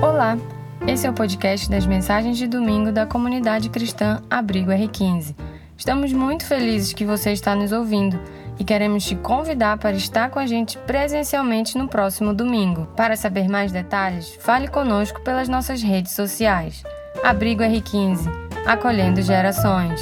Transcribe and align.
Olá, 0.00 0.38
esse 0.86 1.08
é 1.08 1.10
o 1.10 1.12
podcast 1.12 1.68
das 1.68 1.84
mensagens 1.84 2.38
de 2.38 2.46
domingo 2.46 2.92
da 2.92 3.04
comunidade 3.04 3.68
cristã 3.68 4.22
Abrigo 4.30 4.70
R15. 4.70 5.34
Estamos 5.76 6.12
muito 6.12 6.46
felizes 6.46 6.92
que 6.92 7.04
você 7.04 7.32
está 7.32 7.52
nos 7.56 7.72
ouvindo 7.72 8.16
e 8.60 8.64
queremos 8.64 9.04
te 9.04 9.16
convidar 9.16 9.76
para 9.76 9.96
estar 9.96 10.30
com 10.30 10.38
a 10.38 10.46
gente 10.46 10.78
presencialmente 10.78 11.76
no 11.76 11.88
próximo 11.88 12.32
domingo. 12.32 12.86
Para 12.96 13.16
saber 13.16 13.48
mais 13.48 13.72
detalhes, 13.72 14.36
fale 14.40 14.68
conosco 14.68 15.20
pelas 15.22 15.48
nossas 15.48 15.82
redes 15.82 16.12
sociais. 16.12 16.84
Abrigo 17.24 17.64
R15, 17.64 18.30
acolhendo 18.66 19.20
gerações. 19.20 20.00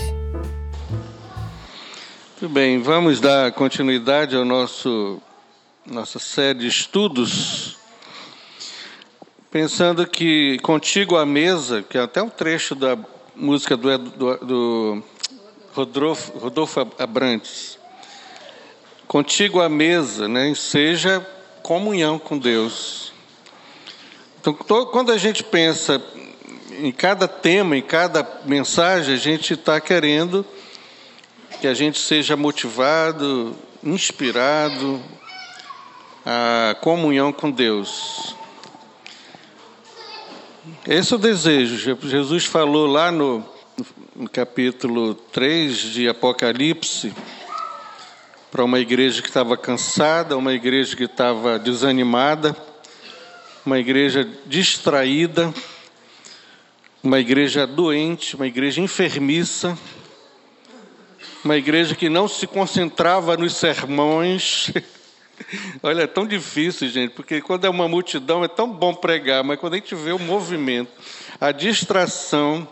Muito 2.39 2.53
bem, 2.53 2.83
vamos 2.83 3.19
dar 3.19 3.51
continuidade 3.53 4.37
ao 4.37 4.45
nosso 4.45 5.23
nossa 5.87 6.19
série 6.19 6.59
de 6.59 6.67
estudos, 6.67 7.76
pensando 9.57 10.07
que 10.07 10.59
contigo 10.59 11.17
à 11.17 11.25
mesa, 11.25 11.83
que 11.83 11.97
é 11.97 12.03
até 12.03 12.21
um 12.21 12.29
trecho 12.29 12.75
da 12.75 12.95
música 13.35 13.75
do, 13.75 13.97
do, 13.97 14.37
do 14.37 15.03
Rodolfo, 15.73 16.39
Rodolfo 16.39 16.87
Abrantes, 16.99 17.79
contigo 19.09 19.63
à 19.63 19.67
mesa, 19.67 20.29
né, 20.29 20.55
seja 20.55 21.27
comunhão 21.63 22.19
com 22.19 22.37
Deus. 22.37 23.15
Então, 24.39 24.53
quando 24.85 25.11
a 25.11 25.17
gente 25.17 25.43
pensa 25.43 26.05
em 26.79 26.93
cada 26.93 27.27
tema, 27.27 27.79
em 27.79 27.83
cada 27.83 28.29
mensagem, 28.45 29.15
a 29.15 29.19
gente 29.19 29.55
está 29.55 29.81
querendo 29.81 30.45
que 31.63 31.67
a 31.67 31.73
gente 31.73 31.99
seja 31.99 32.37
motivado, 32.37 33.57
inspirado, 33.83 35.01
a 36.27 36.77
comunhão 36.83 37.33
com 37.33 37.51
Deus. 37.51 38.37
Esse 40.89 41.13
é 41.13 41.17
o 41.17 41.19
desejo. 41.19 41.99
Jesus 42.01 42.45
falou 42.45 42.87
lá 42.87 43.11
no, 43.11 43.45
no 44.15 44.31
capítulo 44.31 45.15
3 45.15 45.77
de 45.77 46.09
Apocalipse 46.09 47.13
para 48.53 48.63
uma 48.63 48.79
igreja 48.79 49.21
que 49.21 49.27
estava 49.27 49.57
cansada, 49.57 50.37
uma 50.37 50.53
igreja 50.53 50.95
que 50.95 51.03
estava 51.03 51.59
desanimada, 51.59 52.57
uma 53.65 53.81
igreja 53.81 54.29
distraída, 54.47 55.53
uma 57.03 57.19
igreja 57.19 57.67
doente, 57.67 58.37
uma 58.37 58.47
igreja 58.47 58.81
enfermiça, 58.81 59.77
uma 61.45 61.57
igreja 61.57 61.97
que 61.97 62.09
não 62.09 62.29
se 62.29 62.47
concentrava 62.47 63.37
nos 63.37 63.57
sermões. 63.57 64.71
Olha, 65.83 66.03
é 66.03 66.07
tão 66.07 66.27
difícil, 66.27 66.89
gente, 66.89 67.13
porque 67.13 67.41
quando 67.41 67.65
é 67.65 67.71
uma 67.71 67.89
multidão 67.89 68.43
é 68.45 68.49
tão 68.49 68.71
bom 68.71 68.95
pregar, 68.95 69.45
mas 69.45 69.59
quando 69.59 69.75
a 69.75 69.77
gente 69.77 69.95
vê 69.95 70.13
o 70.13 70.19
movimento, 70.19 70.91
a 71.41 71.53
distração, 71.53 72.67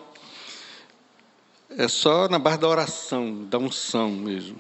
é 1.76 1.88
só 1.88 2.28
na 2.28 2.38
barra 2.38 2.58
da 2.58 2.68
oração, 2.68 3.44
da 3.44 3.58
unção 3.58 4.10
mesmo. 4.10 4.58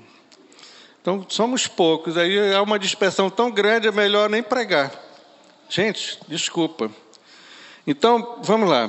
Então, 1.00 1.24
somos 1.28 1.66
poucos, 1.66 2.16
aí 2.16 2.54
há 2.54 2.62
uma 2.62 2.78
dispersão 2.78 3.28
tão 3.28 3.50
grande, 3.50 3.86
é 3.86 3.92
melhor 3.92 4.30
nem 4.30 4.42
pregar. 4.42 4.90
Gente, 5.68 6.18
desculpa. 6.26 6.90
Então, 7.86 8.38
vamos 8.42 8.68
lá. 8.70 8.88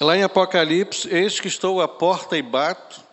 Lá 0.00 0.16
em 0.16 0.22
Apocalipse, 0.22 1.08
eis 1.14 1.38
que 1.38 1.48
estou 1.48 1.82
à 1.82 1.86
porta 1.86 2.36
e 2.36 2.42
bato. 2.42 3.03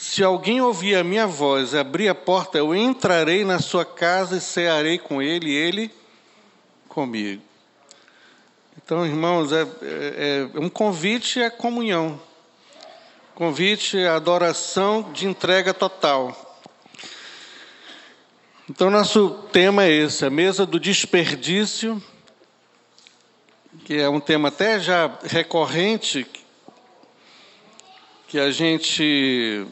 Se 0.00 0.24
alguém 0.24 0.62
ouvir 0.62 0.94
a 0.94 1.04
minha 1.04 1.26
voz, 1.26 1.74
abrir 1.74 2.08
a 2.08 2.14
porta, 2.14 2.56
eu 2.56 2.74
entrarei 2.74 3.44
na 3.44 3.58
sua 3.58 3.84
casa 3.84 4.38
e 4.38 4.40
cearei 4.40 4.96
com 4.96 5.20
ele, 5.20 5.50
e 5.50 5.54
ele 5.54 5.90
comigo. 6.88 7.42
Então, 8.82 9.04
irmãos, 9.04 9.52
é, 9.52 9.60
é, 9.60 10.48
é 10.54 10.58
um 10.58 10.70
convite 10.70 11.42
à 11.42 11.50
comunhão, 11.50 12.18
convite 13.34 13.98
à 13.98 14.16
adoração 14.16 15.12
de 15.12 15.26
entrega 15.26 15.74
total. 15.74 16.58
Então, 18.70 18.88
nosso 18.88 19.48
tema 19.52 19.84
é 19.84 19.90
esse, 19.90 20.24
a 20.24 20.30
mesa 20.30 20.64
do 20.64 20.80
desperdício, 20.80 22.02
que 23.84 23.98
é 23.98 24.08
um 24.08 24.18
tema 24.18 24.48
até 24.48 24.80
já 24.80 25.18
recorrente, 25.24 26.26
que 28.26 28.38
a 28.38 28.50
gente 28.50 29.68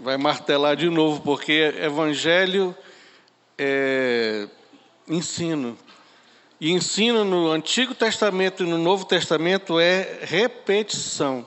vai 0.00 0.16
martelar 0.16 0.76
de 0.76 0.88
novo, 0.88 1.20
porque 1.20 1.74
evangelho 1.78 2.74
é 3.58 4.48
ensino. 5.06 5.76
E 6.60 6.72
ensino 6.72 7.24
no 7.24 7.50
Antigo 7.50 7.94
Testamento 7.94 8.62
e 8.62 8.66
no 8.66 8.78
Novo 8.78 9.04
Testamento 9.04 9.78
é 9.78 10.20
repetição. 10.22 11.46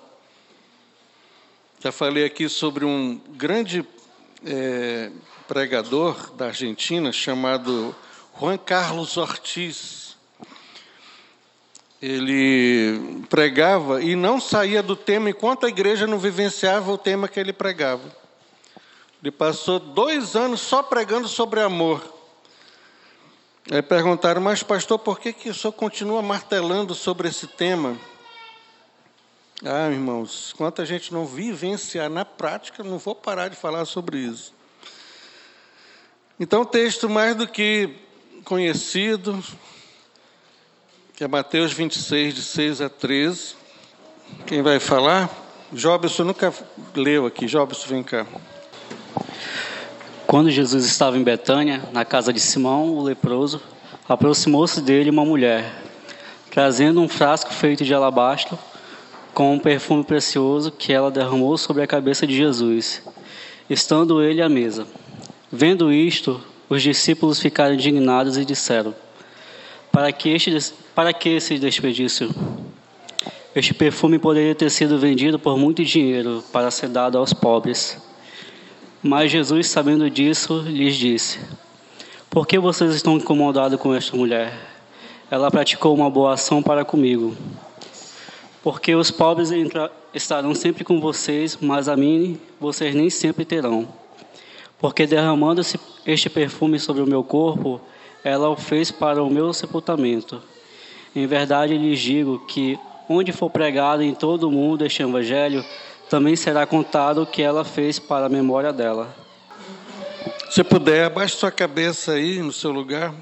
Já 1.80 1.92
falei 1.92 2.25
aqui 2.25 2.47
sobre 2.47 2.86
um 2.86 3.19
grande 3.30 3.86
é, 4.46 5.12
pregador 5.47 6.31
da 6.34 6.47
Argentina 6.47 7.12
chamado 7.12 7.96
Juan 8.40 8.58
Carlos 8.58 9.18
Ortiz. 9.18 10.16
Ele 12.02 13.24
pregava 13.30 14.02
e 14.02 14.16
não 14.16 14.40
saía 14.40 14.84
do 14.84 14.96
tema 14.96 15.30
enquanto 15.30 15.66
a 15.66 15.69
igreja 15.69 16.06
não 16.06 16.19
vivenciava 16.19 16.92
o 16.92 16.97
tema 16.97 17.28
que 17.28 17.40
ele 17.40 17.53
pregava. 17.53 18.22
Ele 19.23 19.31
passou 19.31 19.79
dois 19.79 20.35
anos 20.35 20.59
só 20.59 20.84
pregando 20.84 21.29
sobre 21.29 21.61
amor. 21.61 22.03
Aí 23.72 23.81
perguntaram, 23.81 24.41
mas 24.41 24.61
pastor, 24.61 25.00
por 25.00 25.17
que, 25.17 25.31
que 25.31 25.50
o 25.50 25.53
senhor 25.53 25.72
continua 25.72 26.22
martelando 26.22 26.94
sobre 26.94 27.29
esse 27.29 27.47
tema? 27.47 27.97
Ah, 29.63 29.89
irmãos, 29.89 30.51
enquanto 30.53 30.81
a 30.81 30.85
gente 30.85 31.13
não 31.13 31.25
vivenciar 31.25 32.09
na 32.09 32.25
prática, 32.25 32.83
não 32.83 32.97
vou 32.97 33.16
parar 33.16 33.47
de 33.47 33.56
falar 33.56 33.85
sobre 33.85 34.17
isso. 34.17 34.53
Então, 36.38 36.66
texto 36.66 37.09
mais 37.09 37.33
do 37.33 37.47
que 37.47 37.95
conhecido, 38.44 39.41
que 41.16 41.23
é 41.23 41.29
Mateus 41.29 41.72
26, 41.72 42.35
de 42.35 42.41
6 42.41 42.81
a 42.81 42.89
13. 42.89 43.56
Quem 44.45 44.62
vai 44.62 44.81
falar? 44.81 45.29
Jobson 45.72 46.25
nunca 46.25 46.53
leu 46.94 47.25
aqui. 47.25 47.45
Jobson, 47.45 47.88
vem 47.88 48.03
cá. 48.03 48.28
Quando 50.33 50.49
Jesus 50.49 50.83
estava 50.83 51.16
em 51.16 51.21
Betânia, 51.21 51.83
na 51.94 52.03
casa 52.03 52.33
de 52.33 52.39
Simão, 52.39 52.97
o 52.97 53.03
leproso, 53.03 53.61
aproximou-se 54.09 54.81
dele 54.81 55.11
uma 55.11 55.23
mulher, 55.23 55.71
trazendo 56.49 56.99
um 56.99 57.07
frasco 57.07 57.53
feito 57.53 57.85
de 57.85 57.94
alabastro 57.94 58.57
com 59.31 59.53
um 59.53 59.59
perfume 59.59 60.03
precioso 60.03 60.71
que 60.71 60.91
ela 60.91 61.11
derramou 61.11 61.55
sobre 61.55 61.83
a 61.83 61.88
cabeça 61.88 62.25
de 62.25 62.35
Jesus, 62.35 63.03
estando 63.69 64.23
ele 64.23 64.41
à 64.41 64.49
mesa. 64.49 64.88
Vendo 65.51 65.94
isto, 65.94 66.41
os 66.67 66.81
discípulos 66.81 67.39
ficaram 67.39 67.75
indignados 67.75 68.35
e 68.35 68.44
disseram: 68.44 68.95
Para 69.91 70.11
que, 70.11 70.29
este, 70.29 70.73
para 70.95 71.13
que 71.13 71.29
esse 71.29 71.59
desperdício? 71.59 72.33
Este 73.55 73.71
perfume 73.71 74.17
poderia 74.17 74.55
ter 74.55 74.71
sido 74.71 74.97
vendido 74.97 75.38
por 75.38 75.59
muito 75.59 75.85
dinheiro 75.85 76.44
para 76.51 76.71
ser 76.71 76.89
dado 76.89 77.19
aos 77.19 77.33
pobres. 77.33 78.12
Mas 79.06 79.30
Jesus, 79.30 79.68
sabendo 79.68 80.09
disso, 80.09 80.62
lhes 80.62 80.96
disse: 80.96 81.38
Por 82.30 82.47
que 82.47 82.58
vocês 82.58 82.96
estão 82.96 83.18
incomodados 83.18 83.78
com 83.78 83.94
esta 83.94 84.16
mulher? 84.16 84.58
Ela 85.30 85.52
praticou 85.52 85.94
uma 85.94 86.09
boa 86.09 86.36
ação 86.36 86.64
para 86.64 86.86
comigo. 86.86 87.36
Porque 88.63 88.96
os 88.96 89.12
pobres 89.12 89.50
estarão 90.13 90.56
sempre 90.56 90.86
com 90.86 91.02
vocês, 91.02 91.58
mas 91.59 91.90
a 91.90 91.97
mim 91.97 92.40
vocês 92.62 92.96
nem 92.96 93.09
sempre 93.09 93.44
terão. 93.44 93.90
Porque 94.80 95.06
derramando-se 95.06 95.78
este 96.06 96.30
perfume 96.30 96.80
sobre 96.80 97.02
o 97.02 97.08
meu 97.08 97.25
corpo, 97.25 97.81
ela 98.24 98.47
o 98.50 98.56
fez 98.56 98.90
para 98.90 99.22
o 99.22 99.30
meu 99.30 99.52
sepultamento. 99.52 100.42
Em 101.13 101.27
verdade 101.27 101.77
lhes 101.77 102.00
digo 102.00 102.39
que 102.48 102.80
onde 103.10 103.33
for 103.33 103.50
pregado 103.50 104.01
em 104.01 104.13
todo 104.13 104.48
o 104.48 104.51
mundo 104.51 104.86
este 104.86 105.04
evangelho, 105.04 105.63
também 106.13 106.36
será 106.36 106.63
contado 106.68 107.24
o 107.24 107.25
que 107.25 107.42
ela 107.42 107.65
fez 107.65 107.98
para 107.98 108.27
a 108.27 108.30
memória 108.30 108.71
dela. 108.71 109.12
Se 110.48 110.63
puder, 110.63 111.06
abaixe 111.06 111.36
sua 111.36 111.51
cabeça 111.51 112.12
aí 112.12 112.38
no 112.38 112.54
seu 112.54 112.69
lugar. 112.69 113.15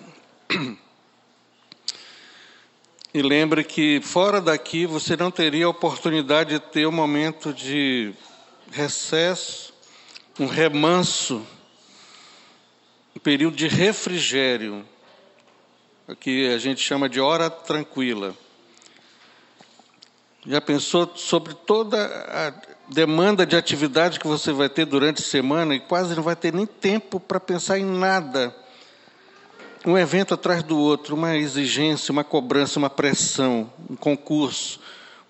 E 3.13 3.21
lembre 3.21 3.63
que 3.63 4.01
fora 4.01 4.41
daqui 4.41 4.85
você 4.85 5.15
não 5.15 5.31
teria 5.31 5.67
a 5.67 5.69
oportunidade 5.69 6.49
de 6.49 6.59
ter 6.59 6.85
um 6.85 6.91
momento 6.91 7.53
de 7.53 8.13
recesso, 8.69 9.73
um 10.37 10.45
remanso, 10.45 11.47
um 13.15 13.19
período 13.21 13.55
de 13.55 13.69
refrigério, 13.69 14.85
que 16.19 16.49
a 16.49 16.57
gente 16.57 16.81
chama 16.81 17.07
de 17.07 17.21
hora 17.21 17.49
tranquila. 17.49 18.35
Já 20.45 20.59
pensou 20.59 21.09
sobre 21.15 21.53
toda 21.53 21.97
a 22.05 22.70
demanda 22.91 23.45
de 23.45 23.55
atividade 23.55 24.19
que 24.19 24.27
você 24.27 24.51
vai 24.51 24.67
ter 24.67 24.85
durante 24.85 25.21
a 25.21 25.25
semana 25.25 25.73
e 25.73 25.79
quase 25.79 26.13
não 26.13 26.21
vai 26.21 26.35
ter 26.35 26.53
nem 26.53 26.65
tempo 26.65 27.21
para 27.21 27.39
pensar 27.39 27.79
em 27.79 27.85
nada. 27.85 28.53
um 29.85 29.97
evento 29.97 30.33
atrás 30.33 30.61
do 30.61 30.77
outro, 30.77 31.15
uma 31.15 31.35
exigência, 31.37 32.11
uma 32.11 32.23
cobrança, 32.23 32.77
uma 32.77 32.89
pressão, 32.89 33.71
um 33.89 33.95
concurso, 33.95 34.79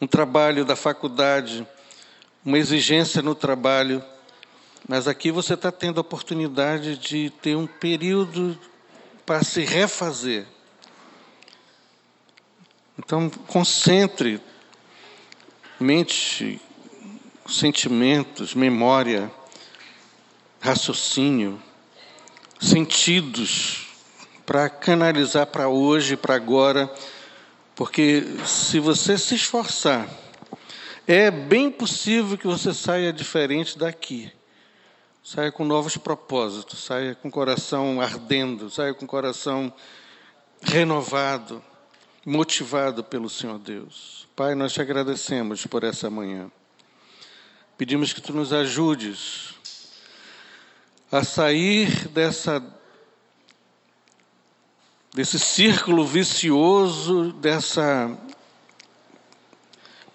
um 0.02 0.08
trabalho 0.08 0.66
da 0.66 0.75
faculdade, 0.75 1.66
uma 2.44 2.58
exigência 2.58 3.22
no 3.22 3.36
trabalho. 3.36 4.04
Mas 4.90 5.08
aqui 5.08 5.31
você 5.31 5.54
está 5.54 5.72
tendo 5.72 6.00
a 6.00 6.02
oportunidade 6.02 6.98
de 6.98 7.30
ter 7.42 7.56
um 7.56 7.68
período 7.68 8.58
para 9.25 9.44
se 9.44 9.62
refazer. 9.62 10.46
Então, 12.98 13.30
concentre 13.48 14.42
mente, 15.80 16.60
sentimentos, 17.51 18.56
memória, 18.56 19.31
raciocínio, 20.59 21.62
sentidos 22.59 23.88
para 24.45 24.69
canalizar 24.69 25.48
para 25.48 25.68
hoje, 25.68 26.15
para 26.15 26.36
agora, 26.36 26.92
porque 27.75 28.24
se 28.45 28.80
você 28.80 29.18
se 29.18 29.36
esforçar, 29.36 30.07
é 31.07 31.31
bem 31.31 31.69
possível 31.69 32.38
que 32.38 32.48
você 32.48 32.74
saia 32.74 33.12
diferente 33.12 33.77
daqui. 33.77 34.31
Saia 35.24 35.51
com 35.51 35.63
novos 35.63 35.98
propósitos, 35.98 36.83
saia 36.83 37.13
com 37.15 37.27
o 37.27 37.31
coração 37.31 38.01
ardendo, 38.01 38.69
saia 38.69 38.94
com 38.94 39.06
o 39.06 39.07
coração 39.07 39.71
renovado, 40.62 41.63
motivado 42.25 43.03
pelo 43.03 43.30
Senhor 43.30 43.59
Deus. 43.59 44.27
Pai, 44.36 44.56
nós 44.56 44.74
te 44.74 44.81
agradecemos 44.81 45.65
por 45.68 45.83
essa 45.83 46.09
manhã. 46.09 46.51
Pedimos 47.81 48.13
que 48.13 48.22
tu 48.22 48.31
nos 48.31 48.54
ajudes 48.54 49.56
a 51.12 51.24
sair 51.24 52.07
dessa 52.10 52.63
desse 55.12 55.39
círculo 55.39 56.06
vicioso, 56.06 57.31
dessa 57.31 58.16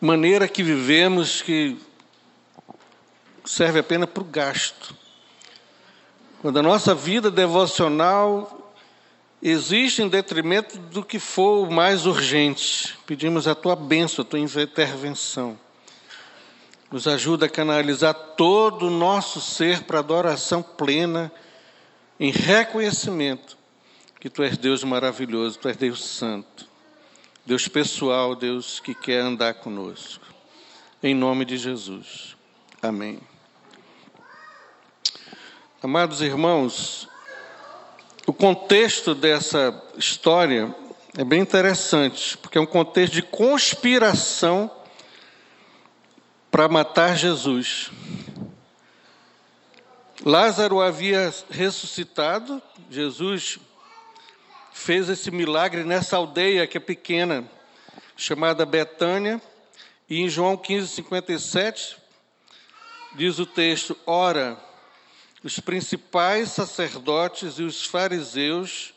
maneira 0.01 0.47
que 0.47 0.63
vivemos 0.63 1.43
que 1.43 1.77
serve 3.45 3.81
apenas 3.81 4.11
para 4.11 4.23
o 4.23 4.27
gasto. 4.27 4.95
Quando 6.41 6.61
a 6.61 6.63
nossa 6.63 6.95
vida 6.95 7.33
devocional 7.33 8.73
existe 9.43 10.03
em 10.03 10.09
detrimento 10.09 10.79
do 10.79 11.05
que 11.05 11.19
for 11.19 11.67
o 11.67 11.73
mais 11.73 12.07
urgente, 12.07 12.97
pedimos 13.05 13.49
a 13.49 13.57
tua 13.57 13.75
bênção, 13.75 14.23
a 14.23 14.25
tua 14.25 14.39
intervenção. 14.39 15.66
Nos 16.91 17.09
ajuda 17.09 17.47
a 17.47 17.49
canalizar 17.49 18.15
todo 18.15 18.87
o 18.87 18.91
nosso 18.91 19.41
ser 19.41 19.83
para 19.83 19.99
adoração 19.99 20.63
plena, 20.63 21.33
em 22.19 22.31
reconhecimento 22.31 23.57
que 24.21 24.31
tu 24.31 24.43
és 24.43 24.57
Deus 24.57 24.83
maravilhoso, 24.83 25.59
tu 25.59 25.69
és 25.69 25.77
Deus 25.77 26.05
santo, 26.05 26.67
Deus 27.45 27.69
pessoal, 27.69 28.35
Deus 28.35 28.81
que 28.81 28.95
quer 28.95 29.21
andar 29.21 29.55
conosco. 29.55 30.25
Em 31.03 31.15
nome 31.15 31.45
de 31.45 31.59
Jesus. 31.59 32.37
Amém. 32.83 33.21
Amados 35.83 36.21
irmãos, 36.23 37.09
o 38.27 38.33
contexto 38.33 39.15
dessa 39.15 39.81
história 39.97 40.75
é 41.17 41.23
bem 41.23 41.41
interessante, 41.41 42.37
porque 42.39 42.59
é 42.59 42.61
um 42.61 42.67
contexto 42.67 43.13
de 43.13 43.23
conspiração 43.23 44.71
para 46.57 46.69
matar 46.69 47.15
Jesus. 47.19 47.91
Lázaro 50.25 50.81
havia 50.81 51.31
ressuscitado, 51.51 52.63
Jesus 52.91 53.59
fez 54.73 55.11
esse 55.11 55.31
milagre 55.31 55.85
nessa 55.85 56.17
aldeia 56.17 56.67
que 56.67 56.79
é 56.79 56.81
pequena, 56.81 57.47
chamada 58.17 58.65
Betânia, 58.65 59.39
e 60.09 60.23
em 60.23 60.31
João 60.31 60.57
15, 60.57 60.89
57, 60.89 61.99
diz 63.17 63.39
o 63.39 63.45
texto: 63.45 63.95
Ora, 64.07 64.57
os 65.45 65.61
principais 65.61 66.53
sacerdotes 66.53 67.59
e 67.59 67.65
os 67.65 67.85
fariseus 67.85 68.95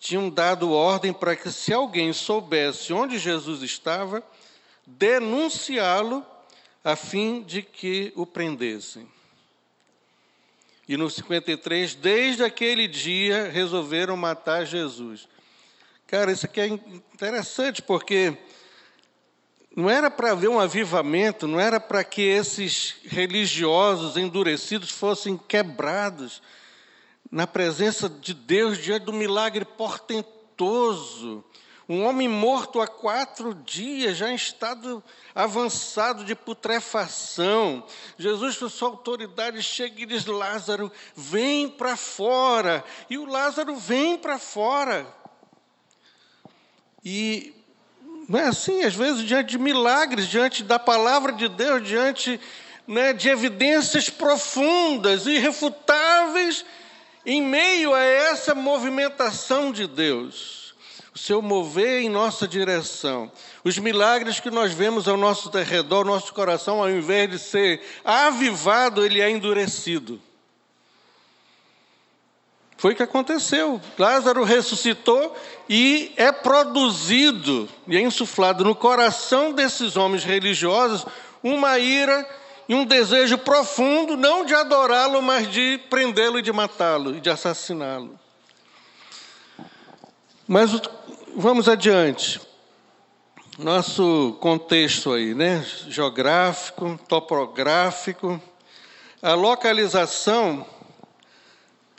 tinham 0.00 0.28
dado 0.28 0.72
ordem 0.72 1.12
para 1.12 1.36
que, 1.36 1.52
se 1.52 1.72
alguém 1.72 2.12
soubesse 2.12 2.92
onde 2.92 3.20
Jesus 3.20 3.62
estava, 3.62 4.20
denunciá-lo 4.84 6.26
a 6.82 6.96
fim 6.96 7.42
de 7.42 7.62
que 7.62 8.12
o 8.16 8.24
prendessem. 8.24 9.08
E 10.88 10.96
no 10.96 11.10
53, 11.10 11.94
desde 11.96 12.42
aquele 12.42 12.88
dia, 12.88 13.50
resolveram 13.50 14.16
matar 14.16 14.64
Jesus. 14.64 15.28
Cara, 16.06 16.32
isso 16.32 16.46
aqui 16.46 16.60
é 16.60 16.66
interessante, 16.66 17.82
porque 17.82 18.34
não 19.76 19.90
era 19.90 20.10
para 20.10 20.32
haver 20.32 20.48
um 20.48 20.58
avivamento, 20.58 21.46
não 21.46 21.60
era 21.60 21.78
para 21.78 22.02
que 22.02 22.22
esses 22.22 22.96
religiosos 23.04 24.16
endurecidos 24.16 24.90
fossem 24.90 25.36
quebrados 25.36 26.42
na 27.30 27.46
presença 27.46 28.08
de 28.08 28.32
Deus 28.32 28.78
diante 28.78 29.04
do 29.04 29.12
milagre 29.12 29.66
portentoso 29.66 31.44
um 31.88 32.04
homem 32.04 32.28
morto 32.28 32.82
há 32.82 32.86
quatro 32.86 33.54
dias, 33.54 34.18
já 34.18 34.30
em 34.30 34.34
estado 34.34 35.02
avançado 35.34 36.22
de 36.22 36.34
putrefação. 36.34 37.82
Jesus, 38.18 38.58
com 38.58 38.68
sua 38.68 38.88
autoridade, 38.88 39.62
chega 39.62 40.02
e 40.02 40.06
diz: 40.06 40.26
Lázaro, 40.26 40.92
vem 41.16 41.66
para 41.66 41.96
fora. 41.96 42.84
E 43.08 43.16
o 43.16 43.24
Lázaro 43.24 43.74
vem 43.74 44.18
para 44.18 44.38
fora. 44.38 45.06
E 47.02 47.54
não 48.28 48.38
é 48.38 48.48
assim, 48.48 48.82
às 48.82 48.94
vezes, 48.94 49.24
diante 49.24 49.50
de 49.52 49.58
milagres, 49.58 50.28
diante 50.28 50.62
da 50.62 50.78
palavra 50.78 51.32
de 51.32 51.48
Deus, 51.48 51.88
diante 51.88 52.38
né, 52.86 53.14
de 53.14 53.30
evidências 53.30 54.10
profundas, 54.10 55.26
irrefutáveis, 55.26 56.66
em 57.24 57.40
meio 57.40 57.94
a 57.94 58.02
essa 58.02 58.54
movimentação 58.54 59.72
de 59.72 59.86
Deus 59.86 60.57
seu 61.18 61.42
mover 61.42 62.02
em 62.02 62.08
nossa 62.08 62.46
direção. 62.46 63.30
Os 63.64 63.78
milagres 63.78 64.40
que 64.40 64.50
nós 64.50 64.72
vemos 64.72 65.08
ao 65.08 65.16
nosso 65.16 65.50
redor, 65.50 66.04
nosso 66.04 66.32
coração, 66.32 66.80
ao 66.80 66.90
invés 66.90 67.30
de 67.30 67.38
ser 67.38 67.82
avivado, 68.04 69.04
ele 69.04 69.20
é 69.20 69.28
endurecido. 69.28 70.20
Foi 72.78 72.92
o 72.92 72.96
que 72.96 73.02
aconteceu. 73.02 73.80
Lázaro 73.98 74.44
ressuscitou 74.44 75.36
e 75.68 76.12
é 76.16 76.30
produzido 76.30 77.68
e 77.88 77.96
é 77.96 78.00
insuflado 78.00 78.64
no 78.64 78.74
coração 78.74 79.52
desses 79.52 79.96
homens 79.96 80.22
religiosos 80.22 81.04
uma 81.42 81.78
ira 81.78 82.26
e 82.68 82.74
um 82.74 82.84
desejo 82.84 83.36
profundo, 83.38 84.16
não 84.16 84.44
de 84.44 84.54
adorá-lo, 84.54 85.20
mas 85.20 85.50
de 85.50 85.80
prendê-lo 85.90 86.38
e 86.38 86.42
de 86.42 86.52
matá-lo 86.52 87.16
e 87.16 87.20
de 87.20 87.30
assassiná-lo. 87.30 88.18
Mas 90.46 90.70
vamos 91.40 91.68
adiante. 91.68 92.40
Nosso 93.56 94.36
contexto 94.40 95.12
aí, 95.12 95.36
né? 95.36 95.64
Geográfico, 95.86 96.98
topográfico. 97.06 98.42
A 99.22 99.34
localização 99.34 100.66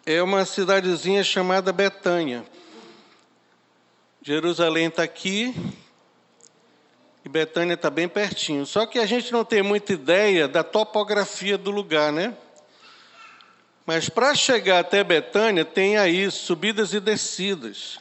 é 0.06 0.22
uma 0.22 0.44
cidadezinha 0.44 1.24
chamada 1.24 1.72
Betânia. 1.72 2.44
Jerusalém 4.22 4.88
está 4.88 5.04
aqui 5.04 5.56
e 7.24 7.30
Betânia 7.30 7.76
está 7.76 7.90
bem 7.90 8.10
pertinho. 8.10 8.66
Só 8.66 8.86
que 8.86 9.00
a 9.00 9.06
gente 9.06 9.32
não 9.32 9.46
tem 9.46 9.64
muita 9.64 9.94
ideia 9.94 10.50
da 10.50 10.66
topografia 10.66 11.58
do 11.58 11.72
lugar, 11.72 12.12
né? 12.12 12.36
Mas 13.86 14.10
para 14.10 14.36
chegar 14.36 14.80
até 14.80 15.02
Betânia 15.02 15.64
tem 15.64 15.98
aí 15.98 16.30
subidas 16.30 16.94
e 16.94 17.00
descidas. 17.00 18.00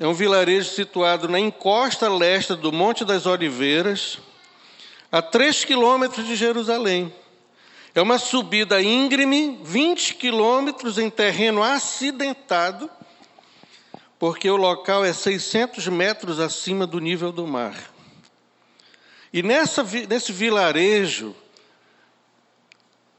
É 0.00 0.06
um 0.06 0.14
vilarejo 0.14 0.70
situado 0.70 1.28
na 1.28 1.38
encosta 1.38 2.08
leste 2.08 2.54
do 2.54 2.72
Monte 2.72 3.04
das 3.04 3.26
Oliveiras, 3.26 4.18
a 5.12 5.20
três 5.20 5.62
quilômetros 5.62 6.26
de 6.26 6.36
Jerusalém. 6.36 7.12
É 7.94 8.00
uma 8.00 8.16
subida 8.16 8.80
íngreme, 8.80 9.60
20 9.62 10.14
quilômetros 10.14 10.96
em 10.96 11.10
terreno 11.10 11.62
acidentado, 11.62 12.88
porque 14.18 14.48
o 14.48 14.56
local 14.56 15.04
é 15.04 15.12
600 15.12 15.88
metros 15.88 16.40
acima 16.40 16.86
do 16.86 16.98
nível 16.98 17.30
do 17.30 17.46
mar. 17.46 17.92
E 19.30 19.42
nessa, 19.42 19.84
nesse 20.08 20.32
vilarejo, 20.32 21.36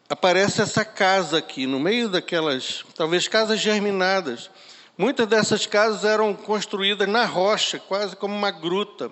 aparece 0.09 0.63
essa 0.63 0.83
casa 0.83 1.38
aqui, 1.38 1.67
no 1.67 1.79
meio 1.79 2.09
daquelas, 2.09 2.83
talvez 2.95 3.27
casas 3.27 3.59
germinadas, 3.59 4.50
Muitas 4.98 5.25
dessas 5.25 5.65
casas 5.65 6.03
eram 6.03 6.33
construídas 6.33 7.07
na 7.07 7.25
rocha, 7.25 7.79
quase 7.79 8.15
como 8.15 8.36
uma 8.36 8.51
gruta. 8.51 9.12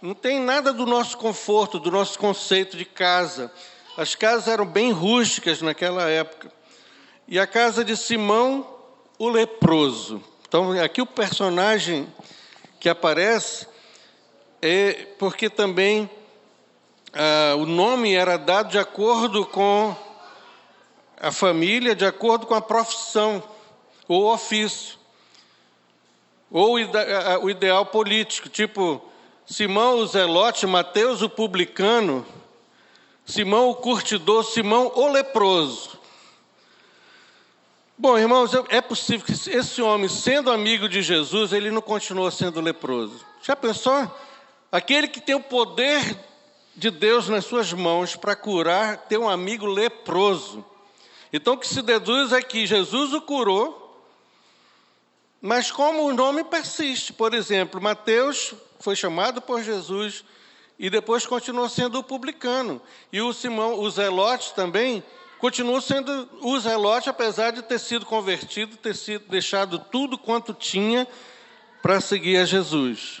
Não 0.00 0.14
tem 0.14 0.38
nada 0.38 0.72
do 0.72 0.86
nosso 0.86 1.18
conforto, 1.18 1.78
do 1.78 1.90
nosso 1.90 2.18
conceito 2.18 2.76
de 2.76 2.84
casa. 2.84 3.50
As 3.96 4.14
casas 4.14 4.48
eram 4.48 4.64
bem 4.64 4.92
rústicas 4.92 5.60
naquela 5.60 6.08
época. 6.08 6.52
E 7.26 7.38
a 7.38 7.46
casa 7.46 7.84
de 7.84 7.96
Simão, 7.96 8.66
o 9.18 9.28
leproso. 9.28 10.22
Então, 10.46 10.72
aqui 10.80 11.02
o 11.02 11.06
personagem 11.06 12.06
que 12.78 12.88
aparece 12.88 13.66
é 14.62 15.06
porque 15.18 15.50
também 15.50 16.08
ah, 17.12 17.54
o 17.56 17.66
nome 17.66 18.14
era 18.14 18.36
dado 18.36 18.70
de 18.70 18.78
acordo 18.78 19.44
com 19.46 19.96
a 21.20 21.32
família, 21.32 21.94
de 21.94 22.04
acordo 22.04 22.46
com 22.46 22.54
a 22.54 22.60
profissão 22.60 23.42
ou 24.06 24.32
ofício, 24.32 24.98
ou 26.50 26.74
o 27.42 27.50
ideal 27.50 27.86
político, 27.86 28.48
tipo 28.48 29.02
Simão 29.46 29.98
o 29.98 30.06
Zelote, 30.06 30.66
Mateus 30.66 31.20
o 31.20 31.28
publicano, 31.28 32.24
Simão 33.26 33.70
o 33.70 33.74
curtidor, 33.74 34.44
Simão 34.44 34.92
o 34.94 35.08
leproso. 35.08 35.98
Bom, 37.96 38.18
irmãos, 38.18 38.50
é 38.70 38.80
possível 38.80 39.24
que 39.24 39.32
esse 39.32 39.80
homem, 39.80 40.08
sendo 40.08 40.50
amigo 40.50 40.88
de 40.88 41.00
Jesus, 41.00 41.52
ele 41.52 41.70
não 41.70 41.80
continuou 41.80 42.30
sendo 42.30 42.60
leproso. 42.60 43.24
Já 43.42 43.54
pensou? 43.54 44.10
Aquele 44.70 45.06
que 45.06 45.20
tem 45.20 45.34
o 45.34 45.40
poder 45.40 46.18
de 46.74 46.90
Deus 46.90 47.28
nas 47.28 47.44
suas 47.44 47.72
mãos 47.72 48.16
para 48.16 48.34
curar, 48.34 48.96
ter 48.96 49.16
um 49.16 49.28
amigo 49.28 49.64
leproso. 49.66 50.64
Então, 51.32 51.54
o 51.54 51.58
que 51.58 51.68
se 51.68 51.82
deduz 51.82 52.32
é 52.32 52.42
que 52.42 52.66
Jesus 52.66 53.12
o 53.12 53.20
curou, 53.20 53.83
mas 55.46 55.70
como 55.70 56.06
o 56.06 56.14
nome 56.14 56.42
persiste, 56.42 57.12
por 57.12 57.34
exemplo, 57.34 57.78
Mateus 57.78 58.54
foi 58.80 58.96
chamado 58.96 59.42
por 59.42 59.62
Jesus 59.62 60.24
e 60.78 60.88
depois 60.88 61.26
continuou 61.26 61.68
sendo 61.68 61.98
o 61.98 62.02
publicano. 62.02 62.80
E 63.12 63.20
o 63.20 63.30
Simão, 63.30 63.78
o 63.78 63.90
Zelote 63.90 64.54
também, 64.54 65.04
continuou 65.38 65.82
sendo 65.82 66.26
o 66.40 66.58
Zelote, 66.58 67.10
apesar 67.10 67.50
de 67.50 67.60
ter 67.60 67.78
sido 67.78 68.06
convertido, 68.06 68.78
ter 68.78 68.96
sido 68.96 69.28
deixado 69.28 69.78
tudo 69.78 70.16
quanto 70.16 70.54
tinha 70.54 71.06
para 71.82 72.00
seguir 72.00 72.38
a 72.38 72.46
Jesus. 72.46 73.20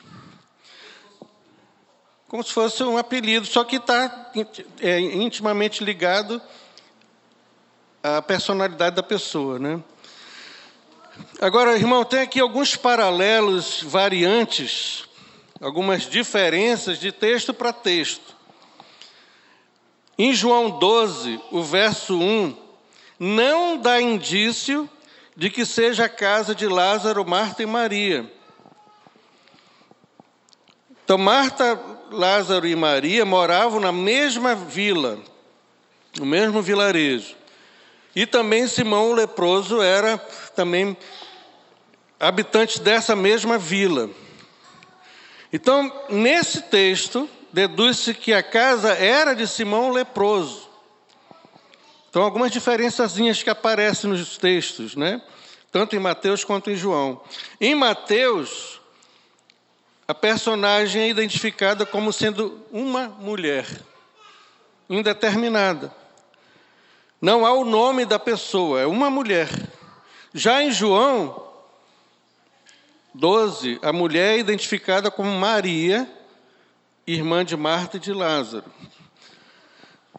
Como 2.26 2.42
se 2.42 2.54
fosse 2.54 2.82
um 2.84 2.96
apelido, 2.96 3.44
só 3.44 3.64
que 3.64 3.76
está 3.76 4.32
é, 4.80 4.98
intimamente 4.98 5.84
ligado 5.84 6.40
à 8.02 8.22
personalidade 8.22 8.96
da 8.96 9.02
pessoa, 9.02 9.58
né? 9.58 9.84
Agora, 11.40 11.76
irmão, 11.76 12.04
tem 12.04 12.20
aqui 12.20 12.40
alguns 12.40 12.76
paralelos, 12.76 13.82
variantes 13.82 15.04
algumas 15.64 16.02
diferenças 16.02 16.98
de 16.98 17.10
texto 17.10 17.54
para 17.54 17.72
texto. 17.72 18.34
Em 20.18 20.34
João 20.34 20.70
12, 20.78 21.40
o 21.50 21.62
verso 21.62 22.18
1, 22.18 22.54
não 23.18 23.78
dá 23.78 24.00
indício 24.00 24.88
de 25.34 25.48
que 25.48 25.64
seja 25.64 26.04
a 26.04 26.08
casa 26.08 26.54
de 26.54 26.68
Lázaro, 26.68 27.26
Marta 27.26 27.62
e 27.62 27.66
Maria. 27.66 28.30
Então, 31.02 31.16
Marta, 31.16 31.80
Lázaro 32.10 32.66
e 32.66 32.76
Maria 32.76 33.24
moravam 33.24 33.80
na 33.80 33.90
mesma 33.90 34.54
vila, 34.54 35.18
no 36.18 36.26
mesmo 36.26 36.60
vilarejo. 36.60 37.34
E 38.14 38.26
também 38.26 38.68
Simão 38.68 39.10
o 39.10 39.14
leproso 39.14 39.82
era 39.82 40.18
também 40.54 40.96
habitante 42.18 42.80
dessa 42.80 43.16
mesma 43.16 43.58
vila. 43.58 44.08
Então, 45.52 45.92
nesse 46.08 46.62
texto, 46.62 47.28
deduz-se 47.52 48.14
que 48.14 48.32
a 48.32 48.42
casa 48.42 48.92
era 48.94 49.34
de 49.34 49.46
Simão 49.46 49.90
leproso. 49.90 50.68
Então, 52.08 52.22
algumas 52.22 52.52
diferençazinhas 52.52 53.42
que 53.42 53.50
aparecem 53.50 54.10
nos 54.10 54.38
textos, 54.38 54.94
né? 54.94 55.20
Tanto 55.72 55.96
em 55.96 55.98
Mateus 55.98 56.44
quanto 56.44 56.70
em 56.70 56.76
João. 56.76 57.20
Em 57.60 57.74
Mateus, 57.74 58.80
a 60.06 60.14
personagem 60.14 61.02
é 61.02 61.08
identificada 61.08 61.84
como 61.84 62.12
sendo 62.12 62.64
uma 62.70 63.08
mulher 63.08 63.66
indeterminada. 64.88 66.03
Não 67.24 67.46
há 67.46 67.54
o 67.54 67.64
nome 67.64 68.04
da 68.04 68.18
pessoa, 68.18 68.82
é 68.82 68.86
uma 68.86 69.08
mulher. 69.08 69.48
Já 70.34 70.62
em 70.62 70.70
João, 70.70 71.42
12, 73.14 73.78
a 73.80 73.94
mulher 73.94 74.34
é 74.34 74.40
identificada 74.40 75.10
como 75.10 75.30
Maria, 75.30 76.06
irmã 77.06 77.42
de 77.42 77.56
Marta 77.56 77.96
e 77.96 78.00
de 78.00 78.12
Lázaro. 78.12 78.70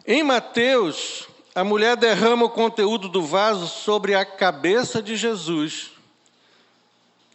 Em 0.07 0.23
Mateus, 0.23 1.27
a 1.53 1.63
mulher 1.63 1.95
derrama 1.95 2.45
o 2.45 2.49
conteúdo 2.49 3.07
do 3.07 3.21
vaso 3.21 3.67
sobre 3.67 4.15
a 4.15 4.25
cabeça 4.25 4.99
de 4.99 5.15
Jesus. 5.15 5.91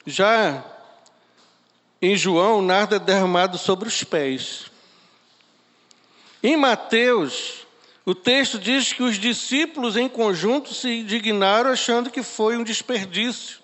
Já 0.04 0.64
em 2.02 2.16
João, 2.16 2.60
nada 2.60 2.96
é 2.96 2.98
derramado 2.98 3.56
sobre 3.56 3.86
os 3.86 4.02
pés. 4.02 4.64
Em 6.42 6.56
Mateus, 6.56 7.59
o 8.04 8.14
texto 8.14 8.58
diz 8.58 8.92
que 8.92 9.02
os 9.02 9.18
discípulos 9.18 9.96
em 9.96 10.08
conjunto 10.08 10.72
se 10.74 10.88
indignaram 10.88 11.70
achando 11.70 12.10
que 12.10 12.22
foi 12.22 12.56
um 12.56 12.64
desperdício. 12.64 13.60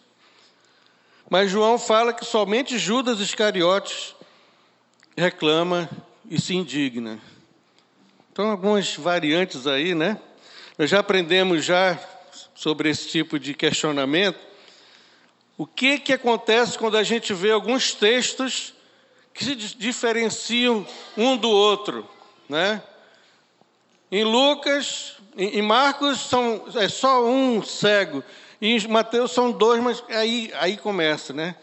Mas 1.28 1.50
João 1.50 1.78
fala 1.78 2.12
que 2.12 2.24
somente 2.24 2.78
Judas 2.78 3.18
Iscariotes 3.18 4.14
reclama 5.16 5.88
e 6.30 6.40
se 6.40 6.54
indigna. 6.54 7.18
Então, 8.30 8.50
algumas 8.50 8.94
variantes 8.94 9.66
aí, 9.66 9.94
né? 9.94 10.20
Nós 10.78 10.90
já 10.90 11.00
aprendemos 11.00 11.64
já 11.64 11.98
sobre 12.54 12.90
esse 12.90 13.08
tipo 13.08 13.38
de 13.38 13.54
questionamento. 13.54 14.38
O 15.56 15.66
que, 15.66 15.98
que 15.98 16.12
acontece 16.12 16.78
quando 16.78 16.98
a 16.98 17.02
gente 17.02 17.32
vê 17.32 17.50
alguns 17.50 17.94
textos 17.94 18.74
que 19.32 19.42
se 19.42 19.54
diferenciam 19.54 20.86
um 21.16 21.36
do 21.36 21.48
outro, 21.48 22.08
né? 22.48 22.82
Em 24.10 24.24
Lucas, 24.24 25.14
em 25.36 25.62
Marcos 25.62 26.20
são, 26.20 26.64
é 26.76 26.88
só 26.88 27.24
um 27.24 27.62
cego. 27.62 28.22
E 28.60 28.76
em 28.76 28.88
Mateus 28.88 29.32
são 29.32 29.50
dois, 29.50 29.82
mas 29.82 30.02
aí, 30.08 30.50
aí 30.54 30.76
começa, 30.76 31.32
né? 31.32 31.56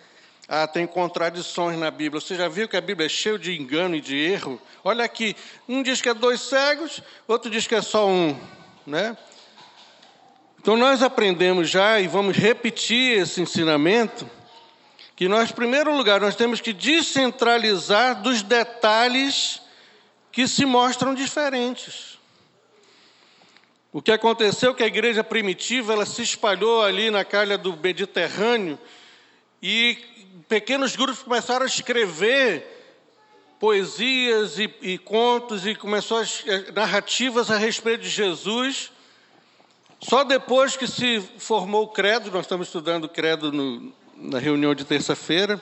Ah, 0.47 0.67
tem 0.67 0.85
contradições 0.85 1.79
na 1.79 1.89
Bíblia. 1.89 2.19
Você 2.19 2.35
já 2.35 2.47
viu 2.47 2.67
que 2.67 2.75
a 2.75 2.81
Bíblia 2.81 3.05
é 3.05 3.09
cheia 3.09 3.39
de 3.39 3.57
engano 3.57 3.95
e 3.95 4.01
de 4.01 4.17
erro? 4.17 4.62
Olha 4.83 5.05
aqui, 5.05 5.35
um 5.67 5.81
diz 5.81 6.01
que 6.01 6.09
é 6.09 6.13
dois 6.13 6.41
cegos, 6.41 7.01
outro 7.27 7.50
diz 7.50 7.65
que 7.65 7.75
é 7.75 7.81
só 7.81 8.07
um, 8.07 8.38
né? 8.85 9.17
Então 10.59 10.77
nós 10.77 11.01
aprendemos 11.01 11.69
já 11.69 12.00
e 12.00 12.07
vamos 12.07 12.38
repetir 12.38 13.19
esse 13.19 13.41
ensinamento 13.41 14.29
que 15.15 15.27
nós, 15.27 15.50
em 15.50 15.53
primeiro 15.53 15.95
lugar, 15.95 16.19
nós 16.19 16.35
temos 16.35 16.59
que 16.59 16.73
descentralizar 16.73 18.21
dos 18.21 18.41
detalhes 18.41 19.62
que 20.31 20.47
se 20.47 20.65
mostram 20.65 21.13
diferentes. 21.13 22.12
O 23.93 24.01
que 24.01 24.12
aconteceu 24.12 24.71
é 24.71 24.73
que 24.73 24.81
a 24.81 24.88
igreja 24.88 25.23
primitiva 25.23 25.93
ela 25.93 26.03
se 26.03 26.23
espalhou 26.23 26.81
ali 26.81 27.12
na 27.12 27.23
calha 27.23 27.59
do 27.59 27.77
Mediterrâneo 27.77 28.79
e 29.62 30.00
pequenos 30.50 30.95
grupos 30.95 31.21
começaram 31.21 31.63
a 31.63 31.67
escrever 31.67 32.67
poesias 33.59 34.57
e, 34.57 34.73
e 34.81 34.97
contos 34.97 35.67
e 35.67 35.75
começou 35.75 36.17
as 36.17 36.43
eh, 36.47 36.71
narrativas 36.71 37.51
a 37.51 37.55
respeito 37.55 38.01
de 38.01 38.09
Jesus. 38.09 38.91
Só 40.01 40.23
depois 40.23 40.75
que 40.75 40.88
se 40.88 41.21
formou 41.38 41.83
o 41.83 41.88
credo, 41.88 42.31
nós 42.31 42.45
estamos 42.45 42.67
estudando 42.67 43.03
o 43.03 43.09
credo 43.09 43.51
no, 43.51 43.93
na 44.17 44.39
reunião 44.39 44.73
de 44.73 44.85
terça-feira, 44.85 45.62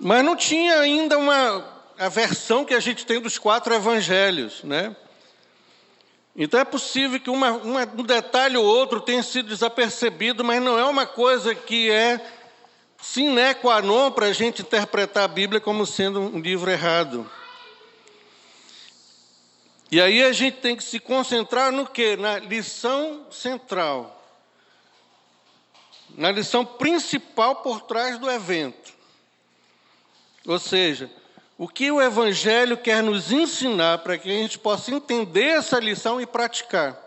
mas 0.00 0.24
não 0.24 0.34
tinha 0.34 0.80
ainda 0.80 1.18
uma 1.18 1.62
a 1.98 2.08
versão 2.08 2.64
que 2.64 2.72
a 2.72 2.80
gente 2.80 3.04
tem 3.04 3.20
dos 3.20 3.38
quatro 3.38 3.74
evangelhos, 3.74 4.64
né? 4.64 4.96
Então 6.34 6.58
é 6.58 6.64
possível 6.64 7.20
que 7.20 7.28
uma, 7.28 7.50
uma, 7.52 7.82
um 7.82 8.02
detalhe 8.02 8.56
ou 8.56 8.64
outro 8.64 9.00
tenha 9.00 9.22
sido 9.22 9.48
desapercebido, 9.48 10.42
mas 10.42 10.62
não 10.62 10.78
é 10.78 10.84
uma 10.84 11.06
coisa 11.06 11.54
que 11.54 11.90
é 11.90 12.20
sine 13.00 13.54
qua 13.60 13.82
non 13.82 14.10
para 14.10 14.26
a 14.26 14.32
gente 14.32 14.62
interpretar 14.62 15.24
a 15.24 15.28
Bíblia 15.28 15.60
como 15.60 15.84
sendo 15.84 16.20
um 16.20 16.40
livro 16.40 16.70
errado. 16.70 17.30
E 19.90 20.00
aí 20.00 20.22
a 20.22 20.32
gente 20.32 20.56
tem 20.56 20.74
que 20.74 20.82
se 20.82 20.98
concentrar 20.98 21.70
no 21.70 21.86
que? 21.86 22.16
Na 22.16 22.38
lição 22.38 23.26
central. 23.30 24.18
Na 26.16 26.30
lição 26.30 26.64
principal 26.64 27.56
por 27.56 27.82
trás 27.82 28.18
do 28.18 28.30
evento. 28.30 28.90
Ou 30.46 30.58
seja, 30.58 31.10
o 31.62 31.68
que 31.68 31.92
o 31.92 32.02
Evangelho 32.02 32.76
quer 32.76 33.04
nos 33.04 33.30
ensinar 33.30 33.98
para 33.98 34.18
que 34.18 34.28
a 34.28 34.32
gente 34.32 34.58
possa 34.58 34.90
entender 34.90 35.44
essa 35.44 35.78
lição 35.78 36.20
e 36.20 36.26
praticar. 36.26 37.00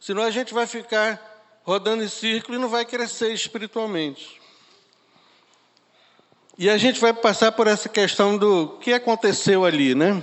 Senão 0.00 0.22
a 0.22 0.30
gente 0.30 0.54
vai 0.54 0.66
ficar 0.66 1.20
rodando 1.62 2.02
em 2.02 2.08
círculo 2.08 2.56
e 2.56 2.58
não 2.58 2.70
vai 2.70 2.86
crescer 2.86 3.30
espiritualmente. 3.30 4.40
E 6.56 6.70
a 6.70 6.78
gente 6.78 6.98
vai 6.98 7.12
passar 7.12 7.52
por 7.52 7.66
essa 7.66 7.90
questão 7.90 8.38
do 8.38 8.78
que 8.80 8.90
aconteceu 8.94 9.66
ali, 9.66 9.94
né? 9.94 10.22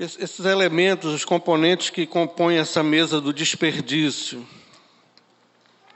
Esses 0.00 0.44
elementos, 0.44 1.14
os 1.14 1.24
componentes 1.24 1.90
que 1.90 2.04
compõem 2.04 2.58
essa 2.58 2.82
mesa 2.82 3.20
do 3.20 3.32
desperdício. 3.32 4.44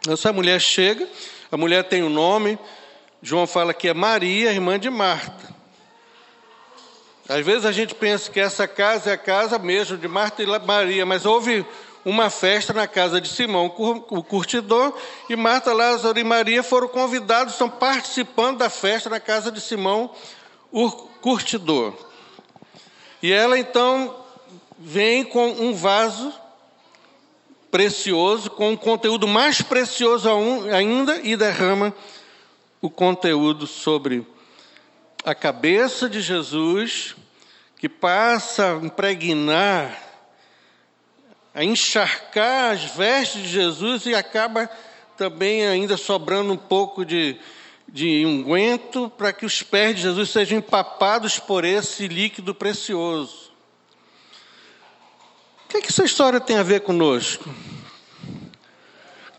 Essa 0.08 0.32
mulher 0.32 0.60
chega, 0.60 1.08
a 1.50 1.56
mulher 1.56 1.82
tem 1.88 2.04
o 2.04 2.06
um 2.06 2.10
nome, 2.10 2.56
João 3.20 3.44
fala 3.44 3.74
que 3.74 3.88
é 3.88 3.92
Maria, 3.92 4.52
irmã 4.52 4.78
de 4.78 4.88
Marta. 4.88 5.58
Às 7.30 7.46
vezes 7.46 7.64
a 7.64 7.70
gente 7.70 7.94
pensa 7.94 8.28
que 8.28 8.40
essa 8.40 8.66
casa 8.66 9.10
é 9.10 9.12
a 9.12 9.16
casa 9.16 9.56
mesmo 9.56 9.96
de 9.96 10.08
Marta 10.08 10.42
e 10.42 10.46
Maria, 10.66 11.06
mas 11.06 11.24
houve 11.24 11.64
uma 12.04 12.28
festa 12.28 12.72
na 12.72 12.88
casa 12.88 13.20
de 13.20 13.28
Simão, 13.28 13.66
o 13.66 14.20
curtidor, 14.20 14.92
e 15.28 15.36
Marta, 15.36 15.72
Lázaro 15.72 16.18
e 16.18 16.24
Maria 16.24 16.60
foram 16.60 16.88
convidados, 16.88 17.52
estão 17.52 17.70
participando 17.70 18.58
da 18.58 18.68
festa 18.68 19.08
na 19.08 19.20
casa 19.20 19.52
de 19.52 19.60
Simão, 19.60 20.10
o 20.72 20.90
curtidor. 20.90 21.94
E 23.22 23.32
ela 23.32 23.56
então 23.56 24.24
vem 24.76 25.22
com 25.22 25.50
um 25.50 25.72
vaso 25.72 26.34
precioso, 27.70 28.50
com 28.50 28.70
um 28.72 28.76
conteúdo 28.76 29.28
mais 29.28 29.62
precioso 29.62 30.28
ainda, 30.74 31.20
e 31.22 31.36
derrama 31.36 31.94
o 32.82 32.90
conteúdo 32.90 33.68
sobre 33.68 34.26
a 35.24 35.34
cabeça 35.34 36.08
de 36.08 36.20
Jesus, 36.20 37.14
que 37.78 37.88
passa 37.88 38.74
a 38.74 38.84
impregnar, 38.84 39.98
a 41.54 41.64
encharcar 41.64 42.72
as 42.72 42.84
vestes 42.96 43.42
de 43.42 43.48
Jesus 43.48 44.06
e 44.06 44.14
acaba 44.14 44.70
também 45.16 45.66
ainda 45.66 45.96
sobrando 45.96 46.52
um 46.52 46.56
pouco 46.56 47.04
de, 47.04 47.36
de 47.88 48.24
unguento 48.24 49.10
para 49.16 49.32
que 49.32 49.44
os 49.44 49.62
pés 49.62 49.96
de 49.96 50.02
Jesus 50.02 50.30
sejam 50.30 50.58
empapados 50.58 51.38
por 51.38 51.64
esse 51.64 52.08
líquido 52.08 52.54
precioso. 52.54 53.50
O 55.64 55.68
que, 55.68 55.76
é 55.76 55.80
que 55.80 55.88
essa 55.88 56.04
história 56.04 56.40
tem 56.40 56.56
a 56.56 56.62
ver 56.62 56.80
conosco? 56.80 57.48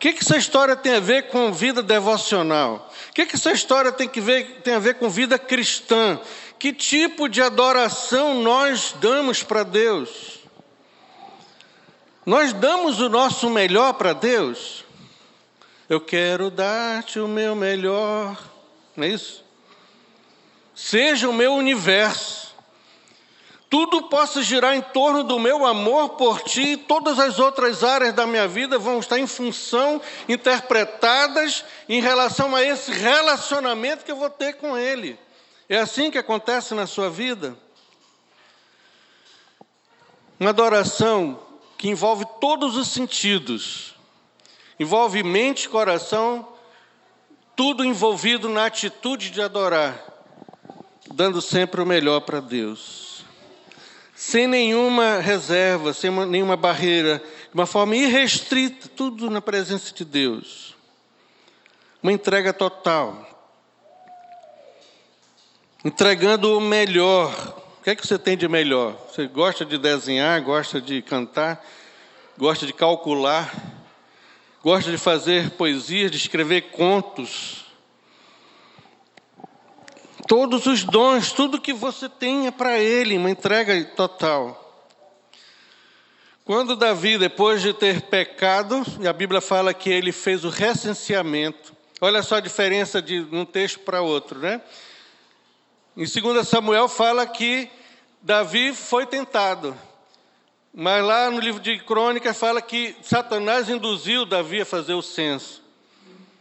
O 0.01 0.03
que, 0.03 0.13
que 0.13 0.23
essa 0.23 0.35
história 0.35 0.75
tem 0.75 0.95
a 0.95 0.99
ver 0.99 1.27
com 1.27 1.53
vida 1.53 1.83
devocional? 1.83 2.91
O 3.11 3.13
que, 3.13 3.23
que 3.23 3.35
essa 3.35 3.51
história 3.51 3.91
tem, 3.91 4.09
que 4.09 4.19
ver, 4.19 4.61
tem 4.63 4.73
a 4.73 4.79
ver 4.79 4.95
com 4.95 5.07
vida 5.07 5.37
cristã? 5.37 6.19
Que 6.57 6.73
tipo 6.73 7.29
de 7.29 7.39
adoração 7.39 8.41
nós 8.41 8.95
damos 8.99 9.43
para 9.43 9.61
Deus? 9.61 10.39
Nós 12.25 12.51
damos 12.51 12.99
o 12.99 13.09
nosso 13.09 13.47
melhor 13.47 13.93
para 13.93 14.13
Deus? 14.13 14.83
Eu 15.87 16.01
quero 16.01 16.49
dar-te 16.49 17.19
o 17.19 17.27
meu 17.27 17.55
melhor, 17.55 18.41
não 18.97 19.03
é 19.03 19.09
isso? 19.09 19.45
Seja 20.73 21.29
o 21.29 21.33
meu 21.33 21.53
universo 21.53 22.40
tudo 23.71 24.09
possa 24.09 24.43
girar 24.43 24.75
em 24.75 24.81
torno 24.81 25.23
do 25.23 25.39
meu 25.39 25.65
amor 25.65 26.09
por 26.09 26.41
ti, 26.41 26.75
todas 26.75 27.17
as 27.17 27.39
outras 27.39 27.85
áreas 27.85 28.13
da 28.13 28.27
minha 28.27 28.45
vida 28.45 28.77
vão 28.77 28.99
estar 28.99 29.17
em 29.17 29.25
função, 29.25 30.01
interpretadas 30.27 31.63
em 31.87 32.01
relação 32.01 32.53
a 32.53 32.61
esse 32.61 32.91
relacionamento 32.91 34.03
que 34.03 34.11
eu 34.11 34.17
vou 34.17 34.29
ter 34.29 34.57
com 34.57 34.77
Ele. 34.77 35.17
É 35.69 35.77
assim 35.77 36.11
que 36.11 36.17
acontece 36.17 36.73
na 36.73 36.85
sua 36.85 37.09
vida? 37.09 37.57
Uma 40.37 40.49
adoração 40.49 41.39
que 41.77 41.87
envolve 41.87 42.25
todos 42.41 42.75
os 42.75 42.89
sentidos, 42.89 43.95
envolve 44.77 45.23
mente, 45.23 45.69
coração, 45.69 46.45
tudo 47.55 47.85
envolvido 47.85 48.49
na 48.49 48.65
atitude 48.65 49.29
de 49.29 49.41
adorar, 49.41 49.97
dando 51.13 51.41
sempre 51.41 51.79
o 51.79 51.85
melhor 51.85 52.19
para 52.19 52.41
Deus 52.41 53.10
sem 54.21 54.45
nenhuma 54.45 55.17
reserva, 55.17 55.95
sem 55.95 56.07
uma, 56.07 56.27
nenhuma 56.27 56.55
barreira, 56.55 57.17
de 57.17 57.55
uma 57.55 57.65
forma 57.65 57.95
irrestrita, 57.95 58.87
tudo 58.87 59.31
na 59.31 59.41
presença 59.41 59.91
de 59.91 60.05
Deus. 60.05 60.75
Uma 62.03 62.11
entrega 62.11 62.53
total. 62.53 63.27
Entregando 65.83 66.55
o 66.55 66.61
melhor. 66.61 67.33
O 67.79 67.83
que 67.83 67.89
é 67.89 67.95
que 67.95 68.05
você 68.05 68.19
tem 68.19 68.37
de 68.37 68.47
melhor? 68.47 68.95
Você 69.09 69.25
gosta 69.25 69.65
de 69.65 69.79
desenhar, 69.79 70.39
gosta 70.43 70.79
de 70.79 71.01
cantar, 71.01 71.65
gosta 72.37 72.67
de 72.67 72.73
calcular, 72.73 73.51
gosta 74.61 74.91
de 74.91 74.99
fazer 74.99 75.49
poesia, 75.49 76.11
de 76.11 76.17
escrever 76.17 76.69
contos, 76.69 77.60
todos 80.31 80.65
os 80.65 80.85
dons, 80.85 81.33
tudo 81.33 81.59
que 81.59 81.73
você 81.73 82.07
tenha 82.07 82.53
para 82.53 82.79
Ele, 82.79 83.17
uma 83.17 83.29
entrega 83.29 83.83
total. 83.83 84.87
Quando 86.45 86.73
Davi, 86.73 87.17
depois 87.17 87.61
de 87.61 87.73
ter 87.73 88.03
pecado, 88.03 88.81
e 89.01 89.09
a 89.09 89.11
Bíblia 89.11 89.41
fala 89.41 89.73
que 89.73 89.89
ele 89.89 90.13
fez 90.13 90.45
o 90.45 90.49
recenseamento, 90.49 91.75
olha 91.99 92.23
só 92.23 92.35
a 92.35 92.39
diferença 92.39 93.01
de 93.01 93.27
um 93.29 93.43
texto 93.43 93.79
para 93.79 94.01
outro, 94.01 94.39
né? 94.39 94.61
Em 95.97 96.05
2 96.05 96.47
Samuel 96.47 96.87
fala 96.87 97.27
que 97.27 97.69
Davi 98.21 98.73
foi 98.73 99.05
tentado, 99.05 99.77
mas 100.73 101.03
lá 101.03 101.29
no 101.29 101.41
livro 101.41 101.59
de 101.59 101.77
Crônicas 101.79 102.37
fala 102.37 102.61
que 102.61 102.95
Satanás 103.01 103.67
induziu 103.67 104.25
Davi 104.25 104.61
a 104.61 104.65
fazer 104.65 104.93
o 104.93 105.01
censo. 105.01 105.61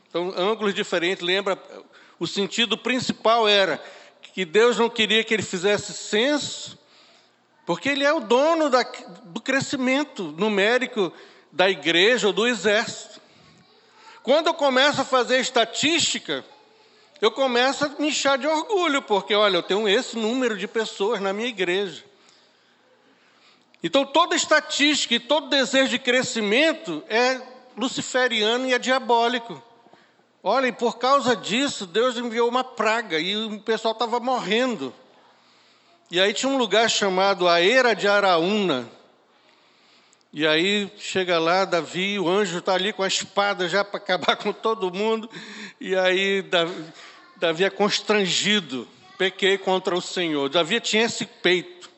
Então, 0.09 0.33
ângulos 0.37 0.75
diferentes, 0.75 1.25
lembra 1.25 1.59
o 2.21 2.27
sentido 2.27 2.77
principal 2.77 3.49
era 3.49 3.83
que 4.35 4.45
Deus 4.45 4.77
não 4.77 4.91
queria 4.91 5.25
que 5.25 5.33
ele 5.33 5.43
fizesse 5.43 5.95
censo, 5.95 6.79
porque 7.65 7.89
ele 7.89 8.05
é 8.05 8.13
o 8.13 8.21
dono 8.21 8.69
da, 8.69 8.83
do 9.25 9.41
crescimento 9.41 10.25
numérico 10.37 11.11
da 11.51 11.71
igreja 11.71 12.27
ou 12.27 12.33
do 12.33 12.47
exército. 12.47 13.21
Quando 14.23 14.49
eu 14.49 14.55
começo 14.55 15.01
a 15.01 15.05
fazer 15.05 15.41
estatística, 15.41 16.45
eu 17.23 17.31
começo 17.31 17.87
a 17.87 17.89
me 17.99 18.09
inchar 18.09 18.37
de 18.37 18.47
orgulho, 18.47 19.01
porque 19.01 19.35
olha, 19.35 19.57
eu 19.57 19.63
tenho 19.63 19.89
esse 19.89 20.17
número 20.17 20.59
de 20.59 20.69
pessoas 20.69 21.23
na 21.23 21.33
minha 21.33 21.49
igreja. 21.49 22.05
Então 23.83 24.05
toda 24.05 24.37
estatística 24.37 25.15
e 25.15 25.21
todo 25.21 25.49
desejo 25.49 25.89
de 25.89 25.99
crescimento 25.99 27.03
é 27.09 27.41
luciferiano 27.79 28.69
e 28.69 28.75
é 28.75 28.79
diabólico. 28.79 29.70
Olha, 30.43 30.69
e 30.69 30.73
por 30.73 30.99
causa 30.99 31.37
disso, 31.37 31.87
Deus 31.87 32.17
enviou 32.17 32.49
uma 32.49 32.65
praga 32.65 33.19
e 33.19 33.37
o 33.37 33.61
pessoal 33.61 33.93
estava 33.93 34.19
morrendo. 34.19 34.93
E 36.11 36.19
aí 36.19 36.33
tinha 36.33 36.51
um 36.51 36.57
lugar 36.57 36.91
chamado 36.91 37.47
a 37.47 37.61
Era 37.61 37.95
de 37.95 38.09
Araúna. 38.09 38.89
E 40.33 40.47
aí 40.47 40.91
chega 40.97 41.39
lá, 41.39 41.65
Davi, 41.65 42.19
o 42.19 42.29
anjo 42.29 42.59
está 42.59 42.75
ali 42.75 42.93
com 42.93 43.03
a 43.03 43.09
espada 43.09 43.69
já 43.69 43.85
para 43.85 43.99
acabar 43.99 44.37
com 44.39 44.53
todo 44.53 44.93
mundo. 44.93 45.29
E 45.79 45.95
aí 45.95 46.41
Davi, 46.43 46.85
Davi 47.37 47.65
é 47.65 47.71
constrangido. 47.71 48.89
Pequei 49.19 49.59
contra 49.59 49.95
o 49.95 50.01
Senhor. 50.01 50.49
Davi 50.49 50.81
tinha 50.81 51.05
esse 51.05 51.27
peito. 51.27 51.91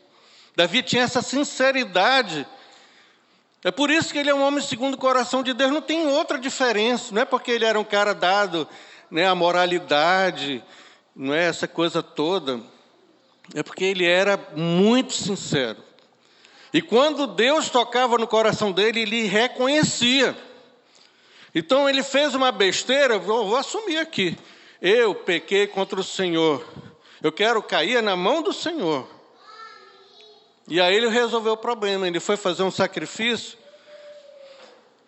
Davi 0.57 0.83
tinha 0.83 1.05
essa 1.05 1.23
sinceridade 1.23 2.45
é 3.65 3.71
por 3.71 3.91
isso 3.91 4.13
que 4.13 4.19
ele 4.19 4.31
é 4.31 4.35
um 4.35 4.43
homem 4.43 4.61
segundo 4.63 4.95
o 4.95 4.99
coração 4.99 5.43
de 5.43 5.53
Deus, 5.55 5.71
não 5.71 5.83
tem 5.83 6.07
outra 6.09 6.39
diferença, 6.39 7.15
não 7.15 7.23
é 7.23 7.25
porque 7.25 7.51
ele 7.51 7.65
era 7.65 7.79
um 7.79 7.85
cara 7.85 8.13
dado 8.13 8.69
né, 9.11 9.27
à 9.27 9.35
moralidade, 9.35 10.63
não 11.15 11.33
é 11.33 11.45
essa 11.45 11.69
coisa 11.69 12.03
toda, 12.03 12.61
é 13.55 13.63
porque 13.63 13.85
ele 13.85 14.05
era 14.05 14.37
muito 14.57 15.13
sincero. 15.13 15.79
E 16.73 16.81
quando 16.81 17.27
Deus 17.27 17.69
tocava 17.69 18.17
no 18.17 18.27
coração 18.27 18.73
dele, 18.73 19.03
ele 19.03 19.27
reconhecia. 19.27 20.35
Então 21.55 21.89
ele 21.89 22.03
fez 22.03 22.35
uma 22.35 22.51
besteira, 22.51 23.19
vou, 23.19 23.47
vou 23.47 23.57
assumir 23.57 23.99
aqui. 23.99 24.39
Eu 24.81 25.15
pequei 25.15 25.67
contra 25.67 26.01
o 26.01 26.05
Senhor. 26.05 26.67
Eu 27.23 27.31
quero 27.31 27.63
cair 27.63 28.03
na 28.03 28.17
mão 28.17 28.43
do 28.43 28.53
Senhor. 28.53 29.07
E 30.69 30.81
aí 30.81 30.95
ele 30.95 31.09
resolveu 31.09 31.53
o 31.53 31.57
problema. 31.57 32.07
Ele 32.07 32.21
foi 32.21 32.37
fazer 32.37 32.63
um 32.63 32.71
sacrifício. 32.71 33.59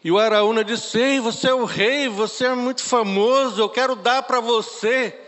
E 0.02 0.12
o 0.12 0.18
Araúna 0.18 0.62
disse: 0.62 0.98
Ei, 0.98 1.20
você 1.20 1.48
é 1.48 1.54
o 1.54 1.64
rei, 1.64 2.08
você 2.08 2.46
é 2.46 2.54
muito 2.54 2.82
famoso, 2.82 3.60
eu 3.60 3.68
quero 3.68 3.96
dar 3.96 4.22
para 4.22 4.38
você 4.38 5.18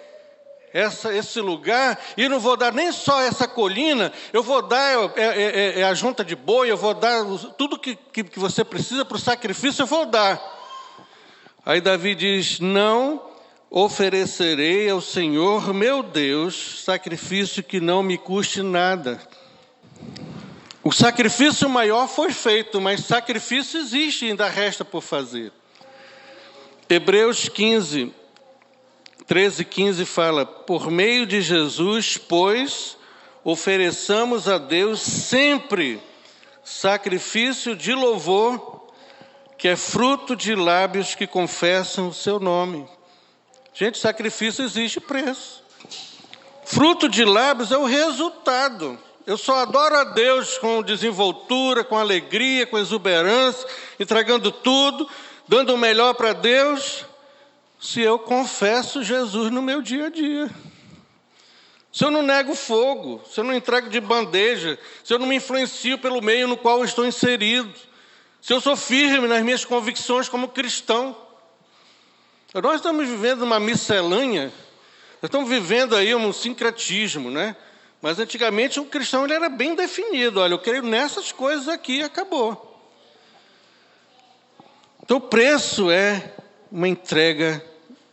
essa, 0.72 1.14
esse 1.14 1.40
lugar, 1.40 1.98
e 2.18 2.28
não 2.28 2.38
vou 2.38 2.54
dar 2.54 2.70
nem 2.70 2.92
só 2.92 3.22
essa 3.22 3.48
colina, 3.48 4.12
eu 4.30 4.42
vou 4.42 4.60
dar 4.60 4.92
é, 4.92 5.12
é, 5.16 5.42
é, 5.42 5.80
é 5.80 5.84
a 5.84 5.94
junta 5.94 6.22
de 6.22 6.36
boi, 6.36 6.70
eu 6.70 6.76
vou 6.76 6.92
dar 6.92 7.24
tudo 7.56 7.78
que, 7.78 7.96
que, 7.96 8.22
que 8.22 8.38
você 8.38 8.62
precisa 8.62 9.02
para 9.02 9.16
o 9.16 9.20
sacrifício, 9.20 9.82
eu 9.82 9.86
vou 9.86 10.04
dar. 10.04 10.38
Aí 11.64 11.80
Davi 11.80 12.14
diz: 12.14 12.60
Não 12.60 13.22
oferecerei 13.70 14.90
ao 14.90 15.00
Senhor 15.00 15.72
meu 15.72 16.02
Deus 16.02 16.82
sacrifício 16.84 17.62
que 17.62 17.80
não 17.80 18.02
me 18.02 18.18
custe 18.18 18.62
nada. 18.62 19.18
O 20.82 20.92
sacrifício 20.92 21.68
maior 21.68 22.06
foi 22.06 22.30
feito, 22.30 22.80
mas 22.80 23.04
sacrifício 23.04 23.80
existe, 23.80 24.26
ainda 24.26 24.48
resta 24.48 24.84
por 24.84 25.02
fazer. 25.02 25.52
Hebreus 26.88 27.48
15, 27.48 28.14
13 29.26 29.64
15 29.64 30.04
fala: 30.04 30.46
Por 30.46 30.90
meio 30.90 31.26
de 31.26 31.42
Jesus, 31.42 32.16
pois, 32.16 32.96
ofereçamos 33.42 34.48
a 34.48 34.58
Deus 34.58 35.00
sempre 35.00 36.00
sacrifício 36.62 37.74
de 37.74 37.92
louvor, 37.92 38.86
que 39.58 39.68
é 39.68 39.76
fruto 39.76 40.36
de 40.36 40.54
lábios 40.54 41.14
que 41.14 41.26
confessam 41.26 42.08
o 42.08 42.14
seu 42.14 42.38
nome. 42.38 42.86
Gente, 43.74 43.98
sacrifício 43.98 44.64
existe 44.64 45.00
preço. 45.00 45.64
Fruto 46.64 47.08
de 47.08 47.24
lábios 47.24 47.70
é 47.70 47.76
o 47.76 47.84
resultado. 47.84 48.98
Eu 49.26 49.36
só 49.36 49.56
adoro 49.58 49.96
a 49.96 50.04
Deus 50.04 50.56
com 50.56 50.80
desenvoltura, 50.80 51.82
com 51.82 51.98
alegria, 51.98 52.64
com 52.64 52.78
exuberância, 52.78 53.68
entregando 53.98 54.52
tudo, 54.52 55.10
dando 55.48 55.74
o 55.74 55.78
melhor 55.78 56.14
para 56.14 56.32
Deus, 56.32 57.04
se 57.80 58.00
eu 58.00 58.20
confesso 58.20 59.02
Jesus 59.02 59.50
no 59.50 59.60
meu 59.60 59.82
dia 59.82 60.06
a 60.06 60.10
dia. 60.10 60.48
Se 61.92 62.04
eu 62.04 62.10
não 62.10 62.22
nego 62.22 62.54
fogo, 62.54 63.20
se 63.28 63.40
eu 63.40 63.42
não 63.42 63.52
entrego 63.52 63.88
de 63.88 64.00
bandeja, 64.00 64.78
se 65.02 65.12
eu 65.12 65.18
não 65.18 65.26
me 65.26 65.36
influencio 65.36 65.98
pelo 65.98 66.22
meio 66.22 66.46
no 66.46 66.56
qual 66.56 66.84
estou 66.84 67.04
inserido, 67.04 67.72
se 68.40 68.52
eu 68.52 68.60
sou 68.60 68.76
firme 68.76 69.26
nas 69.26 69.42
minhas 69.42 69.64
convicções 69.64 70.28
como 70.28 70.48
cristão. 70.48 71.16
Nós 72.54 72.76
estamos 72.76 73.08
vivendo 73.08 73.42
uma 73.42 73.58
miscelânea, 73.58 74.52
nós 75.20 75.24
estamos 75.24 75.48
vivendo 75.48 75.96
aí 75.96 76.14
um 76.14 76.32
sincretismo, 76.32 77.28
né? 77.28 77.56
Mas 78.00 78.18
antigamente 78.18 78.78
o 78.78 78.84
cristão 78.84 79.24
ele 79.24 79.34
era 79.34 79.48
bem 79.48 79.74
definido. 79.74 80.40
Olha, 80.40 80.54
eu 80.54 80.58
creio 80.58 80.82
nessas 80.82 81.32
coisas 81.32 81.68
aqui 81.68 81.98
e 81.98 82.02
acabou. 82.02 82.80
Então 85.02 85.18
o 85.18 85.20
preço 85.20 85.90
é 85.90 86.34
uma 86.70 86.88
entrega 86.88 87.64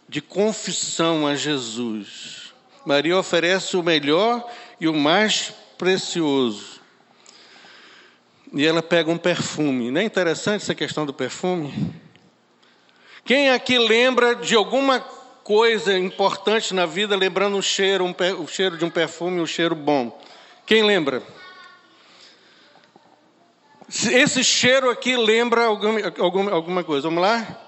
de 0.07 0.21
confissão 0.21 1.25
a 1.25 1.35
Jesus. 1.35 2.53
Maria 2.85 3.17
oferece 3.17 3.75
o 3.75 3.83
melhor 3.83 4.47
e 4.79 4.87
o 4.87 4.93
mais 4.93 5.53
precioso. 5.77 6.81
E 8.53 8.65
ela 8.65 8.83
pega 8.83 9.09
um 9.09 9.17
perfume. 9.17 9.89
Não 9.89 10.01
é 10.01 10.03
interessante 10.03 10.61
essa 10.61 10.75
questão 10.75 11.05
do 11.05 11.13
perfume? 11.13 11.73
Quem 13.25 13.49
aqui 13.49 13.79
lembra 13.79 14.35
de 14.35 14.53
alguma 14.53 15.03
coisa 15.43 15.97
importante 15.97 16.73
na 16.73 16.85
vida, 16.85 17.15
lembrando 17.15 17.57
um 17.57 17.61
cheiro, 17.61 18.05
um, 18.05 18.15
o 18.41 18.47
cheiro 18.47 18.77
de 18.77 18.85
um 18.85 18.89
perfume, 18.89 19.41
um 19.41 19.45
cheiro 19.45 19.75
bom? 19.75 20.19
Quem 20.65 20.83
lembra? 20.83 21.21
Esse 23.89 24.43
cheiro 24.43 24.89
aqui 24.89 25.15
lembra 25.17 25.65
alguma, 25.65 25.99
alguma, 26.17 26.51
alguma 26.51 26.83
coisa. 26.83 27.07
Vamos 27.07 27.21
lá? 27.21 27.59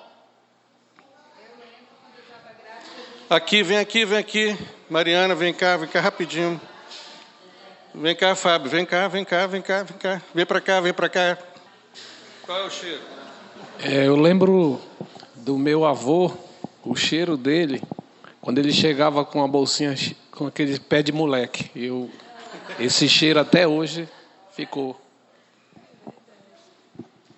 Aqui, 3.29 3.61
vem 3.61 3.77
aqui, 3.77 4.05
vem 4.05 4.17
aqui. 4.17 4.57
Mariana, 4.89 5.35
vem 5.35 5.53
cá, 5.53 5.75
vem 5.77 5.89
cá 5.89 5.99
rapidinho. 5.99 6.59
Vem 7.93 8.15
cá, 8.15 8.35
Fábio, 8.35 8.69
vem 8.69 8.85
cá, 8.85 9.07
vem 9.07 9.25
cá, 9.25 9.47
vem 9.47 9.61
cá, 9.61 9.83
vem 9.83 9.97
cá. 9.97 10.21
Vem 10.33 10.45
para 10.45 10.61
cá, 10.61 10.79
vem 10.79 10.93
para 10.93 11.09
cá. 11.09 11.37
Qual 12.43 12.57
é 12.57 12.63
o 12.63 12.69
cheiro? 12.69 13.01
É, 13.79 14.07
eu 14.07 14.15
lembro 14.15 14.81
do 15.35 15.57
meu 15.57 15.85
avô, 15.85 16.31
o 16.85 16.95
cheiro 16.95 17.35
dele, 17.35 17.81
quando 18.39 18.59
ele 18.59 18.71
chegava 18.71 19.25
com 19.25 19.43
a 19.43 19.47
bolsinha, 19.47 19.95
com 20.31 20.45
aquele 20.45 20.79
pé 20.79 21.01
de 21.01 21.11
moleque. 21.11 21.69
Eu, 21.75 22.09
esse 22.79 23.09
cheiro 23.09 23.39
até 23.39 23.67
hoje 23.67 24.07
ficou. 24.51 24.99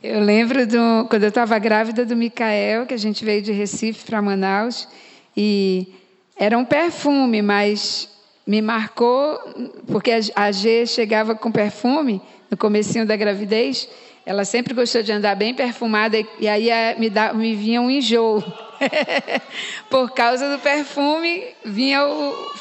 Eu 0.03 0.19
lembro 0.19 0.67
do, 0.67 1.07
quando 1.09 1.23
eu 1.23 1.29
estava 1.29 1.57
grávida 1.57 2.05
do 2.05 2.15
Micael, 2.15 2.85
que 2.85 2.93
a 2.93 2.97
gente 2.97 3.23
veio 3.23 3.41
de 3.41 3.51
Recife 3.51 4.05
para 4.05 4.21
Manaus, 4.21 4.87
e 5.35 5.93
era 6.35 6.57
um 6.57 6.65
perfume, 6.65 7.41
mas 7.41 8.09
me 8.45 8.61
marcou, 8.61 9.39
porque 9.87 10.11
a 10.35 10.51
G 10.51 10.85
chegava 10.85 11.35
com 11.35 11.51
perfume 11.51 12.21
no 12.49 12.57
comecinho 12.57 13.05
da 13.05 13.15
gravidez, 13.15 13.89
ela 14.25 14.43
sempre 14.43 14.73
gostou 14.73 15.01
de 15.01 15.11
andar 15.11 15.35
bem 15.35 15.53
perfumada 15.53 16.17
e 16.39 16.47
aí 16.47 16.69
me, 16.99 17.09
dá, 17.09 17.33
me 17.33 17.55
vinha 17.55 17.81
um 17.81 17.89
enjoo. 17.89 18.43
Por 19.89 20.11
causa 20.11 20.49
do 20.55 20.61
perfume, 20.61 21.45
vinha 21.63 22.05
o. 22.05 22.51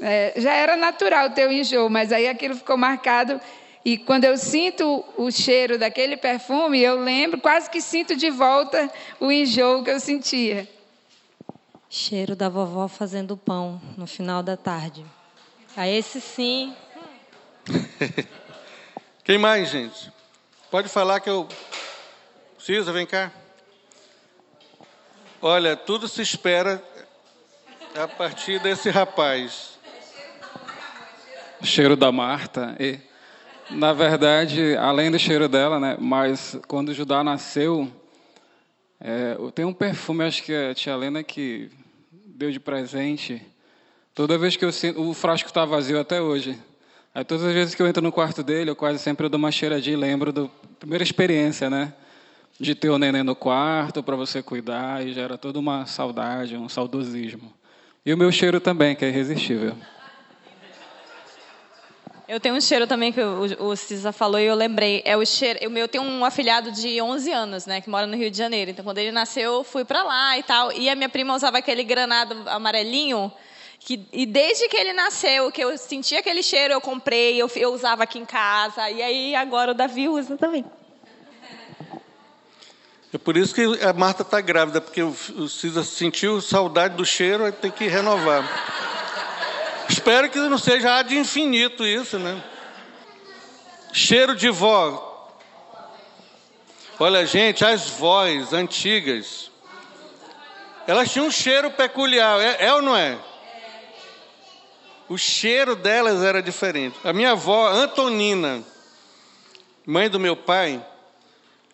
É, 0.00 0.34
já 0.36 0.52
era 0.52 0.76
natural 0.76 1.30
ter 1.30 1.48
o 1.48 1.52
enjoo, 1.52 1.88
mas 1.88 2.12
aí 2.12 2.26
aquilo 2.28 2.56
ficou 2.56 2.76
marcado. 2.76 3.40
E 3.84 3.96
quando 3.96 4.24
eu 4.24 4.36
sinto 4.36 5.04
o 5.16 5.30
cheiro 5.30 5.78
daquele 5.78 6.16
perfume, 6.16 6.80
eu 6.80 7.00
lembro, 7.00 7.40
quase 7.40 7.70
que 7.70 7.80
sinto 7.80 8.16
de 8.16 8.28
volta 8.28 8.90
o 9.20 9.30
enjoo 9.30 9.84
que 9.84 9.90
eu 9.90 10.00
sentia. 10.00 10.68
Cheiro 11.88 12.34
da 12.34 12.48
vovó 12.48 12.88
fazendo 12.88 13.36
pão 13.36 13.80
no 13.96 14.08
final 14.08 14.42
da 14.42 14.56
tarde. 14.56 15.06
A 15.76 15.86
esse 15.86 16.20
sim. 16.20 16.74
Quem 19.26 19.38
mais, 19.38 19.70
gente? 19.70 20.12
Pode 20.70 20.88
falar 20.88 21.18
que 21.18 21.28
eu. 21.28 21.48
Cisa, 22.60 22.92
vem 22.92 23.04
cá. 23.04 23.32
Olha, 25.42 25.76
tudo 25.76 26.06
se 26.06 26.22
espera 26.22 26.80
a 27.94 28.06
partir 28.06 28.60
desse 28.60 28.88
rapaz. 28.88 29.80
Cheiro 31.60 31.96
da 31.96 32.12
Marta. 32.12 32.76
E, 32.78 33.00
na 33.68 33.92
verdade, 33.92 34.76
além 34.76 35.10
do 35.10 35.18
cheiro 35.18 35.48
dela, 35.48 35.80
né? 35.80 35.96
Mas 35.98 36.56
quando 36.68 36.94
Judá 36.94 37.24
nasceu, 37.24 37.92
é, 39.00 39.36
tem 39.56 39.64
um 39.64 39.74
perfume, 39.74 40.22
acho 40.22 40.40
que 40.44 40.54
a 40.54 40.72
tia 40.72 40.92
Helena 40.92 41.24
que 41.24 41.68
deu 42.12 42.52
de 42.52 42.60
presente 42.60 43.44
Toda 44.14 44.38
vez 44.38 44.56
que 44.56 44.64
eu 44.64 44.72
sinto. 44.72 45.02
O 45.02 45.12
frasco 45.12 45.46
está 45.46 45.66
vazio 45.66 46.00
até 46.00 46.22
hoje. 46.22 46.58
Aí 47.16 47.24
todas 47.24 47.46
as 47.46 47.54
vezes 47.54 47.74
que 47.74 47.80
eu 47.80 47.86
entro 47.86 48.02
no 48.02 48.12
quarto 48.12 48.42
dele, 48.42 48.68
eu 48.68 48.76
quase 48.76 48.98
sempre 48.98 49.26
dou 49.26 49.38
uma 49.38 49.50
cheiradinha 49.50 49.94
e 49.94 49.98
lembro 49.98 50.30
da 50.30 50.50
primeira 50.78 51.02
experiência, 51.02 51.70
né? 51.70 51.94
De 52.60 52.74
ter 52.74 52.90
o 52.90 52.98
neném 52.98 53.22
no 53.22 53.34
quarto 53.34 54.02
para 54.02 54.14
você 54.14 54.42
cuidar 54.42 55.02
e 55.02 55.14
gera 55.14 55.38
toda 55.38 55.58
uma 55.58 55.86
saudade, 55.86 56.58
um 56.58 56.68
saudosismo. 56.68 57.50
E 58.04 58.12
o 58.12 58.18
meu 58.18 58.30
cheiro 58.30 58.60
também, 58.60 58.94
que 58.94 59.02
é 59.02 59.08
irresistível. 59.08 59.74
Eu 62.28 62.38
tenho 62.38 62.54
um 62.54 62.60
cheiro 62.60 62.86
também 62.86 63.10
que 63.10 63.22
o, 63.22 63.74
Cisa 63.76 64.12
falou 64.12 64.38
e 64.38 64.44
eu 64.44 64.54
lembrei. 64.54 65.00
É 65.06 65.16
o 65.16 65.24
cheiro. 65.24 65.68
O 65.68 65.70
meu 65.70 65.88
tem 65.88 65.98
um 65.98 66.22
afilhado 66.22 66.70
de 66.70 67.00
11 67.00 67.32
anos, 67.32 67.64
né, 67.64 67.80
que 67.80 67.88
mora 67.88 68.06
no 68.06 68.14
Rio 68.14 68.30
de 68.30 68.36
Janeiro. 68.36 68.72
Então, 68.72 68.84
quando 68.84 68.98
ele 68.98 69.10
nasceu, 69.10 69.54
eu 69.54 69.64
fui 69.64 69.86
para 69.86 70.02
lá 70.02 70.36
e 70.36 70.42
tal. 70.42 70.70
E 70.70 70.90
a 70.90 70.94
minha 70.94 71.08
prima 71.08 71.34
usava 71.34 71.56
aquele 71.56 71.82
granado 71.82 72.36
amarelinho 72.44 73.32
que, 73.86 74.04
e 74.12 74.26
desde 74.26 74.68
que 74.68 74.76
ele 74.76 74.92
nasceu, 74.92 75.52
que 75.52 75.62
eu 75.62 75.78
sentia 75.78 76.18
aquele 76.18 76.42
cheiro, 76.42 76.74
eu 76.74 76.80
comprei, 76.80 77.40
eu, 77.40 77.48
eu 77.54 77.72
usava 77.72 78.02
aqui 78.02 78.18
em 78.18 78.24
casa. 78.24 78.90
E 78.90 79.00
aí 79.00 79.36
agora 79.36 79.70
o 79.70 79.74
Davi 79.74 80.08
usa 80.08 80.36
também. 80.36 80.64
É 83.14 83.16
por 83.16 83.36
isso 83.36 83.54
que 83.54 83.62
a 83.80 83.92
Marta 83.92 84.22
está 84.22 84.40
grávida, 84.40 84.80
porque 84.80 85.00
o 85.00 85.48
Cisa 85.48 85.84
sentiu 85.84 86.40
saudade 86.40 86.96
do 86.96 87.06
cheiro 87.06 87.46
e 87.46 87.52
tem 87.52 87.70
que 87.70 87.86
renovar. 87.86 88.44
Espero 89.88 90.28
que 90.30 90.38
não 90.40 90.58
seja 90.58 91.00
de 91.02 91.16
infinito 91.16 91.86
isso, 91.86 92.18
né? 92.18 92.42
Cheiro 93.92 94.34
de 94.34 94.50
vó. 94.50 95.30
Olha, 96.98 97.24
gente, 97.24 97.64
as 97.64 97.88
vós 97.88 98.52
antigas, 98.52 99.48
elas 100.88 101.08
tinham 101.12 101.28
um 101.28 101.30
cheiro 101.30 101.70
peculiar, 101.70 102.40
é, 102.40 102.64
é 102.66 102.74
ou 102.74 102.82
não 102.82 102.96
é? 102.96 103.16
O 105.08 105.16
cheiro 105.16 105.76
delas 105.76 106.22
era 106.22 106.42
diferente. 106.42 106.96
A 107.04 107.12
minha 107.12 107.32
avó, 107.32 107.68
Antonina, 107.68 108.62
mãe 109.84 110.08
do 110.10 110.18
meu 110.18 110.36
pai, 110.36 110.84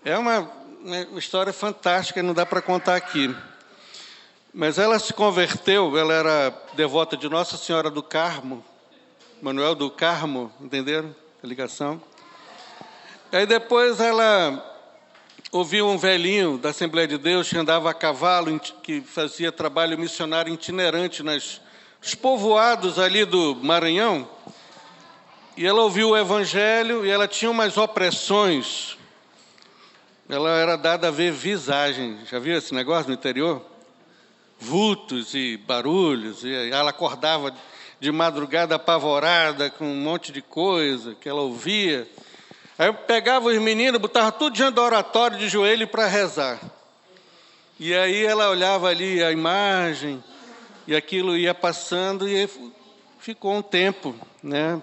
é 0.04 0.16
uma, 0.18 0.50
uma 0.82 1.18
história 1.18 1.52
fantástica, 1.52 2.22
não 2.22 2.34
dá 2.34 2.44
para 2.44 2.60
contar 2.60 2.96
aqui. 2.96 3.34
Mas 4.52 4.78
ela 4.78 4.98
se 4.98 5.14
converteu, 5.14 5.96
ela 5.96 6.12
era 6.12 6.62
devota 6.74 7.16
de 7.16 7.28
Nossa 7.28 7.56
Senhora 7.56 7.90
do 7.90 8.02
Carmo, 8.02 8.62
Manuel 9.40 9.74
do 9.74 9.90
Carmo, 9.90 10.52
entenderam 10.60 11.14
a 11.42 11.46
ligação? 11.46 12.00
Aí 13.32 13.46
depois 13.46 13.98
ela 13.98 14.68
ouviu 15.50 15.88
um 15.88 15.96
velhinho 15.96 16.58
da 16.58 16.68
Assembleia 16.68 17.08
de 17.08 17.16
Deus 17.16 17.48
que 17.48 17.56
andava 17.56 17.90
a 17.90 17.94
cavalo, 17.94 18.60
que 18.82 19.00
fazia 19.00 19.50
trabalho 19.50 19.98
missionário 19.98 20.52
itinerante 20.52 21.22
nas 21.22 21.60
os 22.02 22.14
povoados 22.14 22.98
ali 22.98 23.24
do 23.24 23.54
Maranhão, 23.56 24.28
e 25.56 25.66
ela 25.66 25.82
ouviu 25.82 26.10
o 26.10 26.16
evangelho 26.16 27.06
e 27.06 27.10
ela 27.10 27.28
tinha 27.28 27.50
umas 27.50 27.76
opressões. 27.76 28.96
Ela 30.28 30.50
era 30.50 30.76
dada 30.76 31.08
a 31.08 31.10
ver 31.10 31.30
visagem. 31.30 32.18
Já 32.30 32.38
viu 32.38 32.56
esse 32.56 32.74
negócio 32.74 33.08
no 33.08 33.14
interior? 33.14 33.62
Vultos 34.58 35.34
e 35.34 35.58
barulhos. 35.58 36.42
E 36.42 36.70
ela 36.70 36.90
acordava 36.90 37.54
de 38.00 38.10
madrugada 38.10 38.76
apavorada 38.76 39.68
com 39.70 39.84
um 39.84 40.00
monte 40.00 40.32
de 40.32 40.40
coisa 40.40 41.14
que 41.14 41.28
ela 41.28 41.42
ouvia. 41.42 42.08
Aí 42.78 42.88
eu 42.88 42.94
pegava 42.94 43.48
os 43.48 43.58
meninos, 43.58 44.00
botava 44.00 44.32
tudo 44.32 44.54
diante 44.54 44.74
do 44.74 44.80
oratório 44.80 45.36
de 45.36 45.48
joelho 45.48 45.86
para 45.86 46.06
rezar. 46.06 46.58
E 47.78 47.94
aí 47.94 48.24
ela 48.24 48.48
olhava 48.48 48.88
ali 48.88 49.22
a 49.22 49.30
imagem, 49.30 50.22
e 50.92 50.96
aquilo 50.96 51.34
ia 51.34 51.54
passando 51.54 52.28
e 52.28 52.46
ficou 53.18 53.54
um 53.54 53.62
tempo, 53.62 54.14
né? 54.42 54.82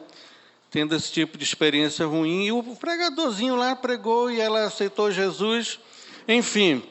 Tendo 0.72 0.96
esse 0.96 1.12
tipo 1.12 1.38
de 1.38 1.44
experiência 1.44 2.04
ruim. 2.04 2.46
E 2.46 2.52
o 2.52 2.64
pregadorzinho 2.76 3.56
lá 3.56 3.76
pregou 3.76 4.32
e 4.32 4.42
ela 4.42 4.64
aceitou 4.64 5.12
Jesus. 5.12 5.80
Enfim, 6.28 6.84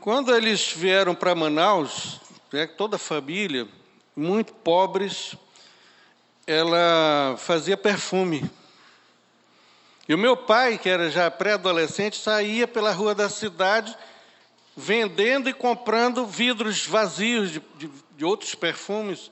quando 0.00 0.34
eles 0.34 0.70
vieram 0.70 1.14
para 1.14 1.34
Manaus, 1.34 2.20
né, 2.52 2.66
toda 2.66 2.96
a 2.96 2.98
família, 2.98 3.66
muito 4.14 4.52
pobres, 4.52 5.34
ela 6.46 7.36
fazia 7.38 7.76
perfume. 7.76 8.50
E 10.06 10.12
o 10.12 10.18
meu 10.18 10.36
pai, 10.36 10.76
que 10.76 10.90
era 10.90 11.08
já 11.08 11.30
pré-adolescente, 11.30 12.18
saía 12.18 12.68
pela 12.68 12.92
rua 12.92 13.14
da 13.14 13.30
cidade 13.30 13.96
vendendo 14.76 15.48
e 15.48 15.52
comprando 15.52 16.26
vidros 16.26 16.86
vazios 16.86 17.50
de, 17.50 17.62
de, 17.76 17.90
de 18.16 18.24
outros 18.24 18.54
perfumes, 18.54 19.30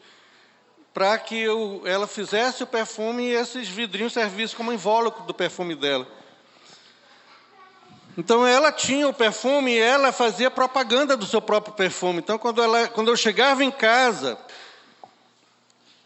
para 0.92 1.18
que 1.18 1.38
eu, 1.38 1.83
ela 1.85 2.07
fizesse 2.07 2.62
o 2.62 2.66
perfume 2.66 3.24
e 3.24 3.35
esses 3.35 3.68
vidrinhos 3.68 4.12
servissem 4.12 4.57
como 4.57 4.72
invólucro 4.72 5.24
do 5.24 5.35
perfume 5.35 5.74
dela. 5.74 6.07
Então 8.16 8.44
ela 8.44 8.72
tinha 8.72 9.07
o 9.07 9.14
perfume 9.14 9.72
e 9.72 9.79
ela 9.79 10.11
fazia 10.11 10.51
propaganda 10.51 11.16
do 11.16 11.24
seu 11.24 11.40
próprio 11.40 11.74
perfume. 11.74 12.18
Então 12.18 12.37
quando, 12.37 12.62
ela, 12.62 12.88
quando 12.88 13.09
eu 13.09 13.16
chegava 13.16 13.62
em 13.62 13.70
casa, 13.70 14.37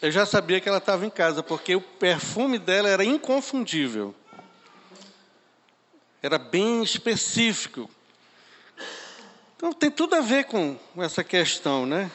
eu 0.01 0.11
já 0.11 0.27
sabia 0.27 0.61
que 0.61 0.69
ela 0.69 0.79
estava 0.79 1.07
em 1.07 1.11
casa, 1.11 1.43
porque 1.43 1.75
o 1.75 1.81
perfume 1.81 2.59
dela 2.59 2.89
era 2.89 3.05
inconfundível 3.05 4.15
era 6.23 6.39
bem 6.39 6.83
específico. 6.83 7.91
Então 9.63 9.73
tem 9.73 9.93
tudo 9.93 10.17
a 10.17 10.21
ver 10.21 10.47
com 10.47 10.77
essa 10.97 11.23
questão, 11.23 11.87
né? 11.87 12.11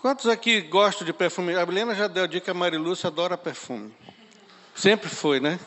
Quantos 0.00 0.28
aqui 0.28 0.60
gostam 0.60 1.04
de 1.04 1.12
perfume? 1.12 1.56
A 1.56 1.62
Helena 1.62 1.92
já 1.92 2.06
deu 2.06 2.22
a 2.22 2.26
dica, 2.28 2.52
a 2.52 2.54
Marilúcia 2.54 3.08
adora 3.08 3.36
perfume. 3.36 3.92
Sempre 4.76 5.08
foi, 5.08 5.40
né? 5.40 5.58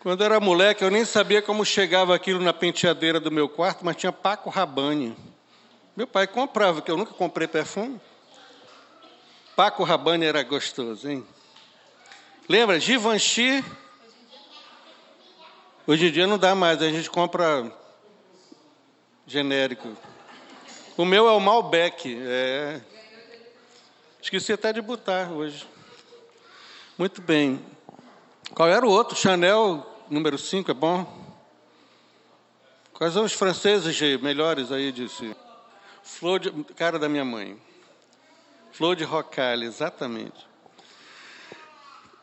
Quando 0.00 0.20
eu 0.20 0.24
era 0.24 0.40
moleque, 0.40 0.82
eu 0.82 0.90
nem 0.90 1.04
sabia 1.04 1.40
como 1.40 1.64
chegava 1.64 2.12
aquilo 2.12 2.42
na 2.42 2.52
penteadeira 2.52 3.20
do 3.20 3.30
meu 3.30 3.48
quarto, 3.48 3.84
mas 3.84 3.94
tinha 3.94 4.10
Paco 4.10 4.50
Rabanne. 4.50 5.16
Meu 5.96 6.08
pai 6.08 6.26
comprava, 6.26 6.82
que 6.82 6.90
eu 6.90 6.96
nunca 6.96 7.14
comprei 7.14 7.46
perfume. 7.46 8.00
Paco 9.54 9.84
Rabanne 9.84 10.26
era 10.26 10.42
gostoso, 10.42 11.08
hein? 11.08 11.24
Lembra? 12.48 12.80
Givenchy 12.80 13.64
Hoje 15.88 16.08
em 16.08 16.10
dia 16.10 16.26
não 16.26 16.36
dá 16.36 16.52
mais, 16.52 16.82
a 16.82 16.88
gente 16.90 17.08
compra 17.08 17.72
genérico. 19.24 19.96
O 20.96 21.04
meu 21.04 21.28
é 21.28 21.30
o 21.30 21.38
Malbec. 21.38 22.18
É... 22.22 22.80
Esqueci 24.20 24.52
até 24.52 24.72
de 24.72 24.82
botar 24.82 25.30
hoje. 25.30 25.64
Muito 26.98 27.22
bem. 27.22 27.64
Qual 28.52 28.68
era 28.68 28.84
o 28.84 28.90
outro? 28.90 29.14
Chanel 29.14 29.86
número 30.10 30.36
5, 30.36 30.68
é 30.72 30.74
bom? 30.74 31.06
Quais 32.92 33.12
são 33.12 33.22
os 33.22 33.32
franceses 33.32 33.96
melhores 34.20 34.72
aí 34.72 34.90
disse? 34.90 35.36
Flor 36.02 36.40
de. 36.40 36.50
Cara 36.74 36.98
da 36.98 37.08
minha 37.08 37.24
mãe. 37.24 37.56
Flor 38.72 38.96
de 38.96 39.04
Rocaille, 39.04 39.66
exatamente. 39.66 40.46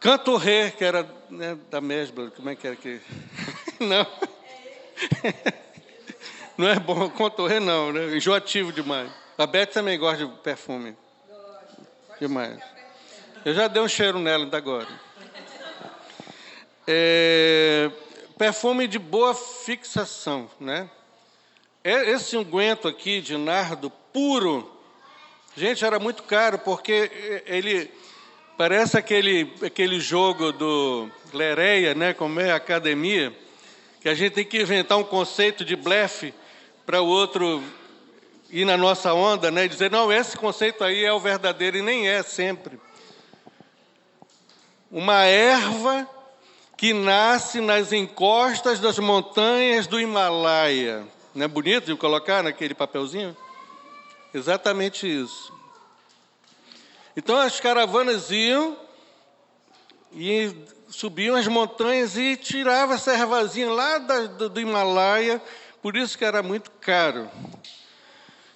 Canto 0.04 0.36
Ré, 0.36 0.70
que 0.70 0.84
era 0.84 1.10
né, 1.30 1.58
da 1.72 1.80
Mesbla, 1.80 2.30
como 2.32 2.50
é 2.50 2.58
que 2.58 2.68
era 2.68 2.76
que. 2.76 3.00
Não. 3.84 4.08
não 6.58 6.68
é 6.68 6.80
bom, 6.80 7.10
Canto 7.10 7.46
Ré 7.46 7.60
não, 7.60 7.92
né? 7.92 8.16
Enjoativo 8.16 8.72
demais. 8.72 9.12
A 9.38 9.46
Beth 9.46 9.68
também 9.68 9.98
gosta 9.98 10.26
de 10.26 10.32
perfume. 10.40 10.96
Demais. 12.20 12.60
Eu 13.44 13.54
já 13.54 13.68
dei 13.68 13.82
um 13.82 13.88
cheiro 13.88 14.20
nela 14.20 14.46
ainda 14.46 14.58
agora. 14.58 14.88
É, 16.88 17.90
perfume 18.38 18.88
de 18.88 19.00
boa 19.00 19.34
fixação, 19.34 20.50
né? 20.60 20.90
Esse 21.84 22.38
unguento 22.38 22.88
aqui 22.88 23.20
de 23.20 23.38
nardo 23.38 23.90
puro, 23.90 24.72
gente, 25.56 25.84
era 25.84 26.00
muito 26.00 26.24
caro 26.24 26.58
porque 26.60 27.44
ele 27.46 27.92
Parece 28.56 28.98
aquele, 28.98 29.52
aquele 29.66 30.00
jogo 30.00 30.52
do 30.52 31.10
Lereia, 31.34 31.96
né, 31.96 32.14
como 32.14 32.40
é 32.40 32.52
a 32.52 32.56
academia, 32.56 33.36
que 34.04 34.10
a 34.10 34.14
gente 34.14 34.34
tem 34.34 34.44
que 34.44 34.62
inventar 34.62 34.98
um 34.98 35.04
conceito 35.04 35.64
de 35.64 35.78
blefe 35.78 36.34
para 36.86 37.02
o 37.02 37.08
outro 37.08 37.64
ir 38.50 38.66
na 38.66 38.76
nossa 38.76 39.14
onda, 39.14 39.50
né, 39.50 39.64
e 39.64 39.70
dizer, 39.70 39.90
não, 39.90 40.12
esse 40.12 40.36
conceito 40.36 40.84
aí 40.84 41.06
é 41.06 41.14
o 41.14 41.22
verdadeiro, 41.22 41.78
e 41.78 41.82
nem 41.82 42.10
é 42.10 42.22
sempre. 42.22 42.78
Uma 44.92 45.24
erva 45.24 46.06
que 46.76 46.94
nasce 46.94 47.62
nas 47.62 47.94
encostas 47.94 48.78
das 48.78 49.00
montanhas 49.00 49.88
do 49.88 49.98
Himalaia. 49.98 51.08
Não 51.34 51.46
é 51.46 51.48
bonito 51.48 51.86
de 51.86 51.96
colocar 51.96 52.44
naquele 52.44 52.74
papelzinho? 52.74 53.36
Exatamente 54.34 55.08
isso. 55.08 55.54
Então 57.16 57.38
as 57.38 57.58
caravanas 57.62 58.30
iam 58.32 58.76
e 60.12 60.54
subiam 60.94 61.36
as 61.36 61.48
montanhas 61.48 62.16
e 62.18 62.38
tiravam 62.38 62.96
essa 62.96 63.12
ervazinha 63.14 63.70
lá 63.70 63.98
da, 63.98 64.28
do, 64.28 64.48
do 64.48 64.62
Himalaia, 64.62 65.42
por 65.82 65.98
isso 65.98 66.16
que 66.16 66.24
era 66.24 66.44
muito 66.44 66.70
caro. 66.70 67.30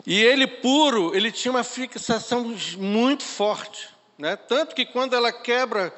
E 0.06 0.22
ele 0.22 0.46
puro, 0.46 1.16
ele 1.16 1.32
tinha 1.32 1.52
uma 1.52 1.64
fixação 1.64 2.56
muito 2.78 3.24
forte, 3.24 3.90
né? 4.18 4.36
Tanto 4.36 4.76
que 4.76 4.86
quando 4.86 5.16
ela 5.16 5.32
quebra 5.32 5.92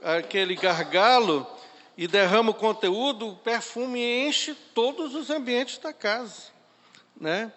aquele 0.00 0.54
gargalo 0.54 1.44
e 1.98 2.06
derrama 2.06 2.52
o 2.52 2.54
conteúdo, 2.54 3.28
o 3.28 3.36
perfume 3.36 4.00
enche 4.00 4.54
todos 4.72 5.14
os 5.14 5.28
ambientes 5.28 5.78
da 5.78 5.92
casa, 5.92 6.44
né? 7.20 7.52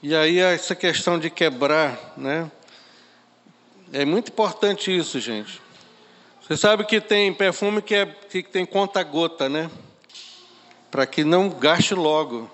E 0.00 0.14
aí 0.14 0.38
essa 0.38 0.76
questão 0.76 1.18
de 1.18 1.28
quebrar, 1.30 2.14
né? 2.16 2.50
É 3.92 4.04
muito 4.04 4.30
importante 4.30 4.96
isso, 4.96 5.18
gente. 5.18 5.63
Você 6.46 6.58
sabe 6.58 6.84
que 6.84 7.00
tem 7.00 7.32
perfume 7.32 7.80
que, 7.80 7.94
é, 7.94 8.04
que 8.04 8.42
tem 8.42 8.66
conta-gota, 8.66 9.48
né? 9.48 9.70
Para 10.90 11.06
que 11.06 11.24
não 11.24 11.48
gaste 11.48 11.94
logo. 11.94 12.50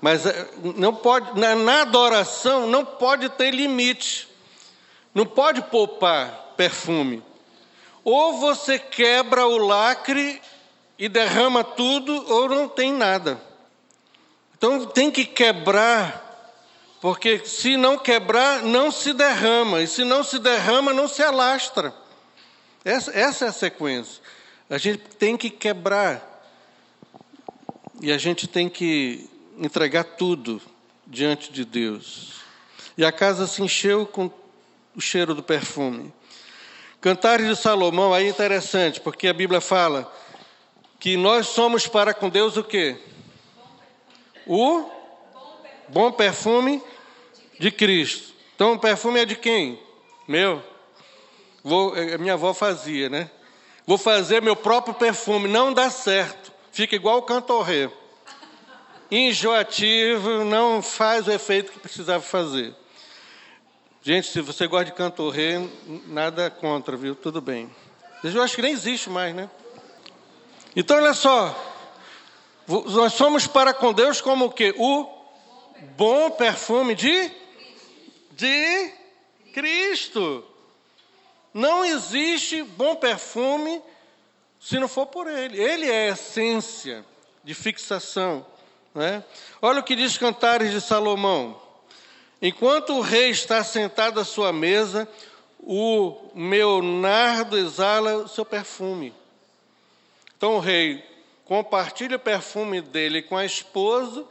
Mas 0.00 0.24
é, 0.24 0.48
não 0.74 0.94
pode, 0.94 1.38
na, 1.38 1.54
na 1.54 1.82
adoração 1.82 2.66
não 2.66 2.82
pode 2.82 3.28
ter 3.28 3.50
limite. 3.50 4.26
Não 5.14 5.26
pode 5.26 5.60
poupar 5.64 6.54
perfume. 6.56 7.22
Ou 8.02 8.38
você 8.38 8.78
quebra 8.78 9.46
o 9.46 9.58
lacre 9.58 10.40
e 10.98 11.06
derrama 11.06 11.62
tudo, 11.62 12.32
ou 12.32 12.48
não 12.48 12.66
tem 12.66 12.90
nada. 12.90 13.38
Então 14.56 14.86
tem 14.86 15.10
que 15.10 15.26
quebrar 15.26 16.24
porque 17.02 17.42
se 17.44 17.76
não 17.76 17.98
quebrar, 17.98 18.62
não 18.62 18.90
se 18.90 19.12
derrama, 19.12 19.82
e 19.82 19.86
se 19.86 20.04
não 20.04 20.24
se 20.24 20.38
derrama, 20.38 20.94
não 20.94 21.06
se 21.06 21.22
alastra. 21.22 21.92
Essa, 22.86 23.10
essa 23.18 23.44
é 23.46 23.48
a 23.48 23.52
sequência. 23.52 24.22
A 24.70 24.78
gente 24.78 24.98
tem 24.98 25.36
que 25.36 25.50
quebrar, 25.50 26.22
e 28.00 28.12
a 28.12 28.16
gente 28.16 28.46
tem 28.46 28.68
que 28.68 29.28
entregar 29.58 30.04
tudo 30.04 30.62
diante 31.04 31.52
de 31.52 31.64
Deus. 31.64 32.34
E 32.96 33.04
a 33.04 33.10
casa 33.10 33.48
se 33.48 33.60
encheu 33.60 34.06
com 34.06 34.30
o 34.94 35.00
cheiro 35.00 35.34
do 35.34 35.42
perfume. 35.42 36.14
Cantares 37.00 37.48
de 37.48 37.56
Salomão, 37.56 38.14
aí 38.14 38.26
é 38.26 38.30
interessante, 38.30 39.00
porque 39.00 39.26
a 39.26 39.34
Bíblia 39.34 39.60
fala 39.60 40.12
que 41.00 41.16
nós 41.16 41.48
somos 41.48 41.88
para 41.88 42.14
com 42.14 42.28
Deus 42.28 42.56
o 42.56 42.62
quê? 42.62 42.96
O 44.46 44.88
bom 45.88 46.12
perfume 46.12 46.80
de 47.58 47.72
Cristo. 47.72 48.32
Então 48.54 48.74
o 48.74 48.78
perfume 48.78 49.18
é 49.18 49.24
de 49.24 49.34
quem? 49.34 49.76
Meu. 50.28 50.75
Vou, 51.66 51.96
é, 51.96 52.16
minha 52.16 52.34
avó 52.34 52.54
fazia, 52.54 53.08
né? 53.08 53.28
Vou 53.84 53.98
fazer 53.98 54.40
meu 54.40 54.54
próprio 54.54 54.94
perfume. 54.94 55.48
Não 55.48 55.72
dá 55.72 55.90
certo. 55.90 56.52
Fica 56.70 56.94
igual 56.94 57.18
o 57.18 57.22
cantorré. 57.22 57.90
Enjoativo, 59.10 60.44
não 60.44 60.80
faz 60.80 61.26
o 61.26 61.32
efeito 61.32 61.72
que 61.72 61.80
precisava 61.80 62.22
fazer. 62.22 62.72
Gente, 64.00 64.28
se 64.28 64.40
você 64.40 64.68
gosta 64.68 64.84
de 64.84 64.92
cantorré, 64.92 65.60
nada 66.06 66.48
contra, 66.50 66.96
viu? 66.96 67.16
Tudo 67.16 67.40
bem. 67.40 67.68
Eu 68.22 68.42
acho 68.44 68.54
que 68.54 68.62
nem 68.62 68.70
existe 68.70 69.10
mais, 69.10 69.34
né? 69.34 69.50
Então, 70.76 70.98
olha 70.98 71.14
só. 71.14 71.52
Nós 72.68 73.14
somos 73.14 73.48
para 73.48 73.74
com 73.74 73.92
Deus 73.92 74.20
como 74.20 74.44
o 74.44 74.52
quê? 74.52 74.72
O 74.78 75.04
bom 75.96 76.30
perfume 76.30 76.94
de 76.94 77.28
de 78.30 78.92
Cristo. 79.52 80.44
Não 81.56 81.82
existe 81.82 82.62
bom 82.62 82.96
perfume 82.96 83.80
se 84.60 84.78
não 84.78 84.86
for 84.86 85.06
por 85.06 85.26
Ele. 85.26 85.58
Ele 85.58 85.90
é 85.90 86.10
a 86.10 86.12
essência 86.12 87.02
de 87.42 87.54
fixação. 87.54 88.44
Né? 88.94 89.24
Olha 89.62 89.80
o 89.80 89.82
que 89.82 89.96
diz 89.96 90.18
Cantares 90.18 90.70
de 90.70 90.82
Salomão. 90.82 91.58
Enquanto 92.42 92.92
o 92.92 93.00
rei 93.00 93.30
está 93.30 93.64
sentado 93.64 94.20
à 94.20 94.24
sua 94.24 94.52
mesa, 94.52 95.08
o 95.58 96.30
meu 96.34 96.82
nardo 96.82 97.56
exala 97.56 98.18
o 98.18 98.28
seu 98.28 98.44
perfume. 98.44 99.14
Então 100.36 100.56
o 100.56 100.60
rei 100.60 101.02
compartilha 101.46 102.16
o 102.16 102.20
perfume 102.20 102.82
dele 102.82 103.22
com 103.22 103.34
a 103.34 103.46
esposa 103.46 104.26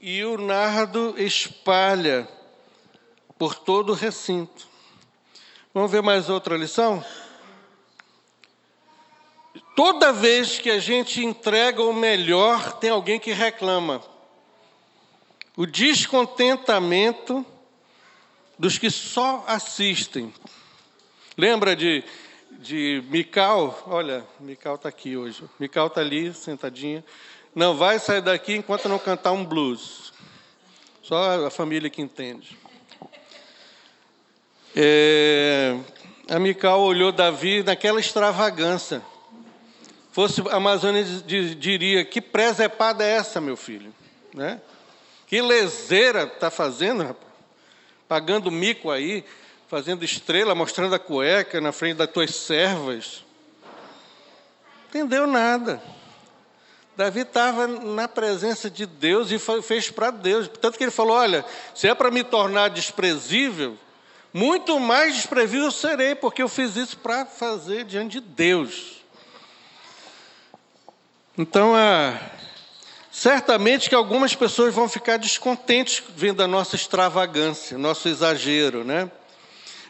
e 0.00 0.24
o 0.24 0.38
nardo 0.38 1.16
espalha 1.18 2.26
por 3.38 3.56
todo 3.56 3.90
o 3.90 3.94
recinto. 3.94 4.71
Vamos 5.74 5.90
ver 5.90 6.02
mais 6.02 6.28
outra 6.28 6.54
lição? 6.54 7.02
Toda 9.74 10.12
vez 10.12 10.58
que 10.58 10.68
a 10.68 10.78
gente 10.78 11.24
entrega 11.24 11.82
o 11.82 11.94
melhor, 11.94 12.74
tem 12.74 12.90
alguém 12.90 13.18
que 13.18 13.32
reclama. 13.32 14.02
O 15.56 15.64
descontentamento 15.64 17.44
dos 18.58 18.76
que 18.76 18.90
só 18.90 19.44
assistem. 19.46 20.30
Lembra 21.38 21.74
de, 21.74 22.04
de 22.50 23.02
Mical? 23.08 23.82
Olha, 23.86 24.26
Mical 24.40 24.74
está 24.74 24.90
aqui 24.90 25.16
hoje. 25.16 25.42
Mical 25.58 25.86
está 25.86 26.02
ali, 26.02 26.34
sentadinha. 26.34 27.02
Não 27.54 27.74
vai 27.74 27.98
sair 27.98 28.20
daqui 28.20 28.56
enquanto 28.56 28.90
não 28.90 28.98
cantar 28.98 29.32
um 29.32 29.42
blues. 29.42 30.12
Só 31.02 31.46
a 31.46 31.50
família 31.50 31.88
que 31.88 32.02
entende. 32.02 32.58
É, 34.74 35.76
a 36.28 36.38
Mical 36.38 36.80
olhou 36.80 37.12
Davi 37.12 37.62
naquela 37.62 38.00
extravagância. 38.00 39.02
Fosse 40.12 40.42
a 40.50 40.56
Amazônia 40.56 41.04
diria: 41.04 42.04
Que 42.04 42.20
presepada 42.20 43.04
é 43.04 43.12
essa, 43.12 43.40
meu 43.40 43.56
filho? 43.56 43.92
Né? 44.34 44.60
Que 45.26 45.40
leseira 45.40 46.24
está 46.24 46.50
fazendo, 46.50 47.02
rapaz? 47.02 47.32
Pagando 48.08 48.50
mico 48.50 48.90
aí, 48.90 49.24
fazendo 49.68 50.04
estrela, 50.04 50.54
mostrando 50.54 50.94
a 50.94 50.98
cueca 50.98 51.60
na 51.60 51.72
frente 51.72 51.96
das 51.96 52.10
tuas 52.10 52.34
servas. 52.34 53.24
Entendeu 54.88 55.26
nada. 55.26 55.82
Davi 56.94 57.20
estava 57.20 57.66
na 57.66 58.06
presença 58.06 58.68
de 58.68 58.84
Deus 58.84 59.30
e 59.30 59.38
fez 59.62 59.90
para 59.90 60.10
Deus. 60.10 60.48
Tanto 60.60 60.76
que 60.76 60.84
ele 60.84 60.90
falou: 60.90 61.16
Olha, 61.16 61.44
se 61.74 61.88
é 61.88 61.94
para 61.94 62.10
me 62.10 62.22
tornar 62.22 62.68
desprezível, 62.68 63.78
muito 64.32 64.80
mais 64.80 65.14
desprezível 65.14 65.70
serei, 65.70 66.14
porque 66.14 66.42
eu 66.42 66.48
fiz 66.48 66.74
isso 66.76 66.96
para 66.96 67.26
fazer 67.26 67.84
diante 67.84 68.12
de 68.12 68.20
Deus. 68.20 69.02
Então, 71.36 71.74
ah, 71.74 72.18
certamente 73.10 73.88
que 73.88 73.94
algumas 73.94 74.34
pessoas 74.34 74.74
vão 74.74 74.88
ficar 74.88 75.18
descontentes 75.18 76.02
vendo 76.16 76.42
a 76.42 76.48
nossa 76.48 76.76
extravagância, 76.76 77.76
nosso 77.76 78.08
exagero, 78.08 78.84
né? 78.84 79.10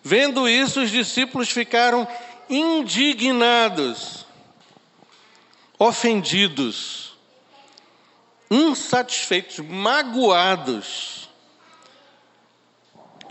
Vendo 0.03 0.49
isso, 0.49 0.83
os 0.83 0.91
discípulos 0.91 1.49
ficaram 1.51 2.07
indignados, 2.51 4.27
ofendidos, 5.79 7.17
insatisfeitos, 8.51 9.59
magoados 9.61 11.22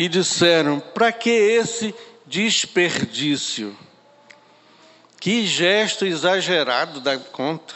e 0.01 0.09
disseram: 0.09 0.79
para 0.79 1.11
que 1.11 1.29
esse 1.29 1.93
desperdício? 2.25 3.77
Que 5.19 5.45
gesto 5.45 6.07
exagerado 6.07 6.99
da 6.99 7.19
conta. 7.19 7.75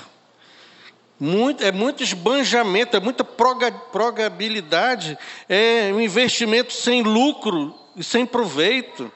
Muito, 1.20 1.64
é 1.64 1.72
muito 1.72 2.02
esbanjamento, 2.02 2.98
é 2.98 3.00
muita 3.00 3.24
progabilidade, 3.24 5.16
é 5.48 5.92
um 5.94 6.02
investimento 6.02 6.74
sem 6.74 7.04
lucro 7.04 7.76
e 7.96 8.04
sem 8.04 8.26
proveito. 8.26 9.12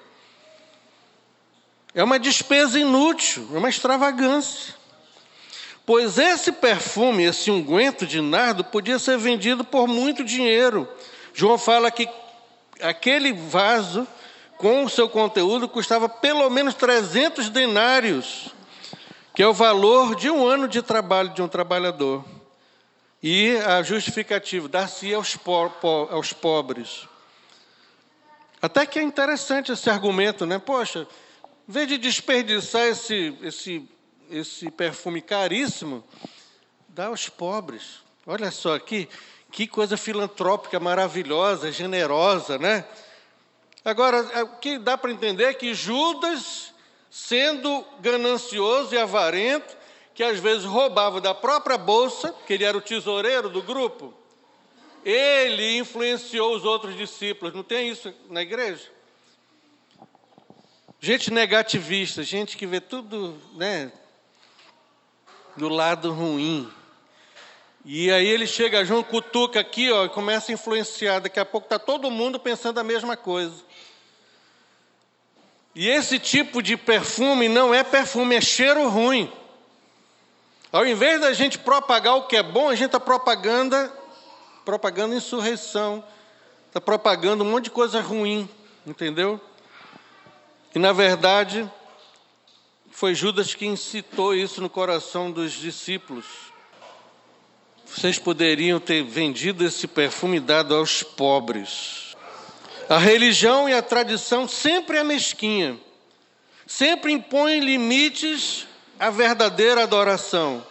É 1.96 2.04
uma 2.04 2.20
despesa 2.20 2.80
inútil, 2.80 3.50
é 3.56 3.58
uma 3.58 3.70
extravagância. 3.70 4.76
Pois 5.84 6.20
esse 6.20 6.52
perfume, 6.52 7.24
esse 7.24 7.50
unguento 7.50 8.06
de 8.06 8.22
nardo, 8.22 8.64
podia 8.64 9.00
ser 9.00 9.18
vendido 9.18 9.64
por 9.64 9.88
muito 9.88 10.24
dinheiro. 10.24 10.88
João 11.34 11.58
fala 11.58 11.90
que 11.90 12.08
aquele 12.82 13.34
vaso 13.34 14.08
com 14.58 14.84
o 14.84 14.90
seu 14.90 15.08
conteúdo 15.08 15.70
custava 15.70 16.10
pelo 16.10 16.50
menos 16.50 16.74
300 16.76 17.50
denários, 17.50 18.54
que 19.34 19.42
é 19.42 19.48
o 19.48 19.54
valor 19.54 20.16
de 20.16 20.30
um 20.30 20.46
ano 20.46 20.68
de 20.68 20.82
trabalho 20.82 21.30
de 21.30 21.42
um 21.42 21.48
trabalhador. 21.48 22.26
E 23.24 23.56
a 23.58 23.82
justificativa, 23.82 24.68
dar-se 24.68 25.14
aos, 25.14 25.36
po 25.36 25.72
aos 26.10 26.34
pobres. 26.34 27.08
Até 28.62 28.86
que 28.86 29.00
é 29.00 29.02
interessante 29.02 29.72
esse 29.72 29.90
argumento, 29.90 30.46
né? 30.46 30.60
Poxa, 30.60 31.08
em 31.68 31.72
vez 31.72 31.88
de 31.88 31.98
desperdiçar 31.98 32.88
esse, 32.88 33.38
esse, 33.42 33.90
esse 34.30 34.72
perfume 34.72 35.22
caríssimo, 35.22 36.04
dá 36.90 37.08
aos 37.08 37.30
pobres. 37.30 38.02
Olha 38.26 38.52
só 38.52 38.76
aqui, 38.76 39.08
que 39.52 39.68
coisa 39.68 39.98
filantrópica 39.98 40.80
maravilhosa, 40.80 41.72
generosa, 41.72 42.58
né? 42.58 42.86
Agora, 43.84 44.18
é, 44.34 44.44
o 44.44 44.58
que 44.58 44.78
dá 44.78 44.98
para 44.98 45.12
entender 45.12 45.46
é 45.46 45.54
que 45.54 45.74
Judas, 45.74 46.74
sendo 47.10 47.86
ganancioso 48.00 48.94
e 48.94 48.98
avarento, 48.98 49.78
que 50.14 50.24
às 50.24 50.40
vezes 50.40 50.66
roubava 50.66 51.22
da 51.22 51.34
própria 51.34 51.78
bolsa, 51.78 52.36
que 52.46 52.54
ele 52.54 52.66
era 52.66 52.78
o 52.78 52.82
tesoureiro 52.82 53.50
do 53.50 53.62
grupo, 53.64 54.14
ele 55.04 55.78
influenciou 55.78 56.56
os 56.56 56.66
outros 56.66 56.96
discípulos. 56.96 57.54
Não 57.54 57.64
tem 57.64 57.90
isso 57.90 58.14
na 58.30 58.42
igreja? 58.42 58.92
Gente 61.00 61.32
negativista, 61.32 62.22
gente 62.22 62.58
que 62.58 62.68
vê 62.68 62.82
tudo 62.82 63.38
né, 63.56 63.92
do 65.56 65.70
lado 65.70 66.12
ruim. 66.12 66.70
E 67.86 68.12
aí 68.12 68.28
ele 68.28 68.46
chega 68.46 68.84
junto, 68.84 69.10
cutuca 69.10 69.60
aqui, 69.60 69.92
ó, 69.92 70.06
e 70.06 70.10
começa 70.10 70.52
a 70.52 70.54
influenciar. 70.54 71.20
Daqui 71.20 71.40
a 71.40 71.46
pouco 71.46 71.66
está 71.66 71.80
todo 71.80 72.12
mundo 72.12 72.40
pensando 72.40 72.80
a 72.80 72.84
mesma 72.84 73.16
coisa. 73.16 73.56
E 75.74 75.88
esse 75.88 76.20
tipo 76.20 76.62
de 76.62 76.76
perfume 76.76 77.48
não 77.48 77.74
é 77.74 77.84
perfume, 77.84 78.36
é 78.36 78.42
cheiro 78.42 78.90
ruim. 78.90 79.32
Ao 80.72 80.86
invés 80.86 81.22
da 81.22 81.32
gente 81.34 81.58
propagar 81.58 82.16
o 82.16 82.28
que 82.28 82.36
é 82.36 82.44
bom, 82.44 82.70
a 82.70 82.76
gente 82.76 82.88
está 82.88 83.00
propagando, 83.00 83.76
propagando 84.66 85.16
insurreição, 85.16 86.04
está 86.68 86.82
propagando 86.82 87.44
um 87.44 87.50
monte 87.50 87.66
de 87.66 87.72
coisa 87.72 88.02
ruim, 88.02 88.48
entendeu? 88.86 89.40
E 90.76 90.80
na 90.80 90.92
verdade, 90.92 91.68
foi 92.92 93.16
Judas 93.16 93.56
que 93.56 93.66
incitou 93.66 94.36
isso 94.36 94.62
no 94.62 94.70
coração 94.70 95.32
dos 95.32 95.54
discípulos 95.54 96.49
vocês 97.96 98.20
poderiam 98.20 98.80
ter 98.80 99.04
vendido 99.04 99.66
esse 99.66 99.88
perfume 99.88 100.40
dado 100.40 100.76
aos 100.76 101.02
pobres. 101.02 102.16
A 102.88 102.98
religião 102.98 103.68
e 103.68 103.74
a 103.74 103.82
tradição 103.82 104.48
sempre 104.48 104.98
é 104.98 105.04
mesquinha, 105.04 105.78
sempre 106.66 107.12
impõe 107.12 107.60
limites 107.60 108.68
à 109.00 109.10
verdadeira 109.10 109.84
adoração. 109.84 110.66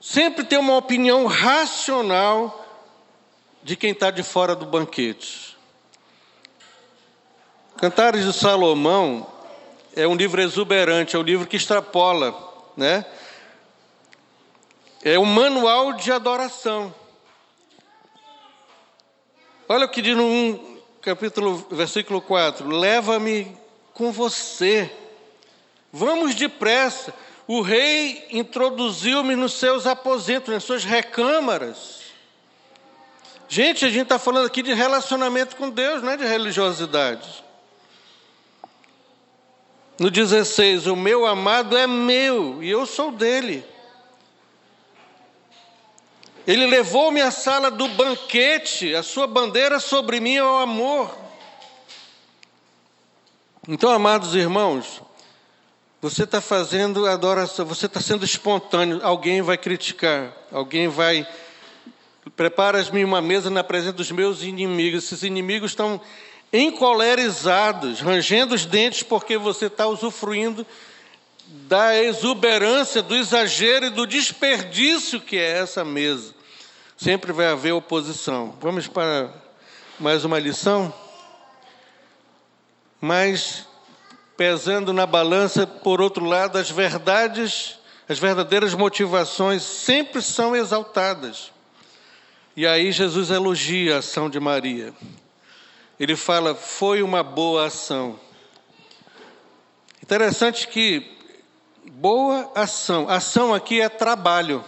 Sempre 0.00 0.44
tem 0.44 0.58
uma 0.58 0.76
opinião 0.76 1.26
racional 1.26 2.58
de 3.62 3.76
quem 3.76 3.92
está 3.92 4.10
de 4.10 4.22
fora 4.22 4.54
do 4.54 4.66
banquete. 4.66 5.56
Cantares 7.76 8.24
de 8.24 8.32
Salomão 8.32 9.26
é 9.94 10.06
um 10.06 10.14
livro 10.14 10.40
exuberante, 10.40 11.16
é 11.16 11.18
um 11.18 11.22
livro 11.22 11.46
que 11.46 11.56
extrapola, 11.56 12.34
né? 12.76 13.04
É 15.04 15.18
um 15.18 15.24
manual 15.24 15.94
de 15.94 16.12
adoração. 16.12 16.94
Olha 19.68 19.86
o 19.86 19.88
que 19.88 20.00
diz 20.00 20.16
no 20.16 20.24
1, 20.24 20.78
capítulo, 21.00 21.66
versículo 21.72 22.20
4: 22.20 22.68
Leva-me 22.68 23.56
com 23.92 24.12
você. 24.12 24.88
Vamos 25.92 26.36
depressa. 26.36 27.12
O 27.48 27.60
rei 27.62 28.28
introduziu-me 28.30 29.34
nos 29.34 29.54
seus 29.54 29.88
aposentos, 29.88 30.54
nas 30.54 30.62
suas 30.62 30.84
recâmaras. 30.84 32.02
Gente, 33.48 33.84
a 33.84 33.88
gente 33.88 34.04
está 34.04 34.20
falando 34.20 34.46
aqui 34.46 34.62
de 34.62 34.72
relacionamento 34.72 35.56
com 35.56 35.68
Deus, 35.68 36.00
não 36.00 36.12
é 36.12 36.16
de 36.16 36.24
religiosidade. 36.24 37.42
No 39.98 40.10
16, 40.10 40.86
o 40.86 40.94
meu 40.94 41.26
amado 41.26 41.76
é 41.76 41.88
meu 41.88 42.62
e 42.62 42.70
eu 42.70 42.86
sou 42.86 43.10
dele. 43.10 43.71
Ele 46.46 46.66
levou-me 46.66 47.20
à 47.20 47.30
sala 47.30 47.70
do 47.70 47.86
banquete, 47.88 48.94
a 48.94 49.02
sua 49.02 49.26
bandeira 49.26 49.78
sobre 49.78 50.18
mim 50.18 50.36
é 50.36 50.44
o 50.44 50.56
amor. 50.56 51.16
Então, 53.68 53.90
amados 53.90 54.34
irmãos, 54.34 55.00
você 56.00 56.24
está 56.24 56.40
fazendo 56.40 57.06
adoração, 57.06 57.64
você 57.64 57.86
está 57.86 58.00
sendo 58.00 58.24
espontâneo, 58.24 58.98
alguém 59.04 59.40
vai 59.40 59.56
criticar, 59.56 60.32
alguém 60.50 60.88
vai. 60.88 61.24
Preparas-me 62.34 63.04
uma 63.04 63.22
mesa 63.22 63.48
na 63.48 63.62
presença 63.62 63.92
dos 63.92 64.10
meus 64.10 64.42
inimigos. 64.42 65.04
Esses 65.04 65.22
inimigos 65.22 65.70
estão 65.70 66.00
encolerizados, 66.52 68.00
rangendo 68.00 68.52
os 68.52 68.66
dentes, 68.66 69.04
porque 69.04 69.38
você 69.38 69.66
está 69.66 69.86
usufruindo 69.86 70.66
da 71.52 71.94
exuberância, 71.94 73.02
do 73.02 73.14
exagero 73.14 73.86
e 73.86 73.90
do 73.90 74.06
desperdício 74.06 75.20
que 75.20 75.36
é 75.36 75.58
essa 75.58 75.84
mesa. 75.84 76.34
Sempre 76.96 77.30
vai 77.30 77.46
haver 77.46 77.72
oposição. 77.72 78.56
Vamos 78.58 78.88
para 78.88 79.30
mais 79.98 80.24
uma 80.24 80.38
lição? 80.38 80.92
Mas, 82.98 83.66
pesando 84.34 84.94
na 84.94 85.04
balança, 85.04 85.66
por 85.66 86.00
outro 86.00 86.24
lado, 86.24 86.56
as 86.56 86.70
verdades, 86.70 87.78
as 88.08 88.18
verdadeiras 88.18 88.72
motivações 88.72 89.62
sempre 89.62 90.22
são 90.22 90.56
exaltadas. 90.56 91.52
E 92.56 92.66
aí 92.66 92.92
Jesus 92.92 93.30
elogia 93.30 93.96
a 93.96 93.98
ação 93.98 94.30
de 94.30 94.40
Maria. 94.40 94.94
Ele 96.00 96.16
fala: 96.16 96.54
foi 96.54 97.02
uma 97.02 97.22
boa 97.22 97.66
ação. 97.66 98.18
Interessante 100.02 100.66
que 100.68 101.21
boa 101.90 102.50
ação, 102.54 103.08
ação 103.08 103.52
aqui 103.52 103.80
é 103.80 103.88
trabalho. 103.88 104.64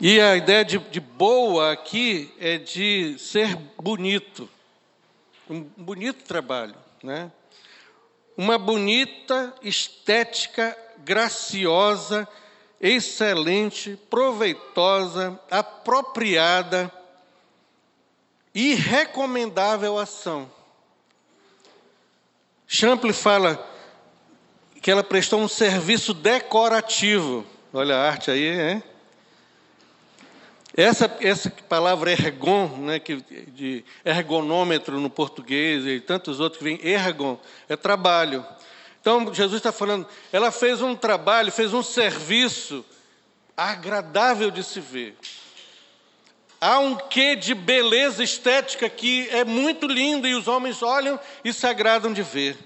E 0.00 0.20
a 0.20 0.36
ideia 0.36 0.64
de, 0.64 0.78
de 0.78 1.00
boa 1.00 1.72
aqui 1.72 2.32
é 2.38 2.56
de 2.56 3.18
ser 3.18 3.56
bonito, 3.80 4.48
um 5.50 5.62
bonito 5.76 6.24
trabalho, 6.24 6.76
né? 7.02 7.32
Uma 8.36 8.56
bonita 8.56 9.52
estética 9.60 10.76
graciosa, 10.98 12.28
excelente, 12.80 13.98
proveitosa, 14.08 15.38
apropriada 15.50 16.92
e 18.54 18.74
recomendável 18.74 19.98
ação. 19.98 20.48
Champlin 22.68 23.12
fala 23.12 23.56
que 24.88 24.92
ela 24.92 25.04
prestou 25.04 25.38
um 25.38 25.48
serviço 25.48 26.14
decorativo. 26.14 27.44
Olha 27.74 27.94
a 27.94 28.08
arte 28.08 28.30
aí, 28.30 28.58
hein? 28.58 28.82
Essa, 30.74 31.14
essa 31.20 31.50
palavra 31.50 32.10
ergon, 32.10 32.68
né, 32.78 32.98
que, 32.98 33.16
de 33.48 33.84
ergonômetro 34.02 34.98
no 34.98 35.10
português 35.10 35.84
e 35.84 36.00
tantos 36.00 36.40
outros 36.40 36.56
que 36.56 36.64
vêm, 36.64 36.80
ergon, 36.82 37.38
é 37.68 37.76
trabalho. 37.76 38.42
Então, 38.98 39.34
Jesus 39.34 39.58
está 39.58 39.70
falando, 39.70 40.08
ela 40.32 40.50
fez 40.50 40.80
um 40.80 40.96
trabalho, 40.96 41.52
fez 41.52 41.74
um 41.74 41.82
serviço 41.82 42.82
agradável 43.54 44.50
de 44.50 44.64
se 44.64 44.80
ver. 44.80 45.18
Há 46.58 46.78
um 46.78 46.94
quê 46.94 47.36
de 47.36 47.54
beleza 47.54 48.24
estética 48.24 48.88
que 48.88 49.28
é 49.28 49.44
muito 49.44 49.86
lindo 49.86 50.26
e 50.26 50.34
os 50.34 50.48
homens 50.48 50.82
olham 50.82 51.20
e 51.44 51.52
se 51.52 51.66
agradam 51.66 52.10
de 52.10 52.22
ver. 52.22 52.56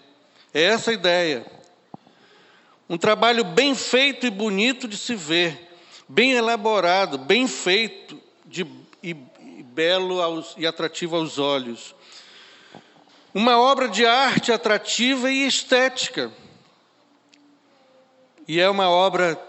É 0.54 0.62
essa 0.62 0.92
a 0.92 0.94
ideia. 0.94 1.61
Um 2.92 2.98
trabalho 2.98 3.42
bem 3.42 3.74
feito 3.74 4.26
e 4.26 4.30
bonito 4.30 4.86
de 4.86 4.98
se 4.98 5.14
ver 5.14 5.72
bem 6.06 6.32
elaborado, 6.32 7.16
bem 7.16 7.48
feito 7.48 8.20
de, 8.44 8.66
e, 9.02 9.16
e 9.40 9.62
belo 9.62 10.20
aos, 10.20 10.54
e 10.58 10.66
atrativo 10.66 11.16
aos 11.16 11.38
olhos. 11.38 11.94
Uma 13.32 13.58
obra 13.58 13.88
de 13.88 14.04
arte 14.04 14.52
atrativa 14.52 15.30
e 15.30 15.46
estética. 15.46 16.30
E 18.46 18.60
é 18.60 18.68
uma 18.68 18.90
obra 18.90 19.42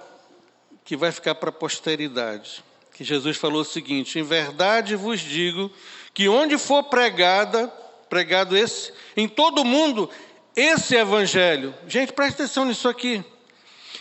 que 0.86 0.96
vai 0.96 1.12
ficar 1.12 1.36
para 1.36 1.50
a 1.50 1.52
posteridade. 1.52 2.64
Que 2.94 3.04
Jesus 3.04 3.36
falou 3.36 3.60
o 3.60 3.66
seguinte: 3.66 4.18
Em 4.18 4.24
verdade 4.24 4.96
vos 4.96 5.20
digo 5.20 5.70
que 6.14 6.30
onde 6.30 6.58
for 6.58 6.84
pregada, 6.84 7.68
pregado 8.10 8.56
esse, 8.56 8.94
em 9.18 9.28
todo 9.28 9.64
o 9.64 9.66
mundo, 9.66 10.10
esse 10.56 10.96
evangelho. 10.96 11.76
Gente, 11.90 12.14
preste 12.14 12.36
atenção 12.36 12.64
nisso 12.64 12.88
aqui. 12.88 13.22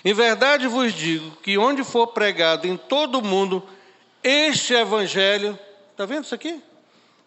Em 0.05 0.13
verdade 0.13 0.67
vos 0.67 0.93
digo 0.93 1.37
que 1.37 1.57
onde 1.57 1.85
for 1.85 2.09
pregado 2.09 2.67
em 2.67 2.77
todo 2.77 3.19
o 3.19 3.25
mundo 3.25 3.67
este 4.23 4.75
evangelho, 4.75 5.59
está 5.91 6.05
vendo 6.05 6.25
isso 6.25 6.35
aqui? 6.35 6.63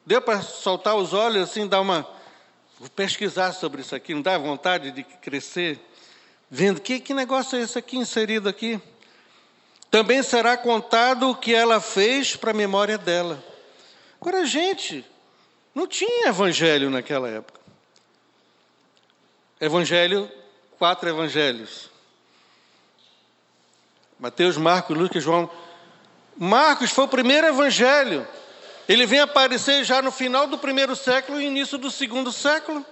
Deu 0.05 0.21
para 0.21 0.41
soltar 0.41 0.95
os 0.95 1.13
olhos 1.13 1.49
assim, 1.49 1.67
dar 1.67 1.81
uma. 1.81 2.07
Vou 2.79 2.89
pesquisar 2.89 3.53
sobre 3.53 3.81
isso 3.81 3.95
aqui, 3.95 4.13
não 4.13 4.21
dá 4.21 4.37
vontade 4.37 4.91
de 4.91 5.03
crescer, 5.03 5.79
vendo 6.49 6.81
que, 6.81 6.99
que 6.99 7.13
negócio 7.13 7.57
é 7.57 7.61
esse 7.61 7.77
aqui 7.77 7.97
inserido 7.97 8.49
aqui? 8.49 8.79
Também 9.89 10.21
será 10.21 10.57
contado 10.57 11.29
o 11.29 11.35
que 11.35 11.55
ela 11.55 11.79
fez 11.79 12.35
para 12.35 12.51
a 12.51 12.53
memória 12.53 12.97
dela. 12.97 13.41
Agora, 14.19 14.45
gente, 14.45 15.05
não 15.73 15.87
tinha 15.87 16.27
evangelho 16.27 16.89
naquela 16.89 17.29
época. 17.29 17.59
Evangelho, 19.59 20.29
quatro 20.77 21.07
evangelhos. 21.07 21.89
Mateus, 24.19 24.57
Marcos, 24.57 24.97
Lucas, 24.97 25.23
João. 25.23 25.49
Marcos 26.37 26.91
foi 26.91 27.05
o 27.05 27.09
primeiro 27.09 27.47
evangelho. 27.47 28.27
Ele 28.87 29.05
vem 29.05 29.19
aparecer 29.19 29.83
já 29.83 30.01
no 30.01 30.11
final 30.11 30.47
do 30.47 30.57
primeiro 30.57 30.95
século 30.95 31.41
e 31.41 31.45
início 31.45 31.77
do 31.77 31.89
segundo 31.89 32.31
século. 32.31 32.85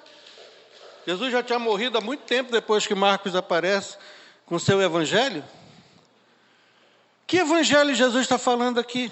Jesus 1.06 1.32
já 1.32 1.44
tinha 1.44 1.60
morrido 1.60 1.98
há 1.98 2.02
muito 2.02 2.22
tempo 2.22 2.52
depois 2.52 2.88
que 2.88 2.96
Marcos 2.96 3.36
aparece 3.36 3.98
com 4.46 4.58
seu 4.58 4.82
evangelho. 4.82 5.44
Que 7.28 7.38
evangelho 7.38 7.94
Jesus 7.94 8.24
está 8.24 8.38
falando 8.38 8.80
aqui? 8.80 9.12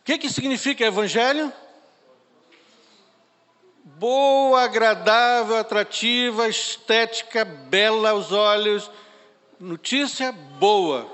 O 0.00 0.04
que, 0.04 0.18
que 0.18 0.28
significa 0.28 0.84
evangelho? 0.84 1.52
Boa, 3.84 4.62
agradável, 4.62 5.56
atrativa, 5.56 6.48
estética, 6.48 7.44
bela 7.44 8.10
aos 8.10 8.32
olhos, 8.32 8.90
notícia 9.60 10.32
boa. 10.32 11.13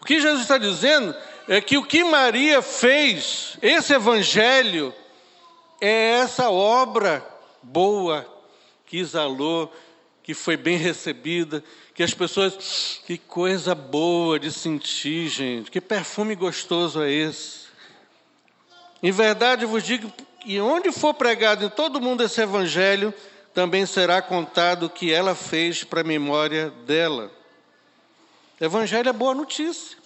O 0.00 0.04
que 0.04 0.20
Jesus 0.20 0.42
está 0.42 0.58
dizendo 0.58 1.14
é 1.48 1.60
que 1.60 1.76
o 1.76 1.84
que 1.84 2.04
Maria 2.04 2.62
fez, 2.62 3.56
esse 3.60 3.92
evangelho, 3.92 4.94
é 5.80 6.20
essa 6.20 6.50
obra 6.50 7.26
boa 7.62 8.26
que 8.86 8.98
exalou, 8.98 9.72
que 10.22 10.34
foi 10.34 10.56
bem 10.56 10.76
recebida, 10.76 11.62
que 11.94 12.02
as 12.02 12.14
pessoas, 12.14 13.00
que 13.06 13.18
coisa 13.18 13.74
boa 13.74 14.38
de 14.38 14.52
sentir, 14.52 15.28
gente, 15.28 15.70
que 15.70 15.80
perfume 15.80 16.34
gostoso 16.34 17.02
é 17.02 17.10
esse. 17.10 17.62
Em 19.02 19.10
verdade, 19.10 19.64
eu 19.64 19.68
vos 19.68 19.82
digo 19.82 20.12
que 20.40 20.60
onde 20.60 20.92
for 20.92 21.14
pregado 21.14 21.64
em 21.64 21.68
todo 21.68 22.00
mundo 22.00 22.22
esse 22.22 22.40
evangelho, 22.40 23.12
também 23.52 23.84
será 23.84 24.22
contado 24.22 24.86
o 24.86 24.90
que 24.90 25.12
ela 25.12 25.34
fez 25.34 25.84
para 25.84 26.00
a 26.00 26.04
memória 26.04 26.70
dela. 26.86 27.30
Evangelho 28.62 29.08
é 29.08 29.12
boa 29.12 29.34
notícia. 29.34 29.98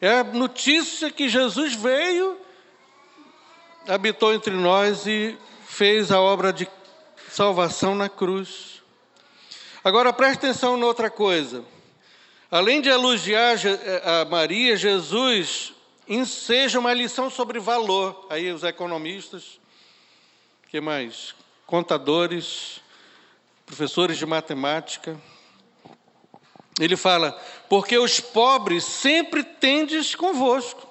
É 0.00 0.18
a 0.18 0.24
notícia 0.24 1.08
que 1.08 1.28
Jesus 1.28 1.72
veio, 1.72 2.36
habitou 3.86 4.34
entre 4.34 4.52
nós 4.52 5.06
e 5.06 5.38
fez 5.64 6.10
a 6.10 6.20
obra 6.20 6.52
de 6.52 6.68
salvação 7.30 7.94
na 7.94 8.08
cruz. 8.08 8.82
Agora 9.84 10.12
preste 10.12 10.38
atenção 10.38 10.76
noutra 10.76 11.08
coisa. 11.08 11.64
Além 12.50 12.80
de 12.80 12.88
elogiar 12.88 13.54
eh, 13.64 14.02
a 14.04 14.24
Maria, 14.24 14.76
Jesus 14.76 15.72
enseja 16.08 16.80
uma 16.80 16.92
lição 16.92 17.30
sobre 17.30 17.60
valor. 17.60 18.26
Aí 18.30 18.50
os 18.50 18.64
economistas, 18.64 19.60
que 20.70 20.80
mais? 20.80 21.36
Contadores, 21.68 22.80
professores 23.64 24.18
de 24.18 24.26
matemática, 24.26 25.16
ele 26.78 26.96
fala: 26.96 27.38
porque 27.68 27.98
os 27.98 28.20
pobres 28.20 28.84
sempre 28.84 29.42
tendes 29.42 30.14
convosco, 30.14 30.86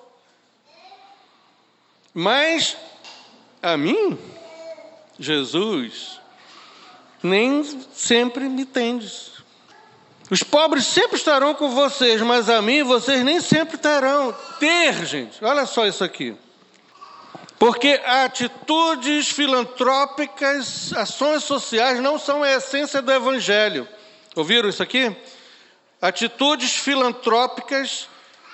mas 2.14 2.76
a 3.62 3.78
mim, 3.78 4.18
Jesus, 5.20 6.20
nem 7.24 7.64
sempre 7.94 8.50
me 8.50 8.66
tendes. 8.66 9.38
Os 10.30 10.44
pobres 10.44 10.86
sempre 10.86 11.16
estarão 11.16 11.54
com 11.54 11.70
vocês, 11.70 12.22
mas 12.22 12.50
a 12.50 12.62
mim 12.62 12.84
vocês 12.84 13.24
nem 13.24 13.40
sempre 13.40 13.78
terão. 13.78 14.36
Ter, 14.60 15.06
gente, 15.06 15.44
olha 15.44 15.66
só 15.66 15.88
isso 15.88 16.04
aqui. 16.04 16.36
Porque 17.58 18.00
atitudes 18.06 19.30
filantrópicas, 19.30 20.94
ações 20.94 21.44
sociais 21.44 22.00
não 22.02 22.20
são 22.20 22.44
a 22.44 22.52
essência 22.52 23.02
do 23.02 23.12
Evangelho. 23.12 23.88
Ouviram 24.36 24.70
isso 24.70 24.84
aqui? 24.84 25.16
Atitudes 26.02 26.76
filantrópicas 26.76 28.08